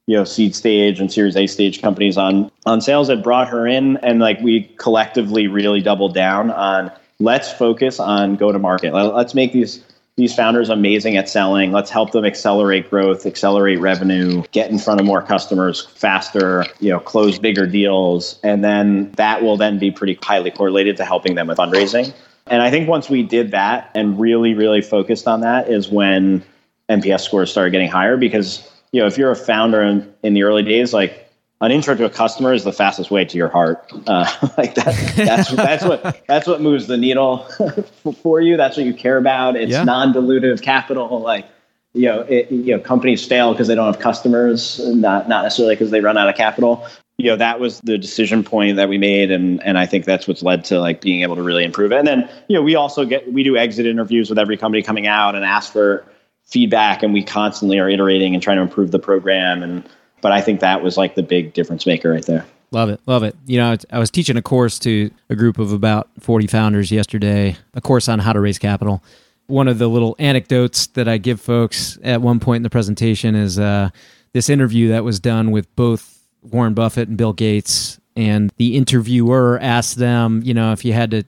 you 0.07 0.15
know 0.15 0.23
seed 0.23 0.55
stage 0.55 0.99
and 0.99 1.11
series 1.11 1.35
a 1.35 1.47
stage 1.47 1.81
companies 1.81 2.17
on 2.17 2.51
on 2.65 2.81
sales 2.81 3.07
that 3.07 3.23
brought 3.23 3.47
her 3.47 3.67
in 3.67 3.97
and 3.97 4.19
like 4.19 4.39
we 4.41 4.63
collectively 4.77 5.47
really 5.47 5.81
doubled 5.81 6.13
down 6.13 6.51
on 6.51 6.91
let's 7.19 7.51
focus 7.51 7.99
on 7.99 8.35
go 8.35 8.51
to 8.51 8.59
market 8.59 8.93
let's 8.93 9.33
make 9.33 9.51
these 9.51 9.83
these 10.17 10.33
founders 10.33 10.69
amazing 10.69 11.17
at 11.17 11.27
selling. 11.27 11.71
Let's 11.71 11.89
help 11.89 12.11
them 12.11 12.25
accelerate 12.25 12.89
growth 12.89 13.25
accelerate 13.25 13.79
revenue 13.79 14.43
get 14.51 14.71
in 14.71 14.79
front 14.79 14.99
of 14.99 15.05
more 15.05 15.21
customers 15.21 15.85
faster 15.85 16.65
you 16.79 16.89
know 16.89 16.99
close 16.99 17.37
bigger 17.37 17.67
deals. 17.67 18.39
And 18.43 18.63
then 18.63 19.11
that 19.13 19.43
will 19.43 19.57
then 19.57 19.77
be 19.77 19.91
pretty 19.91 20.17
highly 20.21 20.51
correlated 20.51 20.97
to 20.97 21.05
helping 21.05 21.35
them 21.35 21.47
with 21.47 21.57
fundraising. 21.57 22.13
And 22.47 22.61
i 22.61 22.69
think 22.69 22.87
once 22.87 23.09
we 23.09 23.23
did 23.23 23.51
that 23.51 23.91
and 23.95 24.19
really 24.19 24.53
really 24.53 24.81
focused 24.81 25.27
on 25.27 25.41
that 25.41 25.69
is 25.69 25.89
when 25.89 26.43
NPS 26.89 27.21
scores 27.21 27.51
started 27.51 27.71
getting 27.71 27.89
higher 27.89 28.15
because 28.15 28.69
you 28.91 29.01
know 29.01 29.07
if 29.07 29.17
you're 29.17 29.31
a 29.31 29.35
founder 29.35 29.81
in, 29.81 30.13
in 30.23 30.33
the 30.33 30.43
early 30.43 30.63
days, 30.63 30.93
like 30.93 31.24
an 31.61 31.71
intro 31.71 31.95
to 31.95 32.05
a 32.05 32.09
customer 32.09 32.53
is 32.53 32.63
the 32.63 32.73
fastest 32.73 33.11
way 33.11 33.25
to 33.25 33.37
your 33.37 33.47
heart. 33.49 33.91
Uh, 34.07 34.25
like 34.57 34.75
that, 34.75 35.13
that's 35.15 35.51
that's 35.51 35.83
what 35.85 36.21
that's 36.27 36.47
what 36.47 36.61
moves 36.61 36.87
the 36.87 36.97
needle 36.97 37.39
for 38.23 38.41
you. 38.41 38.57
That's 38.57 38.77
what 38.77 38.85
you 38.85 38.93
care 38.93 39.17
about. 39.17 39.55
It's 39.55 39.71
Yeah. 39.71 39.83
non-dilutive 39.83 40.61
capital. 40.61 41.21
Like 41.21 41.45
you 41.93 42.07
know, 42.07 42.21
it, 42.21 42.51
you 42.51 42.75
know, 42.75 42.79
companies 42.79 43.25
fail 43.25 43.53
because 43.53 43.67
they 43.69 43.75
don't 43.75 43.85
have 43.85 43.99
customers, 43.99 44.79
not 44.85 45.29
not 45.29 45.43
necessarily 45.43 45.75
because 45.75 45.91
they 45.91 46.01
run 46.01 46.17
out 46.17 46.27
of 46.27 46.35
capital. 46.35 46.85
You 47.17 47.27
know, 47.29 47.37
that 47.37 47.61
was 47.61 47.79
the 47.79 47.97
decision 47.97 48.43
point 48.43 48.75
that 48.75 48.89
we 48.89 48.97
made, 48.97 49.31
and 49.31 49.63
and 49.63 49.77
I 49.77 49.85
think 49.85 50.03
that's 50.03 50.27
what's 50.27 50.43
led 50.43 50.65
to 50.65 50.79
like 50.81 50.99
being 50.99 51.21
able 51.21 51.37
to 51.37 51.41
really 51.41 51.63
improve 51.63 51.93
it. 51.93 51.99
And 51.99 52.07
then 52.07 52.29
you 52.49 52.55
know, 52.57 52.61
we 52.61 52.75
also 52.75 53.05
get 53.05 53.31
we 53.31 53.43
do 53.43 53.55
exit 53.55 53.85
interviews 53.85 54.29
with 54.29 54.37
every 54.37 54.57
company 54.57 54.83
coming 54.83 55.07
out 55.07 55.35
and 55.35 55.45
ask 55.45 55.71
for 55.71 56.05
feedback, 56.43 57.01
and 57.01 57.13
we 57.13 57.23
constantly 57.23 57.79
are 57.79 57.89
iterating 57.89 58.33
and 58.33 58.43
trying 58.43 58.57
to 58.57 58.63
improve 58.63 58.91
the 58.91 58.99
program. 58.99 59.63
And 59.63 59.87
but 60.25 60.31
I 60.31 60.41
think 60.41 60.59
that 60.61 60.81
was 60.81 60.97
like 60.97 61.13
the 61.13 61.21
big 61.21 61.53
difference 61.53 61.85
maker 61.85 62.09
right 62.09 62.25
there. 62.25 62.43
Love 62.71 62.89
it. 62.89 62.99
Love 63.05 63.21
it. 63.21 63.35
You 63.45 63.59
know, 63.59 63.77
I 63.91 63.99
was 63.99 64.09
teaching 64.09 64.37
a 64.37 64.41
course 64.41 64.79
to 64.79 65.11
a 65.29 65.35
group 65.35 65.59
of 65.59 65.71
about 65.71 66.09
40 66.19 66.47
founders 66.47 66.91
yesterday, 66.91 67.55
a 67.75 67.81
course 67.81 68.09
on 68.09 68.17
how 68.17 68.33
to 68.33 68.39
raise 68.39 68.57
capital. 68.57 69.03
One 69.45 69.67
of 69.67 69.77
the 69.77 69.87
little 69.87 70.15
anecdotes 70.17 70.87
that 70.87 71.07
I 71.07 71.19
give 71.19 71.39
folks 71.39 71.99
at 72.03 72.23
one 72.23 72.39
point 72.39 72.55
in 72.55 72.63
the 72.63 72.71
presentation 72.71 73.35
is 73.35 73.59
uh, 73.59 73.91
this 74.33 74.49
interview 74.49 74.87
that 74.87 75.03
was 75.03 75.19
done 75.19 75.51
with 75.51 75.75
both 75.75 76.25
Warren 76.41 76.73
Buffett 76.73 77.07
and 77.07 77.19
Bill 77.19 77.33
Gates. 77.33 77.99
And 78.15 78.51
the 78.57 78.77
interviewer 78.77 79.59
asked 79.61 79.97
them, 79.97 80.41
you 80.43 80.55
know, 80.55 80.71
if 80.71 80.83
you 80.83 80.93
had 80.93 81.11
to, 81.11 81.23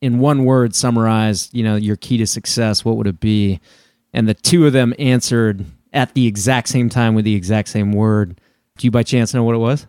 in 0.00 0.20
one 0.20 0.44
word, 0.44 0.76
summarize, 0.76 1.50
you 1.52 1.64
know, 1.64 1.74
your 1.74 1.96
key 1.96 2.16
to 2.18 2.28
success, 2.28 2.84
what 2.84 2.96
would 2.96 3.08
it 3.08 3.18
be? 3.18 3.58
And 4.12 4.28
the 4.28 4.34
two 4.34 4.68
of 4.68 4.72
them 4.72 4.94
answered 5.00 5.66
at 5.92 6.14
the 6.14 6.26
exact 6.26 6.68
same 6.68 6.88
time 6.88 7.14
with 7.14 7.24
the 7.24 7.34
exact 7.34 7.68
same 7.68 7.92
word. 7.92 8.40
Do 8.78 8.86
you 8.86 8.90
by 8.90 9.02
chance 9.02 9.34
know 9.34 9.42
what 9.42 9.54
it 9.54 9.58
was? 9.58 9.86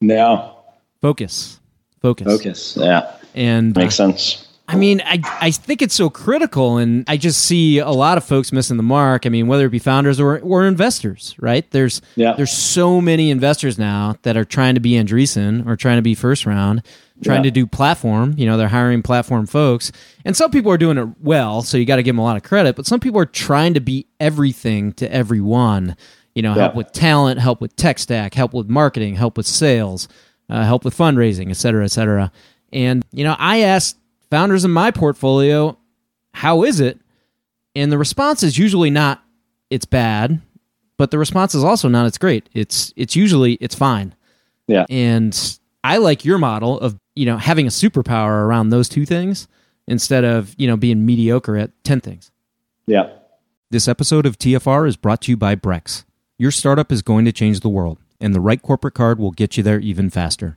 No 0.00 0.56
Focus. 1.02 1.60
Focus. 2.00 2.26
focus. 2.26 2.76
Yeah, 2.78 3.14
And 3.34 3.76
uh, 3.76 3.80
makes 3.80 3.94
sense. 3.94 4.46
I 4.72 4.76
mean, 4.76 5.02
I, 5.04 5.20
I 5.40 5.50
think 5.50 5.82
it's 5.82 5.94
so 5.94 6.08
critical, 6.08 6.78
and 6.78 7.04
I 7.08 7.16
just 7.16 7.42
see 7.42 7.78
a 7.78 7.90
lot 7.90 8.16
of 8.18 8.24
folks 8.24 8.52
missing 8.52 8.76
the 8.76 8.82
mark. 8.84 9.26
I 9.26 9.28
mean, 9.28 9.46
whether 9.48 9.66
it 9.66 9.70
be 9.70 9.80
founders 9.80 10.20
or, 10.20 10.38
or 10.38 10.64
investors, 10.66 11.34
right? 11.40 11.68
There's 11.72 12.00
Yeah. 12.14 12.34
there's 12.36 12.52
so 12.52 13.00
many 13.00 13.30
investors 13.30 13.78
now 13.78 14.16
that 14.22 14.36
are 14.36 14.44
trying 14.44 14.74
to 14.76 14.80
be 14.80 14.92
Andreessen 14.92 15.66
or 15.66 15.76
trying 15.76 15.96
to 15.98 16.02
be 16.02 16.14
first 16.14 16.46
round, 16.46 16.82
trying 17.24 17.38
Yeah. 17.38 17.50
to 17.50 17.50
do 17.50 17.66
platform. 17.66 18.34
You 18.38 18.46
know, 18.46 18.56
they're 18.56 18.68
hiring 18.68 19.02
platform 19.02 19.46
folks, 19.46 19.90
and 20.24 20.36
some 20.36 20.50
people 20.52 20.70
are 20.70 20.78
doing 20.78 20.98
it 20.98 21.08
well, 21.20 21.62
so 21.62 21.76
you 21.76 21.84
got 21.84 21.96
to 21.96 22.02
give 22.04 22.14
them 22.14 22.20
a 22.20 22.24
lot 22.24 22.36
of 22.36 22.44
credit. 22.44 22.76
But 22.76 22.86
some 22.86 23.00
people 23.00 23.20
are 23.20 23.26
trying 23.26 23.74
to 23.74 23.80
be 23.80 24.06
everything 24.20 24.92
to 24.94 25.12
everyone. 25.12 25.96
You 26.34 26.42
know, 26.42 26.54
help 26.54 26.76
with 26.76 26.92
talent, 26.92 27.40
help 27.40 27.60
with 27.60 27.74
tech 27.74 27.98
stack, 27.98 28.34
help 28.34 28.54
with 28.54 28.68
marketing, 28.68 29.16
help 29.16 29.36
with 29.36 29.46
sales, 29.46 30.06
uh, 30.48 30.62
help 30.64 30.84
with 30.84 30.96
fundraising, 30.96 31.50
et 31.50 31.56
cetera, 31.56 31.84
et 31.84 31.88
cetera. 31.90 32.30
And 32.72 33.04
you 33.12 33.24
know, 33.24 33.34
I 33.36 33.62
asked 33.62 33.96
founders 34.30 34.64
in 34.64 34.70
my 34.70 34.90
portfolio, 34.90 35.76
"How 36.32 36.62
is 36.62 36.80
it?" 36.80 37.00
And 37.74 37.90
the 37.92 37.98
response 37.98 38.42
is 38.42 38.58
usually 38.58 38.90
not 38.90 39.22
"It's 39.70 39.84
bad," 39.84 40.40
but 40.96 41.10
the 41.10 41.18
response 41.18 41.54
is 41.54 41.64
also 41.64 41.88
not 41.88 42.06
"It's 42.06 42.18
great." 42.18 42.48
It's 42.52 42.92
it's 42.96 43.16
usually 43.16 43.54
"It's 43.54 43.74
fine." 43.74 44.14
Yeah. 44.66 44.86
And 44.88 45.58
I 45.82 45.96
like 45.96 46.24
your 46.24 46.38
model 46.38 46.78
of 46.80 46.96
you 47.14 47.26
know 47.26 47.36
having 47.36 47.66
a 47.66 47.70
superpower 47.70 48.44
around 48.44 48.70
those 48.70 48.88
two 48.88 49.04
things 49.04 49.48
instead 49.86 50.24
of 50.24 50.54
you 50.58 50.66
know 50.66 50.76
being 50.76 51.04
mediocre 51.04 51.56
at 51.56 51.72
ten 51.84 52.00
things. 52.00 52.30
Yeah. 52.86 53.08
This 53.70 53.86
episode 53.86 54.26
of 54.26 54.36
TFR 54.38 54.86
is 54.86 54.96
brought 54.96 55.22
to 55.22 55.30
you 55.30 55.36
by 55.36 55.54
Brex. 55.54 56.04
Your 56.38 56.50
startup 56.50 56.90
is 56.90 57.02
going 57.02 57.24
to 57.24 57.32
change 57.32 57.60
the 57.60 57.68
world, 57.68 57.98
and 58.20 58.34
the 58.34 58.40
right 58.40 58.60
corporate 58.60 58.94
card 58.94 59.18
will 59.18 59.30
get 59.30 59.56
you 59.56 59.62
there 59.62 59.78
even 59.78 60.10
faster. 60.10 60.56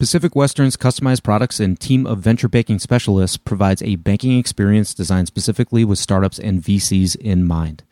Pacific 0.00 0.34
Western's 0.34 0.78
customized 0.78 1.22
products 1.22 1.60
and 1.60 1.78
team 1.78 2.06
of 2.06 2.20
venture 2.20 2.48
banking 2.48 2.78
specialists 2.78 3.36
provides 3.36 3.82
a 3.82 3.96
banking 3.96 4.38
experience 4.38 4.94
designed 4.94 5.26
specifically 5.26 5.84
with 5.84 5.98
startups 5.98 6.38
and 6.38 6.62
VCs 6.62 7.16
in 7.16 7.44
mind. 7.44 7.82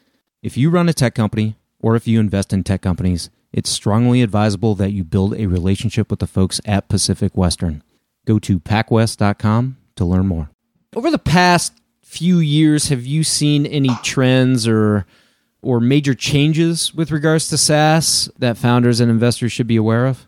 If 0.43 0.57
you 0.57 0.71
run 0.71 0.89
a 0.89 0.95
tech 0.95 1.15
company 1.15 1.57
or 1.81 1.97
if 1.97 2.09
you 2.09 2.19
invest 2.19 2.51
in 2.55 2.65
tech 2.65 2.81
companies, 2.81 3.29
it's 3.53 3.69
strongly 3.69 4.23
advisable 4.23 4.75
that 4.77 4.93
you 4.93 5.05
build 5.05 5.35
a 5.35 5.49
relationship 5.49 6.09
with 6.09 6.21
the 6.21 6.27
folks 6.27 6.63
at 6.65 6.89
Pacific 6.89 7.37
Western. 7.37 7.83
Go 8.25 8.39
to 8.39 8.59
pacwest.com 8.59 9.77
to 9.97 10.05
learn 10.07 10.27
more. 10.27 10.49
Over 10.97 11.11
the 11.11 11.19
past 11.19 11.75
few 12.01 12.39
years, 12.39 12.89
have 12.89 13.05
you 13.05 13.23
seen 13.23 13.67
any 13.67 13.91
trends 14.03 14.67
or 14.67 15.05
or 15.61 15.79
major 15.79 16.15
changes 16.15 16.95
with 16.95 17.11
regards 17.11 17.49
to 17.49 17.59
SaaS 17.59 18.31
that 18.39 18.57
founders 18.57 18.99
and 18.99 19.11
investors 19.11 19.53
should 19.53 19.67
be 19.67 19.77
aware 19.77 20.07
of? 20.07 20.28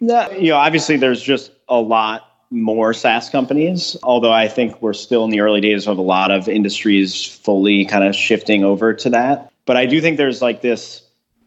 No, 0.00 0.30
you 0.30 0.50
know, 0.50 0.56
obviously 0.56 0.96
there's 0.96 1.22
just 1.22 1.52
a 1.68 1.80
lot 1.80 2.26
more 2.50 2.92
SaaS 2.92 3.30
companies, 3.30 3.96
although 4.02 4.32
I 4.32 4.48
think 4.48 4.80
we're 4.82 4.92
still 4.92 5.24
in 5.24 5.30
the 5.30 5.40
early 5.40 5.60
days 5.60 5.86
of 5.86 5.98
a 5.98 6.02
lot 6.02 6.30
of 6.30 6.48
industries 6.48 7.24
fully 7.24 7.84
kind 7.84 8.02
of 8.04 8.14
shifting 8.14 8.64
over 8.64 8.92
to 8.94 9.10
that. 9.10 9.52
But 9.66 9.76
I 9.76 9.86
do 9.86 10.00
think 10.00 10.16
there's 10.16 10.42
like 10.42 10.62
this, 10.62 11.02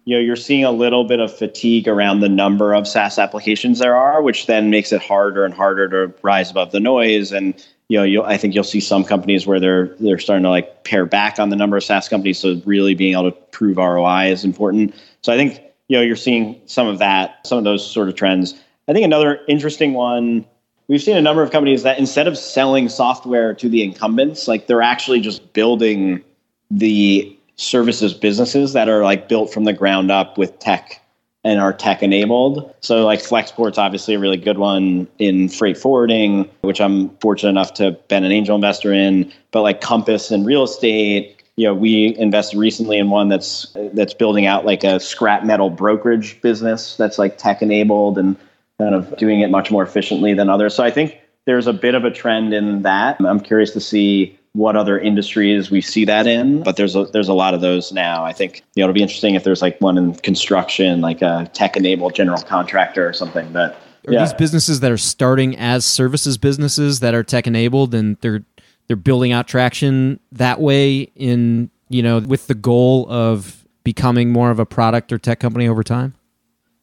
you 0.06 0.16
know, 0.16 0.22
you're 0.22 0.36
seeing 0.36 0.64
a 0.64 0.72
little 0.72 1.04
bit 1.04 1.20
of 1.20 1.36
fatigue 1.36 1.88
around 1.88 2.22
the 2.22 2.30
number 2.30 2.74
of 2.74 2.88
SaaS 2.88 3.18
applications 3.20 3.80
there 3.80 3.96
are, 3.96 4.22
which 4.22 4.46
then 4.46 4.70
makes 4.70 4.94
it 4.94 5.02
harder 5.02 5.44
and 5.44 5.54
harder 5.54 5.90
to 5.90 6.14
rise 6.22 6.52
above 6.52 6.72
the 6.72 6.80
noise. 6.80 7.32
And 7.32 7.54
you 7.90 7.98
know, 7.98 8.04
you'll, 8.04 8.24
I 8.24 8.38
think 8.38 8.56
you'll 8.56 8.64
see 8.64 8.80
some 8.80 9.04
companies 9.04 9.46
where 9.46 9.60
they're 9.60 9.88
they're 10.00 10.20
starting 10.20 10.44
to 10.44 10.50
like 10.50 10.84
pare 10.84 11.06
back 11.06 11.38
on 11.38 11.50
the 11.50 11.56
number 11.56 11.76
of 11.76 11.84
SaaS 11.84 12.08
companies. 12.08 12.40
So 12.40 12.62
really 12.66 12.96
being 12.96 13.14
able 13.14 13.32
to 13.32 13.38
prove 13.52 13.78
ROI 13.78 14.32
is 14.32 14.46
important. 14.46 14.96
So 15.22 15.34
I 15.34 15.38
think 15.38 15.60
you 15.88 15.98
know, 15.98 16.04
you're 16.04 16.16
seeing 16.16 16.62
some 16.66 16.88
of 16.88 17.00
that, 17.00 17.46
some 17.46 17.58
of 17.58 17.64
those 17.64 17.90
sort 17.90 18.10
of 18.10 18.16
trends. 18.16 18.56
I 18.88 18.94
think 18.94 19.06
another 19.06 19.40
interesting 19.48 19.94
one, 19.94 20.46
we've 20.88 21.02
seen 21.02 21.18
a 21.18 21.22
number 21.22 21.44
of 21.44 21.52
companies 21.52 21.84
that 21.84 22.00
instead 22.00 22.28
of 22.28 22.38
selling 22.38 22.90
software 22.90 23.54
to 23.56 23.70
the 23.70 23.84
incumbents, 23.84 24.48
like 24.48 24.68
they're 24.68 24.82
actually 24.82 25.22
just 25.22 25.54
building 25.54 26.24
the 26.72 27.38
services 27.56 28.14
businesses 28.14 28.74
that 28.74 28.90
are 28.90 29.04
like 29.04 29.30
built 29.30 29.54
from 29.54 29.64
the 29.64 29.74
ground 29.74 30.12
up 30.12 30.38
with 30.38 30.58
tech 30.60 31.00
and 31.44 31.60
are 31.60 31.74
tech 31.74 32.02
enabled. 32.02 32.74
So 32.80 33.06
like 33.06 33.20
Flexport's 33.20 33.78
obviously 33.78 34.14
a 34.14 34.20
really 34.20 34.38
good 34.38 34.58
one 34.58 35.08
in 35.20 35.50
freight 35.50 35.78
forwarding, 35.78 36.50
which 36.62 36.80
I'm 36.80 37.10
fortunate 37.18 37.50
enough 37.50 37.74
to 37.76 37.92
been 38.08 38.24
an 38.24 38.32
angel 38.32 38.56
investor 38.56 38.94
in, 38.94 39.32
but 39.52 39.62
like 39.62 39.82
Compass 39.82 40.32
and 40.32 40.46
real 40.46 40.64
estate, 40.64 41.33
you 41.56 41.68
know, 41.68 41.74
we 41.74 42.16
invested 42.18 42.58
recently 42.58 42.98
in 42.98 43.10
one 43.10 43.30
that's 43.30 43.76
that's 43.94 44.14
building 44.14 44.46
out 44.46 44.66
like 44.66 44.84
a 44.84 45.00
scrap 45.00 45.44
metal 45.44 45.70
brokerage 45.70 46.42
business 46.42 46.98
that's 46.98 47.20
like 47.20 47.38
tech 47.38 47.62
enabled 47.62 48.18
and 48.18 48.36
kind 48.80 48.96
of 48.96 49.16
doing 49.18 49.42
it 49.42 49.52
much 49.52 49.70
more 49.70 49.84
efficiently 49.84 50.34
than 50.34 50.50
others. 50.50 50.74
So 50.74 50.84
I 50.84 50.90
think 50.90 51.20
there's 51.46 51.68
a 51.68 51.74
bit 51.74 51.94
of 51.94 52.06
a 52.06 52.12
trend 52.12 52.54
in 52.54 52.82
that. 52.84 53.20
I'm 53.20 53.40
curious 53.40 53.72
to 53.72 53.80
see 53.80 54.40
what 54.54 54.76
other 54.76 55.00
industries 55.00 55.72
we 55.72 55.82
see 55.82 56.06
that 56.06 56.28
in, 56.28 56.62
but 56.64 56.76
there's 56.76 56.96
a, 56.96 57.06
there's 57.06 57.28
a 57.28 57.34
lot 57.34 57.54
of 57.54 57.62
those 57.62 57.92
now. 57.92 58.24
I 58.24 58.34
think 58.34 58.64
you 58.76 58.82
know 58.82 58.86
it'll 58.86 58.94
be 58.94 59.02
interesting 59.02 59.36
if 59.36 59.44
there's 59.44 59.62
like 59.62 59.80
one 59.80 59.98
in 59.98 60.16
construction, 60.16 61.02
like 61.02 61.22
a 61.22 61.50
tech 61.54 61.78
enabled 61.78 62.16
general 62.16 62.42
contractor 62.42 63.08
or 63.08 63.14
something. 63.14 63.52
But 63.52 63.78
are 64.08 64.14
yeah. 64.14 64.20
these 64.20 64.34
businesses 64.34 64.80
that 64.82 64.92
are 64.92 64.98
starting 64.98 65.56
as 65.58 65.86
services 65.86 66.38
businesses 66.38 67.00
that 67.00 67.14
are 67.14 67.24
tech 67.24 67.48
enabled 67.48 67.94
and 67.94 68.18
they're 68.22 68.44
they're 68.88 68.96
building 68.96 69.32
out 69.32 69.48
traction 69.48 70.20
that 70.32 70.60
way 70.60 71.12
in 71.16 71.70
you 71.90 72.02
know 72.02 72.20
with 72.20 72.48
the 72.48 72.56
goal 72.56 73.10
of 73.10 73.66
becoming 73.84 74.32
more 74.32 74.50
of 74.50 74.60
a 74.60 74.66
product 74.66 75.12
or 75.12 75.18
tech 75.18 75.40
company 75.40 75.68
over 75.68 75.84
time? 75.84 76.14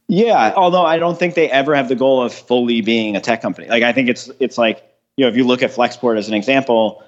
Yeah 0.08 0.52
although 0.56 0.84
i 0.84 0.98
don't 0.98 1.18
think 1.18 1.34
they 1.34 1.50
ever 1.50 1.74
have 1.74 1.88
the 1.88 1.96
goal 1.96 2.22
of 2.22 2.32
fully 2.32 2.80
being 2.80 3.16
a 3.16 3.20
tech 3.20 3.42
company. 3.42 3.68
Like 3.68 3.82
i 3.82 3.92
think 3.92 4.08
it's 4.08 4.30
it's 4.40 4.58
like 4.58 4.82
you 5.16 5.24
know 5.24 5.28
if 5.28 5.36
you 5.36 5.44
look 5.44 5.62
at 5.62 5.70
flexport 5.70 6.18
as 6.18 6.28
an 6.28 6.34
example 6.34 7.02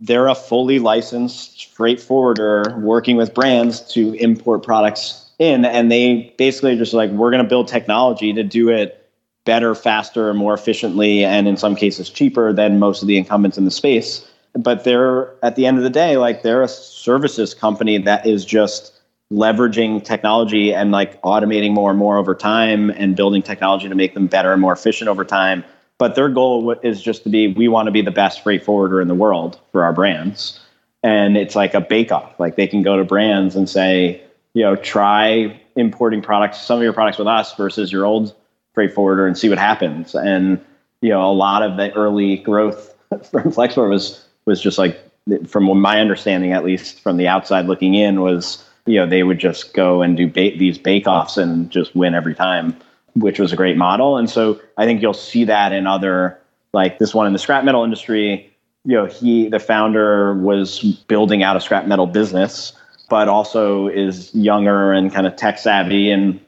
they're 0.00 0.28
a 0.28 0.34
fully 0.34 0.78
licensed 0.78 1.66
freight 1.66 2.00
forwarder 2.00 2.74
working 2.78 3.16
with 3.16 3.34
brands 3.34 3.80
to 3.92 4.14
import 4.14 4.62
products 4.62 5.30
in 5.38 5.64
and 5.64 5.90
they 5.90 6.34
basically 6.38 6.76
just 6.76 6.92
like 6.92 7.10
we're 7.10 7.30
going 7.30 7.42
to 7.42 7.48
build 7.48 7.68
technology 7.68 8.32
to 8.32 8.42
do 8.42 8.68
it 8.68 8.96
better 9.44 9.74
faster 9.74 10.32
more 10.34 10.54
efficiently 10.54 11.24
and 11.24 11.48
in 11.48 11.56
some 11.56 11.74
cases 11.74 12.10
cheaper 12.10 12.52
than 12.52 12.78
most 12.78 13.02
of 13.02 13.08
the 13.08 13.16
incumbents 13.16 13.56
in 13.58 13.64
the 13.64 13.70
space 13.70 14.26
but 14.54 14.84
they're 14.84 15.32
at 15.44 15.56
the 15.56 15.66
end 15.66 15.78
of 15.78 15.84
the 15.84 15.90
day 15.90 16.16
like 16.16 16.42
they're 16.42 16.62
a 16.62 16.68
services 16.68 17.54
company 17.54 17.98
that 17.98 18.26
is 18.26 18.44
just 18.44 19.00
leveraging 19.32 20.02
technology 20.02 20.74
and 20.74 20.90
like 20.90 21.20
automating 21.22 21.72
more 21.72 21.90
and 21.90 21.98
more 21.98 22.16
over 22.16 22.34
time 22.34 22.90
and 22.90 23.14
building 23.14 23.42
technology 23.42 23.88
to 23.88 23.94
make 23.94 24.14
them 24.14 24.26
better 24.26 24.52
and 24.52 24.60
more 24.60 24.72
efficient 24.72 25.08
over 25.08 25.24
time. 25.24 25.64
But 25.98 26.14
their 26.14 26.28
goal 26.28 26.72
is 26.82 27.00
just 27.00 27.22
to 27.24 27.28
be 27.28 27.48
we 27.48 27.68
want 27.68 27.86
to 27.86 27.92
be 27.92 28.02
the 28.02 28.10
best 28.10 28.42
freight 28.42 28.64
forwarder 28.64 29.00
in 29.00 29.08
the 29.08 29.14
world 29.14 29.60
for 29.70 29.84
our 29.84 29.92
brands. 29.92 30.58
And 31.02 31.36
it's 31.36 31.54
like 31.54 31.74
a 31.74 31.80
bake 31.80 32.10
off 32.10 32.38
like 32.40 32.56
they 32.56 32.66
can 32.66 32.82
go 32.82 32.96
to 32.96 33.04
brands 33.04 33.54
and 33.54 33.68
say 33.68 34.20
you 34.54 34.62
know 34.62 34.76
try 34.76 35.60
importing 35.76 36.22
products 36.22 36.60
some 36.60 36.78
of 36.78 36.82
your 36.82 36.92
products 36.92 37.18
with 37.18 37.28
us 37.28 37.54
versus 37.54 37.92
your 37.92 38.04
old 38.04 38.34
freight 38.74 38.92
forwarder 38.92 39.26
and 39.26 39.38
see 39.38 39.48
what 39.48 39.58
happens. 39.58 40.14
And 40.14 40.60
you 41.02 41.10
know 41.10 41.24
a 41.30 41.32
lot 41.32 41.62
of 41.62 41.76
the 41.76 41.92
early 41.92 42.38
growth 42.38 42.96
from 43.30 43.52
flexport 43.52 43.90
was 43.90 44.26
was 44.50 44.60
just 44.60 44.78
like 44.78 45.00
from 45.46 45.64
my 45.80 46.00
understanding 46.00 46.52
at 46.52 46.64
least 46.64 47.00
from 47.00 47.16
the 47.16 47.28
outside 47.28 47.66
looking 47.66 47.94
in 47.94 48.20
was 48.20 48.64
you 48.84 48.96
know 48.96 49.06
they 49.06 49.22
would 49.22 49.38
just 49.38 49.72
go 49.74 50.02
and 50.02 50.16
do 50.16 50.26
ba- 50.26 50.58
these 50.58 50.76
bake 50.76 51.06
offs 51.06 51.36
and 51.36 51.70
just 51.70 51.94
win 51.94 52.14
every 52.14 52.34
time 52.34 52.76
which 53.14 53.40
was 53.40 53.52
a 53.52 53.56
great 53.56 53.76
model. 53.76 54.16
And 54.16 54.28
so 54.28 54.60
i 54.76 54.84
think 54.84 55.00
you'll 55.00 55.14
see 55.14 55.44
that 55.44 55.72
in 55.72 55.86
other 55.86 56.38
like 56.72 56.98
this 56.98 57.14
one 57.14 57.26
in 57.26 57.32
the 57.32 57.38
scrap 57.38 57.64
metal 57.64 57.84
industry 57.84 58.52
you 58.84 58.96
know 58.96 59.06
he 59.06 59.48
the 59.48 59.60
founder 59.60 60.34
was 60.34 60.82
building 61.06 61.42
out 61.42 61.56
a 61.56 61.60
scrap 61.60 61.86
metal 61.86 62.06
business 62.06 62.72
but 63.08 63.28
also 63.28 63.88
is 63.88 64.34
younger 64.34 64.92
and 64.92 65.12
kind 65.12 65.26
of 65.26 65.36
tech 65.36 65.58
savvy 65.58 66.10
and 66.10 66.40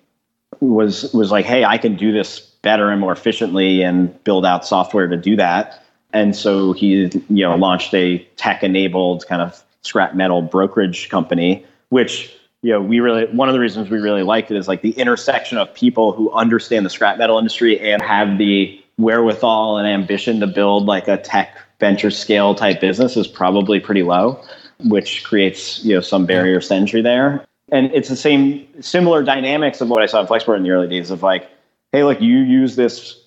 was 0.60 1.12
was 1.12 1.30
like 1.30 1.44
hey 1.44 1.64
i 1.64 1.76
can 1.76 1.96
do 1.96 2.12
this 2.12 2.40
better 2.62 2.90
and 2.90 3.00
more 3.00 3.12
efficiently 3.12 3.82
and 3.82 4.22
build 4.24 4.46
out 4.46 4.64
software 4.64 5.08
to 5.08 5.16
do 5.16 5.36
that 5.36 5.81
and 6.12 6.36
so 6.36 6.72
he, 6.72 7.10
you 7.28 7.44
know, 7.44 7.54
launched 7.56 7.94
a 7.94 8.18
tech-enabled 8.36 9.26
kind 9.26 9.42
of 9.42 9.62
scrap 9.82 10.14
metal 10.14 10.42
brokerage 10.42 11.08
company, 11.08 11.64
which 11.88 12.34
you 12.62 12.70
know 12.70 12.80
we 12.80 13.00
really 13.00 13.26
one 13.26 13.48
of 13.48 13.54
the 13.54 13.60
reasons 13.60 13.90
we 13.90 13.98
really 13.98 14.22
liked 14.22 14.50
it 14.50 14.56
is 14.56 14.68
like 14.68 14.82
the 14.82 14.92
intersection 14.92 15.58
of 15.58 15.72
people 15.74 16.12
who 16.12 16.30
understand 16.32 16.86
the 16.86 16.90
scrap 16.90 17.18
metal 17.18 17.38
industry 17.38 17.80
and 17.80 18.00
have 18.02 18.38
the 18.38 18.80
wherewithal 18.98 19.78
and 19.78 19.88
ambition 19.88 20.40
to 20.40 20.46
build 20.46 20.86
like 20.86 21.08
a 21.08 21.16
tech 21.16 21.56
venture 21.80 22.10
scale 22.10 22.54
type 22.54 22.80
business 22.80 23.16
is 23.16 23.26
probably 23.26 23.80
pretty 23.80 24.02
low, 24.02 24.40
which 24.84 25.24
creates 25.24 25.84
you 25.84 25.94
know 25.94 26.00
some 26.00 26.26
barriers 26.26 26.68
to 26.68 26.74
entry 26.74 27.02
there. 27.02 27.44
and 27.70 27.90
it's 27.92 28.08
the 28.08 28.16
same 28.16 28.66
similar 28.80 29.22
dynamics 29.22 29.80
of 29.80 29.88
what 29.88 30.02
I 30.02 30.06
saw 30.06 30.20
in 30.20 30.26
Flexport 30.26 30.56
in 30.58 30.62
the 30.62 30.70
early 30.70 30.88
days 30.88 31.10
of 31.10 31.22
like, 31.22 31.50
hey, 31.90 32.04
look, 32.04 32.20
you 32.20 32.38
use 32.38 32.76
this 32.76 33.21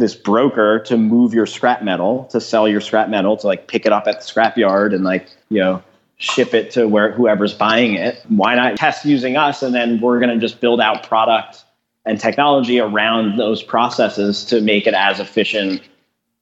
this 0.00 0.14
broker 0.14 0.80
to 0.80 0.96
move 0.96 1.32
your 1.32 1.46
scrap 1.46 1.82
metal, 1.82 2.24
to 2.30 2.40
sell 2.40 2.68
your 2.68 2.80
scrap 2.80 3.08
metal, 3.08 3.36
to 3.36 3.46
like 3.46 3.68
pick 3.68 3.86
it 3.86 3.92
up 3.92 4.06
at 4.06 4.20
the 4.20 4.26
scrap 4.26 4.56
yard 4.56 4.92
and 4.92 5.04
like, 5.04 5.28
you 5.48 5.60
know, 5.60 5.82
ship 6.16 6.52
it 6.52 6.70
to 6.72 6.86
where 6.86 7.12
whoever's 7.12 7.54
buying 7.54 7.94
it. 7.94 8.22
Why 8.28 8.54
not 8.54 8.76
test 8.76 9.04
using 9.04 9.36
us 9.36 9.62
and 9.62 9.74
then 9.74 10.00
we're 10.00 10.18
going 10.20 10.34
to 10.34 10.38
just 10.38 10.60
build 10.60 10.80
out 10.80 11.06
product 11.06 11.64
and 12.04 12.18
technology 12.18 12.80
around 12.80 13.38
those 13.38 13.62
processes 13.62 14.44
to 14.46 14.60
make 14.60 14.86
it 14.86 14.94
as 14.94 15.20
efficient 15.20 15.82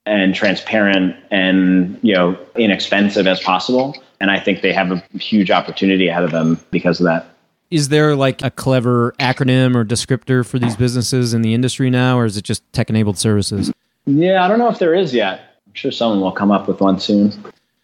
and 0.06 0.34
transparent 0.34 1.16
and, 1.30 1.98
you 2.02 2.14
know, 2.14 2.38
inexpensive 2.56 3.26
as 3.26 3.40
possible. 3.40 3.94
And 4.20 4.30
I 4.30 4.40
think 4.40 4.62
they 4.62 4.72
have 4.72 4.90
a 4.90 5.02
huge 5.18 5.50
opportunity 5.50 6.08
ahead 6.08 6.24
of 6.24 6.30
them 6.30 6.58
because 6.70 6.98
of 7.00 7.04
that. 7.04 7.26
Is 7.70 7.90
there 7.90 8.16
like 8.16 8.42
a 8.42 8.50
clever 8.50 9.12
acronym 9.20 9.74
or 9.74 9.84
descriptor 9.84 10.46
for 10.46 10.58
these 10.58 10.74
businesses 10.74 11.34
in 11.34 11.42
the 11.42 11.52
industry 11.52 11.90
now, 11.90 12.18
or 12.18 12.24
is 12.24 12.36
it 12.38 12.42
just 12.42 12.62
tech 12.72 12.88
enabled 12.88 13.18
services? 13.18 13.70
Yeah, 14.06 14.42
I 14.42 14.48
don't 14.48 14.58
know 14.58 14.70
if 14.70 14.78
there 14.78 14.94
is 14.94 15.12
yet. 15.12 15.40
I'm 15.66 15.74
sure 15.74 15.90
someone 15.90 16.20
will 16.20 16.32
come 16.32 16.50
up 16.50 16.66
with 16.66 16.80
one 16.80 16.98
soon. 16.98 17.32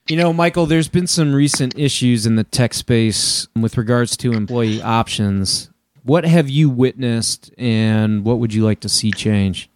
You 0.09 0.17
know, 0.17 0.33
Michael, 0.33 0.65
there's 0.65 0.89
been 0.89 1.07
some 1.07 1.35
recent 1.35 1.79
issues 1.79 2.25
in 2.25 2.37
the 2.37 2.45
tech 2.45 2.73
space 2.73 3.47
with 3.57 3.77
regards 3.77 4.17
to 4.19 4.33
employee 4.33 4.81
options. 4.81 5.71
What 6.03 6.25
have 6.25 6.49
you 6.49 6.71
witnessed, 6.71 7.53
and 7.59 8.25
what 8.25 8.39
would 8.39 8.55
you 8.55 8.65
like 8.65 8.81
to 8.81 8.89
see 8.89 9.11
change? 9.11 9.69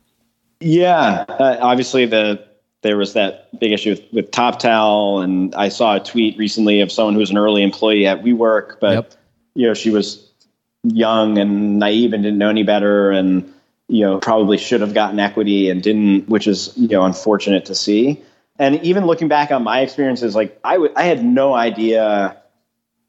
Yeah, 0.61 1.27
uh, 1.29 1.59
obviously 1.61 2.07
the 2.07 2.47
there 2.81 2.97
was 2.97 3.13
that 3.13 3.59
big 3.59 3.73
issue 3.73 3.91
with, 3.91 4.05
with 4.13 4.31
TopTal, 4.31 5.23
and 5.23 5.55
I 5.55 5.69
saw 5.69 5.97
a 5.97 6.01
tweet 6.01 6.39
recently 6.39 6.81
of 6.81 6.91
someone 6.93 7.13
who 7.13 7.21
was 7.21 7.31
an 7.31 7.37
early 7.37 7.63
employee 7.63 8.07
at 8.07 8.23
WeWork, 8.23 8.81
but 8.81 8.93
yep 8.93 9.15
you 9.59 9.67
know, 9.67 9.75
she 9.75 9.91
was 9.91 10.25
young 10.85 11.37
and 11.37 11.81
naive 11.81 12.13
and 12.13 12.23
didn't 12.23 12.39
know 12.39 12.49
any 12.49 12.63
better 12.63 13.11
and, 13.11 13.53
you 13.89 14.05
know, 14.05 14.21
probably 14.21 14.57
should 14.57 14.81
have 14.81 14.95
gotten 14.95 15.19
equity 15.19 15.69
and 15.69 15.83
didn't, 15.83 16.29
which 16.29 16.47
is, 16.47 16.73
you 16.77 16.87
know, 16.87 17.05
unfortunate 17.05 17.65
to 17.65 17.75
see. 17.75 18.23
And 18.61 18.81
even 18.85 19.05
looking 19.05 19.27
back 19.27 19.51
on 19.51 19.65
my 19.65 19.81
experiences, 19.81 20.37
like 20.37 20.61
I, 20.63 20.75
w- 20.75 20.93
I 20.95 21.03
had 21.03 21.25
no 21.25 21.55
idea 21.55 22.41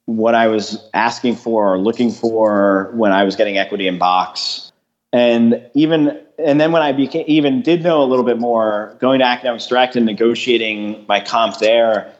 what 0.05 0.33
I 0.33 0.47
was 0.47 0.83
asking 0.91 1.35
for 1.35 1.75
or 1.75 1.77
looking 1.77 2.09
for 2.09 2.89
when 2.95 3.11
I 3.11 3.25
was 3.25 3.35
getting 3.35 3.59
equity 3.59 3.87
in 3.87 3.99
Box. 3.99 4.71
And 5.13 5.69
even 5.75 6.19
and 6.39 6.59
then 6.59 6.71
when 6.71 6.81
I 6.81 6.93
became 6.93 7.25
even 7.27 7.61
did 7.61 7.83
know 7.83 8.01
a 8.01 8.05
little 8.05 8.25
bit 8.25 8.39
more, 8.39 8.97
going 8.99 9.19
to 9.19 9.25
AcademixDirect 9.25 9.95
and 9.95 10.05
negotiating 10.07 11.05
my 11.07 11.19
comp 11.19 11.59
there, 11.59 12.11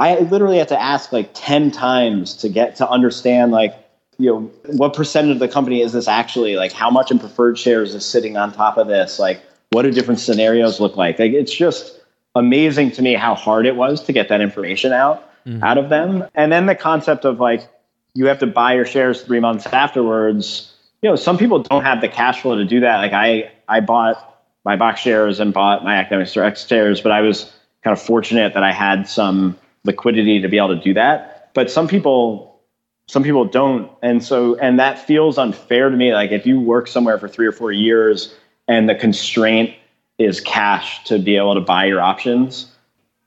I 0.00 0.18
literally 0.18 0.58
had 0.58 0.68
to 0.68 0.80
ask 0.80 1.12
like 1.12 1.30
10 1.34 1.70
times 1.70 2.34
to 2.36 2.48
get 2.48 2.76
to 2.76 2.88
understand 2.88 3.52
like, 3.52 3.74
you 4.18 4.30
know, 4.30 4.40
what 4.76 4.94
percentage 4.94 5.32
of 5.32 5.38
the 5.38 5.48
company 5.48 5.82
is 5.82 5.92
this 5.92 6.08
actually? 6.08 6.56
Like 6.56 6.72
how 6.72 6.90
much 6.90 7.10
in 7.10 7.18
preferred 7.18 7.58
shares 7.58 7.94
is 7.94 8.04
sitting 8.04 8.36
on 8.36 8.52
top 8.52 8.78
of 8.78 8.88
this? 8.88 9.18
Like 9.18 9.42
what 9.70 9.82
do 9.82 9.90
different 9.90 10.20
scenarios 10.20 10.80
look 10.80 10.96
like? 10.96 11.18
Like 11.18 11.32
it's 11.32 11.54
just 11.54 12.00
amazing 12.34 12.92
to 12.92 13.02
me 13.02 13.14
how 13.14 13.34
hard 13.34 13.66
it 13.66 13.76
was 13.76 14.02
to 14.04 14.12
get 14.12 14.28
that 14.28 14.40
information 14.40 14.92
out 14.92 15.30
mm-hmm. 15.46 15.62
out 15.62 15.78
of 15.78 15.88
them. 15.88 16.24
And 16.34 16.50
then 16.50 16.66
the 16.66 16.74
concept 16.74 17.24
of 17.24 17.40
like 17.40 17.68
you 18.14 18.26
have 18.26 18.38
to 18.40 18.46
buy 18.46 18.74
your 18.74 18.86
shares 18.86 19.22
three 19.22 19.40
months 19.40 19.66
afterwards. 19.66 20.74
You 21.02 21.10
know, 21.10 21.16
some 21.16 21.38
people 21.38 21.62
don't 21.62 21.84
have 21.84 22.00
the 22.00 22.08
cash 22.08 22.42
flow 22.42 22.56
to 22.56 22.64
do 22.64 22.80
that. 22.80 22.98
Like 22.98 23.12
I 23.12 23.50
I 23.68 23.80
bought 23.80 24.42
my 24.64 24.76
box 24.76 25.00
shares 25.00 25.40
and 25.40 25.54
bought 25.54 25.84
my 25.84 26.02
AcademixDirect 26.02 26.68
shares, 26.68 27.00
but 27.00 27.12
I 27.12 27.22
was 27.22 27.52
kind 27.82 27.96
of 27.96 28.02
fortunate 28.02 28.54
that 28.54 28.62
I 28.62 28.72
had 28.72 29.08
some 29.08 29.56
liquidity 29.84 30.40
to 30.40 30.48
be 30.48 30.58
able 30.58 30.76
to 30.76 30.80
do 30.80 30.94
that. 30.94 31.50
But 31.54 31.70
some 31.70 31.88
people 31.88 32.60
some 33.06 33.24
people 33.24 33.44
don't. 33.44 33.90
And 34.02 34.22
so 34.22 34.56
and 34.56 34.78
that 34.78 35.04
feels 35.04 35.38
unfair 35.38 35.90
to 35.90 35.96
me. 35.96 36.14
Like 36.14 36.30
if 36.30 36.46
you 36.46 36.60
work 36.60 36.86
somewhere 36.86 37.18
for 37.18 37.28
3 37.28 37.46
or 37.46 37.52
4 37.52 37.72
years 37.72 38.34
and 38.68 38.88
the 38.88 38.94
constraint 38.94 39.74
is 40.18 40.40
cash 40.40 41.02
to 41.04 41.18
be 41.18 41.36
able 41.36 41.54
to 41.54 41.60
buy 41.60 41.86
your 41.86 42.00
options 42.00 42.70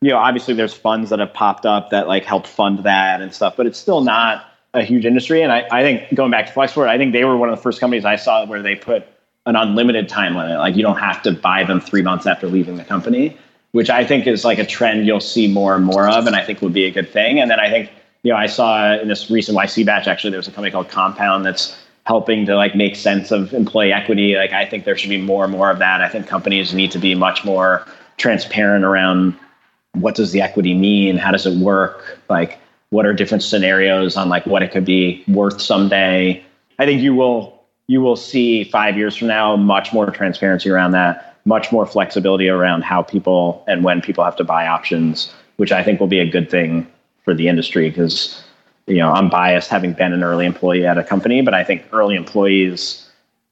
you 0.03 0.09
know 0.09 0.17
obviously 0.17 0.53
there's 0.53 0.73
funds 0.73 1.09
that 1.09 1.19
have 1.19 1.33
popped 1.33 1.65
up 1.65 1.89
that 1.89 2.07
like 2.07 2.25
help 2.25 2.45
fund 2.45 2.79
that 2.83 3.21
and 3.21 3.33
stuff 3.33 3.55
but 3.55 3.65
it's 3.65 3.79
still 3.79 4.01
not 4.01 4.45
a 4.73 4.83
huge 4.83 5.05
industry. 5.05 5.41
And 5.41 5.51
I, 5.51 5.67
I 5.71 5.81
think 5.83 6.13
going 6.15 6.31
back 6.31 6.47
to 6.47 6.53
Flexport 6.53 6.87
I 6.87 6.97
think 6.97 7.13
they 7.13 7.23
were 7.23 7.37
one 7.37 7.49
of 7.49 7.55
the 7.55 7.61
first 7.61 7.79
companies 7.79 8.05
I 8.05 8.15
saw 8.15 8.45
where 8.45 8.61
they 8.61 8.75
put 8.75 9.05
an 9.45 9.55
unlimited 9.55 10.09
time 10.09 10.35
limit. 10.35 10.57
Like 10.57 10.75
you 10.75 10.81
don't 10.81 10.97
have 10.97 11.21
to 11.23 11.31
buy 11.31 11.63
them 11.63 11.79
3 11.79 12.01
months 12.01 12.25
after 12.25 12.47
leaving 12.47 12.77
the 12.77 12.83
company 12.83 13.37
which 13.73 13.89
I 13.89 14.05
think 14.05 14.27
is 14.27 14.45
like 14.45 14.59
a 14.59 14.65
trend 14.65 15.05
you'll 15.05 15.19
see 15.19 15.47
more 15.47 15.75
and 15.75 15.83
more 15.83 16.07
of, 16.07 16.25
and 16.25 16.35
I 16.35 16.45
think 16.45 16.61
would 16.61 16.73
be 16.73 16.85
a 16.85 16.91
good 16.91 17.09
thing. 17.09 17.39
And 17.39 17.51
then 17.51 17.59
I 17.59 17.69
think, 17.69 17.91
you 18.21 18.31
know, 18.31 18.37
I 18.37 18.45
saw 18.45 18.93
in 18.93 19.07
this 19.07 19.29
recent 19.29 19.57
YC 19.57 19.85
batch, 19.85 20.07
actually, 20.07 20.29
there 20.29 20.37
was 20.37 20.47
a 20.47 20.51
company 20.51 20.71
called 20.71 20.89
Compound 20.89 21.45
that's 21.45 21.75
helping 22.05 22.45
to 22.45 22.55
like 22.55 22.75
make 22.75 22.95
sense 22.95 23.31
of 23.31 23.51
employee 23.51 23.91
equity. 23.91 24.35
Like, 24.35 24.53
I 24.53 24.65
think 24.65 24.85
there 24.85 24.95
should 24.95 25.09
be 25.09 25.19
more 25.19 25.43
and 25.43 25.51
more 25.51 25.71
of 25.71 25.79
that. 25.79 26.01
I 26.01 26.07
think 26.07 26.27
companies 26.27 26.73
need 26.73 26.91
to 26.91 26.99
be 26.99 27.15
much 27.15 27.43
more 27.43 27.85
transparent 28.17 28.85
around 28.85 29.35
what 29.93 30.15
does 30.15 30.31
the 30.31 30.41
equity 30.41 30.75
mean? 30.75 31.17
How 31.17 31.31
does 31.31 31.45
it 31.45 31.57
work? 31.57 32.19
Like, 32.29 32.59
what 32.91 33.07
are 33.07 33.13
different 33.13 33.43
scenarios 33.43 34.15
on 34.15 34.29
like 34.29 34.45
what 34.45 34.61
it 34.61 34.71
could 34.71 34.85
be 34.85 35.23
worth 35.27 35.59
someday? 35.59 36.43
I 36.77 36.85
think 36.85 37.01
you 37.01 37.15
will 37.15 37.59
you 37.87 38.01
will 38.01 38.15
see 38.15 38.63
five 38.63 38.97
years 38.97 39.15
from 39.15 39.29
now 39.29 39.55
much 39.55 39.91
more 39.93 40.09
transparency 40.11 40.69
around 40.69 40.91
that 40.91 41.32
much 41.45 41.71
more 41.71 41.85
flexibility 41.85 42.47
around 42.47 42.83
how 42.83 43.01
people 43.01 43.63
and 43.67 43.83
when 43.83 44.01
people 44.01 44.23
have 44.23 44.35
to 44.37 44.43
buy 44.43 44.67
options, 44.67 45.33
which 45.57 45.71
I 45.71 45.83
think 45.83 45.99
will 45.99 46.07
be 46.07 46.19
a 46.19 46.29
good 46.29 46.49
thing 46.49 46.87
for 47.23 47.33
the 47.33 47.47
industry 47.47 47.89
because 47.89 48.43
you 48.87 48.97
know 48.97 49.11
I'm 49.11 49.29
biased 49.29 49.69
having 49.69 49.93
been 49.93 50.13
an 50.13 50.23
early 50.23 50.45
employee 50.45 50.85
at 50.85 50.97
a 50.97 51.03
company, 51.03 51.41
but 51.41 51.53
I 51.53 51.63
think 51.63 51.85
early 51.91 52.15
employees 52.15 52.99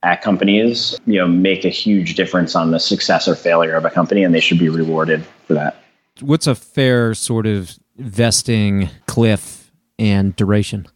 at 0.03 0.21
companies 0.21 0.99
you 1.05 1.19
know 1.19 1.27
make 1.27 1.63
a 1.65 1.69
huge 1.69 2.15
difference 2.15 2.55
on 2.55 2.71
the 2.71 2.79
success 2.79 3.27
or 3.27 3.35
failure 3.35 3.75
of 3.75 3.85
a 3.85 3.89
company, 3.89 4.23
and 4.23 4.33
they 4.33 4.39
should 4.39 4.59
be 4.59 4.69
rewarded 4.69 5.25
for 5.45 5.53
that. 5.53 5.77
What's 6.19 6.47
a 6.47 6.55
fair 6.55 7.13
sort 7.13 7.47
of 7.47 7.77
vesting 7.97 8.89
cliff 9.07 9.71
and 9.97 10.35
duration? 10.35 10.87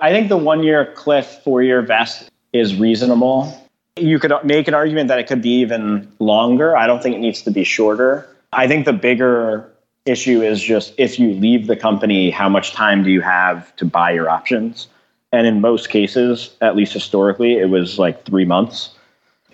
I 0.00 0.10
think 0.10 0.28
the 0.28 0.36
one 0.36 0.62
year 0.62 0.92
cliff, 0.94 1.40
four 1.44 1.62
year 1.62 1.82
vest 1.82 2.30
is 2.52 2.76
reasonable. 2.76 3.63
You 3.96 4.18
could 4.18 4.32
make 4.42 4.66
an 4.66 4.74
argument 4.74 5.08
that 5.08 5.18
it 5.18 5.28
could 5.28 5.42
be 5.42 5.60
even 5.60 6.10
longer. 6.18 6.76
I 6.76 6.86
don't 6.86 7.02
think 7.02 7.14
it 7.14 7.20
needs 7.20 7.42
to 7.42 7.50
be 7.50 7.62
shorter. 7.62 8.28
I 8.52 8.66
think 8.66 8.86
the 8.86 8.92
bigger 8.92 9.70
issue 10.04 10.42
is 10.42 10.62
just 10.62 10.94
if 10.98 11.18
you 11.18 11.34
leave 11.34 11.66
the 11.66 11.76
company, 11.76 12.30
how 12.30 12.48
much 12.48 12.72
time 12.72 13.04
do 13.04 13.10
you 13.10 13.20
have 13.20 13.74
to 13.76 13.84
buy 13.84 14.10
your 14.10 14.28
options? 14.28 14.88
And 15.32 15.46
in 15.46 15.60
most 15.60 15.88
cases, 15.88 16.50
at 16.60 16.76
least 16.76 16.92
historically, 16.92 17.54
it 17.54 17.70
was 17.70 17.98
like 17.98 18.24
three 18.24 18.44
months. 18.44 18.90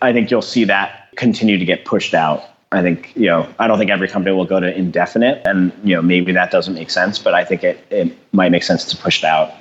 I 0.02 0.12
think 0.12 0.30
you'll 0.30 0.42
see 0.42 0.64
that 0.64 1.08
continue 1.16 1.58
to 1.58 1.64
get 1.64 1.84
pushed 1.84 2.14
out. 2.14 2.42
I 2.72 2.82
think, 2.82 3.14
you 3.16 3.26
know, 3.26 3.48
I 3.58 3.66
don't 3.66 3.78
think 3.78 3.90
every 3.90 4.08
company 4.08 4.34
will 4.34 4.44
go 4.44 4.60
to 4.60 4.74
indefinite 4.74 5.42
and, 5.44 5.72
you 5.84 5.96
know, 5.96 6.02
maybe 6.02 6.32
that 6.32 6.50
doesn't 6.50 6.74
make 6.74 6.90
sense, 6.90 7.18
but 7.18 7.34
I 7.34 7.44
think 7.44 7.64
it, 7.64 7.84
it 7.90 8.16
might 8.32 8.50
make 8.50 8.62
sense 8.62 8.84
to 8.86 8.96
push 8.96 9.22
it 9.22 9.24
out 9.24 9.52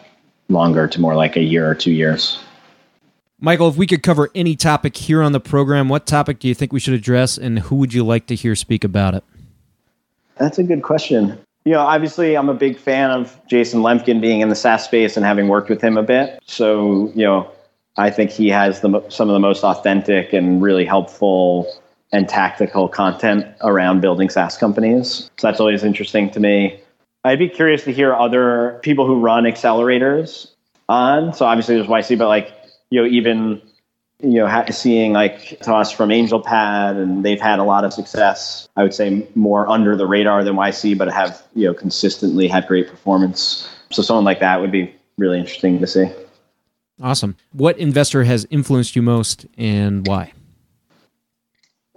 longer 0.47 0.87
to 0.87 1.01
more 1.01 1.15
like 1.15 1.35
a 1.35 1.41
year 1.41 1.69
or 1.69 1.75
two 1.75 1.91
years. 1.91 2.39
Michael, 3.41 3.69
if 3.69 3.77
we 3.77 3.87
could 3.87 4.03
cover 4.03 4.29
any 4.35 4.55
topic 4.55 4.97
here 4.97 5.21
on 5.21 5.31
the 5.31 5.39
program, 5.39 5.87
what 5.87 6.05
topic 6.05 6.39
do 6.39 6.47
you 6.47 6.53
think 6.53 6.73
we 6.73 6.79
should 6.79 6.93
address 6.93 7.37
and 7.37 7.59
who 7.59 7.77
would 7.77 7.93
you 7.93 8.03
like 8.03 8.27
to 8.27 8.35
hear 8.35 8.53
speak 8.53 8.83
about 8.83 9.15
it? 9.15 9.23
That's 10.35 10.57
a 10.57 10.63
good 10.63 10.83
question. 10.83 11.39
You 11.63 11.73
know, 11.73 11.81
obviously, 11.81 12.35
I'm 12.35 12.49
a 12.49 12.53
big 12.53 12.77
fan 12.77 13.11
of 13.11 13.39
Jason 13.47 13.81
Lemkin 13.81 14.19
being 14.19 14.41
in 14.41 14.49
the 14.49 14.55
SaaS 14.55 14.83
space 14.83 15.15
and 15.15 15.25
having 15.25 15.47
worked 15.47 15.69
with 15.69 15.81
him 15.81 15.97
a 15.97 16.03
bit. 16.03 16.39
So, 16.45 17.11
you 17.15 17.25
know, 17.25 17.49
I 17.97 18.09
think 18.09 18.31
he 18.31 18.49
has 18.49 18.81
the, 18.81 19.03
some 19.09 19.29
of 19.29 19.33
the 19.33 19.39
most 19.39 19.63
authentic 19.63 20.33
and 20.33 20.61
really 20.61 20.85
helpful 20.85 21.71
and 22.11 22.27
tactical 22.27 22.87
content 22.87 23.45
around 23.61 24.01
building 24.01 24.29
SaaS 24.29 24.57
companies. 24.57 25.29
So 25.37 25.47
that's 25.47 25.59
always 25.59 25.83
interesting 25.83 26.29
to 26.31 26.39
me. 26.39 26.81
I'd 27.23 27.39
be 27.39 27.49
curious 27.49 27.83
to 27.83 27.91
hear 27.91 28.13
other 28.13 28.79
people 28.81 29.05
who 29.05 29.19
run 29.19 29.43
accelerators 29.43 30.47
on. 30.87 31.33
So 31.33 31.45
obviously 31.45 31.75
there's 31.75 31.87
YC, 31.87 32.17
but 32.17 32.27
like 32.27 32.53
you 32.89 33.01
know, 33.01 33.07
even 33.07 33.61
you 34.21 34.33
know, 34.33 34.47
ha- 34.47 34.65
seeing 34.69 35.13
like 35.13 35.59
Toss 35.61 35.91
from 35.91 36.09
AngelPad, 36.09 37.01
and 37.01 37.23
they've 37.23 37.39
had 37.39 37.59
a 37.59 37.63
lot 37.63 37.85
of 37.85 37.93
success. 37.93 38.67
I 38.75 38.83
would 38.83 38.93
say 38.93 39.25
more 39.35 39.67
under 39.67 39.95
the 39.95 40.05
radar 40.05 40.43
than 40.43 40.55
YC, 40.55 40.97
but 40.97 41.11
have 41.11 41.41
you 41.55 41.67
know 41.67 41.73
consistently 41.73 42.47
had 42.47 42.67
great 42.67 42.89
performance. 42.89 43.69
So 43.91 44.01
someone 44.01 44.25
like 44.25 44.39
that 44.39 44.59
would 44.61 44.71
be 44.71 44.93
really 45.17 45.39
interesting 45.39 45.79
to 45.79 45.87
see. 45.87 46.11
Awesome. 47.01 47.37
What 47.53 47.77
investor 47.77 48.25
has 48.25 48.45
influenced 48.49 48.95
you 48.95 49.01
most, 49.01 49.45
and 49.57 50.05
why? 50.05 50.33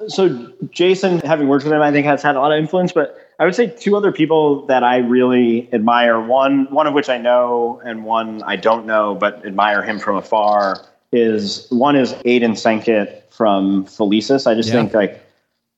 So 0.08 0.52
Jason, 0.70 1.18
having 1.20 1.48
worked 1.48 1.64
with 1.64 1.72
him, 1.72 1.82
I 1.82 1.90
think 1.90 2.06
has 2.06 2.22
had 2.22 2.36
a 2.36 2.40
lot 2.40 2.52
of 2.52 2.58
influence. 2.58 2.92
But 2.92 3.21
I 3.42 3.44
would 3.44 3.56
say 3.56 3.66
two 3.66 3.96
other 3.96 4.12
people 4.12 4.66
that 4.66 4.84
I 4.84 4.98
really 4.98 5.68
admire. 5.74 6.20
One, 6.20 6.66
one 6.70 6.86
of 6.86 6.94
which 6.94 7.08
I 7.08 7.18
know, 7.18 7.82
and 7.84 8.04
one 8.04 8.40
I 8.44 8.54
don't 8.54 8.86
know, 8.86 9.16
but 9.16 9.44
admire 9.44 9.82
him 9.82 9.98
from 9.98 10.14
afar. 10.14 10.76
Is 11.10 11.66
one 11.68 11.96
is 11.96 12.12
Aydin 12.24 12.52
Senkut 12.52 13.20
from 13.32 13.84
Felicis. 13.86 14.46
I 14.46 14.54
just 14.54 14.68
yeah. 14.68 14.76
think 14.76 14.94
like, 14.94 15.28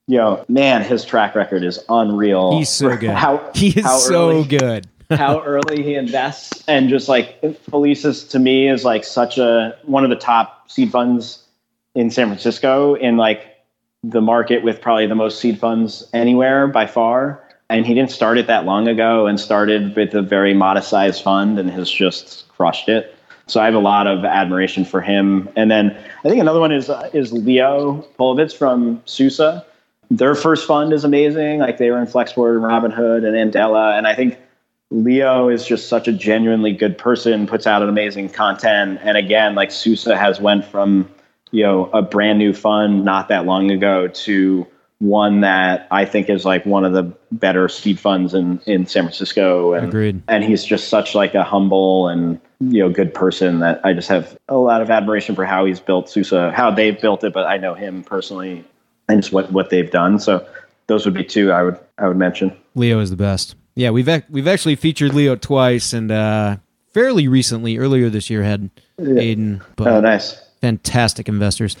you 0.05 0.15
know, 0.15 0.45
man, 0.47 0.83
his 0.83 1.03
track 1.03 1.33
record 1.33 1.63
is 1.63 1.83
unreal. 1.89 2.55
He's 2.55 2.69
so 2.69 2.95
good. 2.97 3.09
How 3.09 3.49
he 3.55 3.69
is 3.69 3.83
how 3.83 3.97
so 3.97 4.29
early, 4.29 4.43
good. 4.43 4.87
how 5.09 5.41
early 5.43 5.81
he 5.81 5.95
invests, 5.95 6.63
and 6.67 6.87
just 6.87 7.09
like 7.09 7.41
Felicis 7.41 8.29
to 8.29 8.37
me 8.37 8.69
is 8.69 8.85
like 8.85 9.03
such 9.03 9.39
a 9.39 9.75
one 9.85 10.03
of 10.03 10.11
the 10.11 10.17
top 10.17 10.69
seed 10.69 10.91
funds 10.91 11.43
in 11.95 12.11
San 12.11 12.27
Francisco 12.27 12.93
in 12.93 13.17
like 13.17 13.55
the 14.03 14.21
market 14.21 14.63
with 14.63 14.81
probably 14.81 15.07
the 15.07 15.15
most 15.15 15.39
seed 15.39 15.59
funds 15.59 16.07
anywhere 16.13 16.67
by 16.67 16.85
far. 16.85 17.41
And 17.69 17.85
he 17.85 17.93
didn't 17.93 18.11
start 18.11 18.37
it 18.37 18.47
that 18.47 18.65
long 18.65 18.87
ago, 18.87 19.25
and 19.27 19.39
started 19.39 19.95
with 19.95 20.13
a 20.13 20.21
very 20.21 20.53
modest 20.53 20.89
sized 20.89 21.23
fund, 21.23 21.57
and 21.57 21.69
has 21.71 21.89
just 21.89 22.47
crushed 22.49 22.89
it. 22.89 23.15
So 23.47 23.59
I 23.61 23.65
have 23.65 23.75
a 23.75 23.79
lot 23.79 24.07
of 24.07 24.25
admiration 24.25 24.85
for 24.85 25.01
him. 25.01 25.49
And 25.55 25.69
then 25.69 25.95
I 26.23 26.29
think 26.29 26.41
another 26.41 26.59
one 26.59 26.71
is 26.71 26.89
uh, 26.89 27.09
is 27.13 27.31
Leo 27.31 28.05
Polovets 28.17 28.53
from 28.53 29.01
Susa. 29.05 29.65
Their 30.09 30.35
first 30.35 30.67
fund 30.67 30.93
is 30.93 31.03
amazing. 31.03 31.59
Like 31.59 31.77
they 31.77 31.91
were 31.91 31.99
in 31.99 32.07
Flexport 32.07 32.55
and 32.55 32.63
Robinhood 32.63 33.25
and 33.25 33.53
Andela. 33.53 33.97
And 33.97 34.07
I 34.07 34.15
think 34.15 34.37
Leo 34.91 35.49
is 35.49 35.65
just 35.65 35.89
such 35.89 36.07
a 36.07 36.13
genuinely 36.13 36.71
good 36.71 36.97
person, 36.97 37.47
puts 37.47 37.67
out 37.67 37.81
an 37.81 37.89
amazing 37.89 38.29
content. 38.29 38.99
And 39.01 39.17
again, 39.17 39.55
like 39.55 39.71
Susa 39.71 40.15
has 40.15 40.39
went 40.39 40.65
from, 40.65 41.09
you 41.51 41.63
know, 41.63 41.89
a 41.91 42.01
brand 42.01 42.39
new 42.39 42.53
fund 42.53 43.03
not 43.03 43.27
that 43.29 43.45
long 43.45 43.71
ago 43.71 44.07
to 44.07 44.67
one 44.99 45.41
that 45.41 45.87
I 45.91 46.05
think 46.05 46.29
is 46.29 46.45
like 46.45 46.65
one 46.65 46.85
of 46.85 46.93
the 46.93 47.03
better 47.31 47.67
seed 47.67 47.99
funds 47.99 48.33
in, 48.33 48.59
in 48.65 48.85
San 48.85 49.03
Francisco. 49.03 49.73
And, 49.73 49.87
Agreed. 49.87 50.21
And 50.27 50.43
he's 50.43 50.63
just 50.63 50.87
such 50.87 51.13
like 51.15 51.35
a 51.35 51.43
humble 51.43 52.07
and 52.07 52.39
you 52.61 52.81
know 52.81 52.89
good 52.89 53.13
person 53.13 53.59
that 53.59 53.81
I 53.85 53.93
just 53.93 54.07
have 54.07 54.37
a 54.47 54.55
lot 54.55 54.81
of 54.81 54.89
admiration 54.89 55.35
for 55.35 55.43
how 55.45 55.65
he's 55.65 55.79
built 55.81 56.09
Susa, 56.09 56.51
how 56.51 56.71
they've 56.71 56.99
built 56.99 57.23
it, 57.25 57.33
but 57.33 57.45
I 57.45 57.57
know 57.57 57.73
him 57.73 58.03
personally 58.03 58.63
and 59.09 59.21
just 59.21 59.33
what, 59.33 59.51
what 59.51 59.69
they've 59.69 59.91
done. 59.91 60.17
So 60.19 60.47
those 60.87 61.03
would 61.05 61.13
be 61.13 61.23
two 61.25 61.51
I 61.51 61.63
would 61.63 61.79
I 61.97 62.07
would 62.07 62.17
mention. 62.17 62.55
Leo 62.75 62.99
is 62.99 63.09
the 63.09 63.17
best. 63.17 63.55
Yeah, 63.75 63.89
we've 63.89 64.07
ac- 64.07 64.25
we've 64.29 64.47
actually 64.47 64.75
featured 64.77 65.13
Leo 65.13 65.35
twice, 65.35 65.91
and 65.91 66.09
uh, 66.09 66.57
fairly 66.93 67.27
recently, 67.27 67.77
earlier 67.77 68.09
this 68.09 68.29
year, 68.29 68.41
had 68.41 68.69
Aydin. 68.97 69.61
But 69.75 69.87
Oh, 69.87 69.99
nice. 69.99 70.41
fantastic 70.61 71.27
investors. 71.27 71.75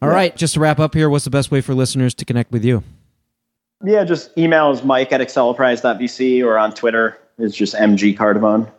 All 0.00 0.08
right, 0.08 0.36
just 0.36 0.54
to 0.54 0.60
wrap 0.60 0.78
up 0.78 0.94
here, 0.94 1.10
what's 1.10 1.24
the 1.24 1.30
best 1.30 1.50
way 1.50 1.60
for 1.60 1.74
listeners 1.74 2.14
to 2.14 2.24
connect 2.24 2.52
with 2.52 2.64
you? 2.64 2.84
Yeah, 3.84 4.04
just 4.04 4.36
email 4.36 4.70
is 4.70 4.82
mike 4.82 5.12
at 5.12 5.20
acceleprise.vc 5.20 6.44
or 6.44 6.58
on 6.58 6.72
Twitter 6.74 7.18
is 7.38 7.54
just 7.54 7.74
mg 7.74 8.16
cardamone. 8.16 8.70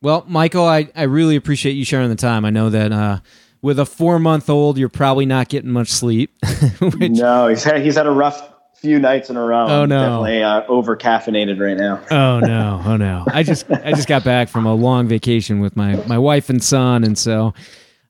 Well, 0.00 0.24
Michael, 0.26 0.64
I, 0.64 0.88
I 0.96 1.04
really 1.04 1.36
appreciate 1.36 1.72
you 1.72 1.84
sharing 1.84 2.08
the 2.08 2.16
time. 2.16 2.44
I 2.44 2.50
know 2.50 2.70
that 2.70 2.92
uh, 2.92 3.18
with 3.62 3.78
a 3.78 3.86
four 3.86 4.18
month 4.18 4.50
old, 4.50 4.78
you're 4.78 4.88
probably 4.88 5.26
not 5.26 5.48
getting 5.48 5.70
much 5.70 5.88
sleep. 5.88 6.36
which, 6.80 7.12
No, 7.12 7.46
he's 7.46 7.62
had, 7.62 7.82
he's 7.82 7.94
had 7.96 8.06
a 8.06 8.10
rough 8.10 8.52
few 8.74 8.98
nights 8.98 9.30
in 9.30 9.36
a 9.36 9.42
row. 9.42 9.66
Oh, 9.68 9.84
no. 9.86 10.00
Definitely 10.00 10.42
uh, 10.42 10.64
over 10.66 10.96
caffeinated 10.96 11.60
right 11.60 11.76
now. 11.76 12.00
oh 12.10 12.40
no, 12.40 12.82
oh 12.84 12.96
no! 12.96 13.24
I 13.28 13.44
just 13.44 13.70
I 13.70 13.92
just 13.92 14.08
got 14.08 14.24
back 14.24 14.48
from 14.48 14.66
a 14.66 14.74
long 14.74 15.06
vacation 15.06 15.60
with 15.60 15.76
my 15.76 15.94
my 16.06 16.18
wife 16.18 16.50
and 16.50 16.62
son, 16.62 17.04
and 17.04 17.16
so 17.16 17.54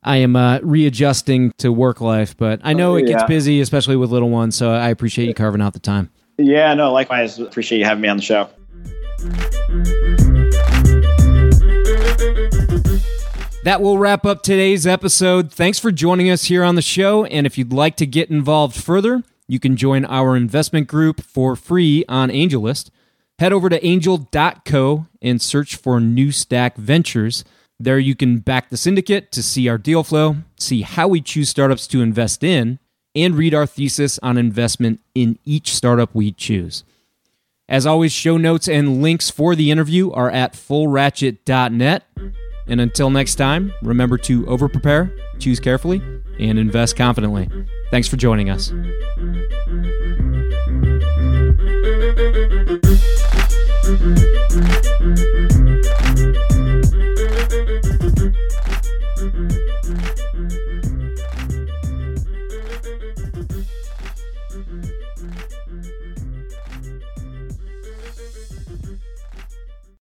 I 0.05 0.17
am 0.19 0.35
uh, 0.37 0.59
readjusting 0.63 1.53
to 1.59 1.73
work 1.73 2.01
life. 2.01 2.37
But 2.37 2.61
I 2.65 2.73
know 2.73 2.97
it 2.97 3.03
gets 3.07 3.23
Yeah. 3.23 3.27
busy, 3.27 3.61
especially 3.61 3.97
with 3.97 4.11
little 4.11 4.31
ones. 4.31 4.57
So 4.57 4.73
I 4.73 4.89
appreciate 4.89 5.27
you 5.29 5.35
carving 5.35 5.61
out 5.63 5.73
the 5.75 5.79
time. 5.79 6.11
Yeah, 6.39 6.75
no, 6.75 6.93
likewise. 6.93 7.39
Appreciate 7.39 7.79
you 7.79 7.85
having 7.85 8.03
me 8.03 8.09
on 8.09 8.17
the 8.17 8.23
show. 8.23 8.49
That 13.65 13.81
will 13.81 13.97
wrap 13.97 14.27
up 14.27 14.43
today's 14.43 14.89
episode. 14.89 15.53
Thanks 15.53 15.79
for 15.79 15.93
joining 15.93 16.29
us 16.29 16.45
here 16.45 16.65
on 16.65 16.75
the 16.75 16.83
show. 16.83 17.25
And 17.27 17.47
if 17.47 17.57
you'd 17.57 17.73
like 17.73 17.95
to 17.97 18.07
get 18.07 18.29
involved 18.29 18.75
further, 18.75 19.23
you 19.47 19.61
can 19.61 19.77
join 19.77 20.05
our 20.07 20.35
investment 20.37 20.89
group 20.89 21.23
for 21.23 21.55
free 21.55 22.05
on 22.09 22.29
AngelList. 22.31 22.91
Head 23.39 23.53
over 23.53 23.69
to 23.69 23.85
angel.co 23.87 25.07
and 25.23 25.41
search 25.41 25.77
for 25.77 26.01
New 26.01 26.33
Stack 26.33 26.77
Ventures. 26.77 27.45
There 27.83 27.99
you 27.99 28.15
can 28.15 28.39
back 28.39 28.71
the 28.71 28.77
syndicate 28.77 29.33
to 29.33 29.43
see 29.43 29.69
our 29.69 29.77
deal 29.77 30.05
flow, 30.05 30.37
see 30.57 30.83
how 30.83 31.09
we 31.09 31.21
choose 31.21 31.49
startups 31.49 31.89
to 31.89 32.01
invest 32.01 32.45
in, 32.45 32.79
and 33.13 33.35
read 33.35 33.55
our 33.55 33.67
thesis 33.67 34.21
on 34.23 34.39
investment 34.39 35.01
in 35.17 35.37
each 35.45 35.75
startup 35.75 36.15
we 36.15 36.31
choose. 36.31 36.85
As 37.69 37.85
always, 37.85 38.13
show 38.13 38.37
notes 38.37 38.69
and 38.69 39.03
links 39.03 39.31
for 39.31 39.57
the 39.57 39.73
interview 39.73 40.13
are 40.13 40.31
at 40.31 40.53
fullratchet.net. 40.53 42.05
And 42.69 42.81
until 42.81 43.11
next 43.11 43.35
time, 43.35 43.73
remember 43.83 44.17
to 44.19 44.45
overprepare, 44.45 45.13
choose 45.41 45.59
carefully, 45.59 46.01
and 46.39 46.61
invest 46.61 46.95
confidently. 46.95 47.51
Thanks 47.91 48.07
for 48.07 48.17
joining 48.17 48.49
us. 48.49 48.73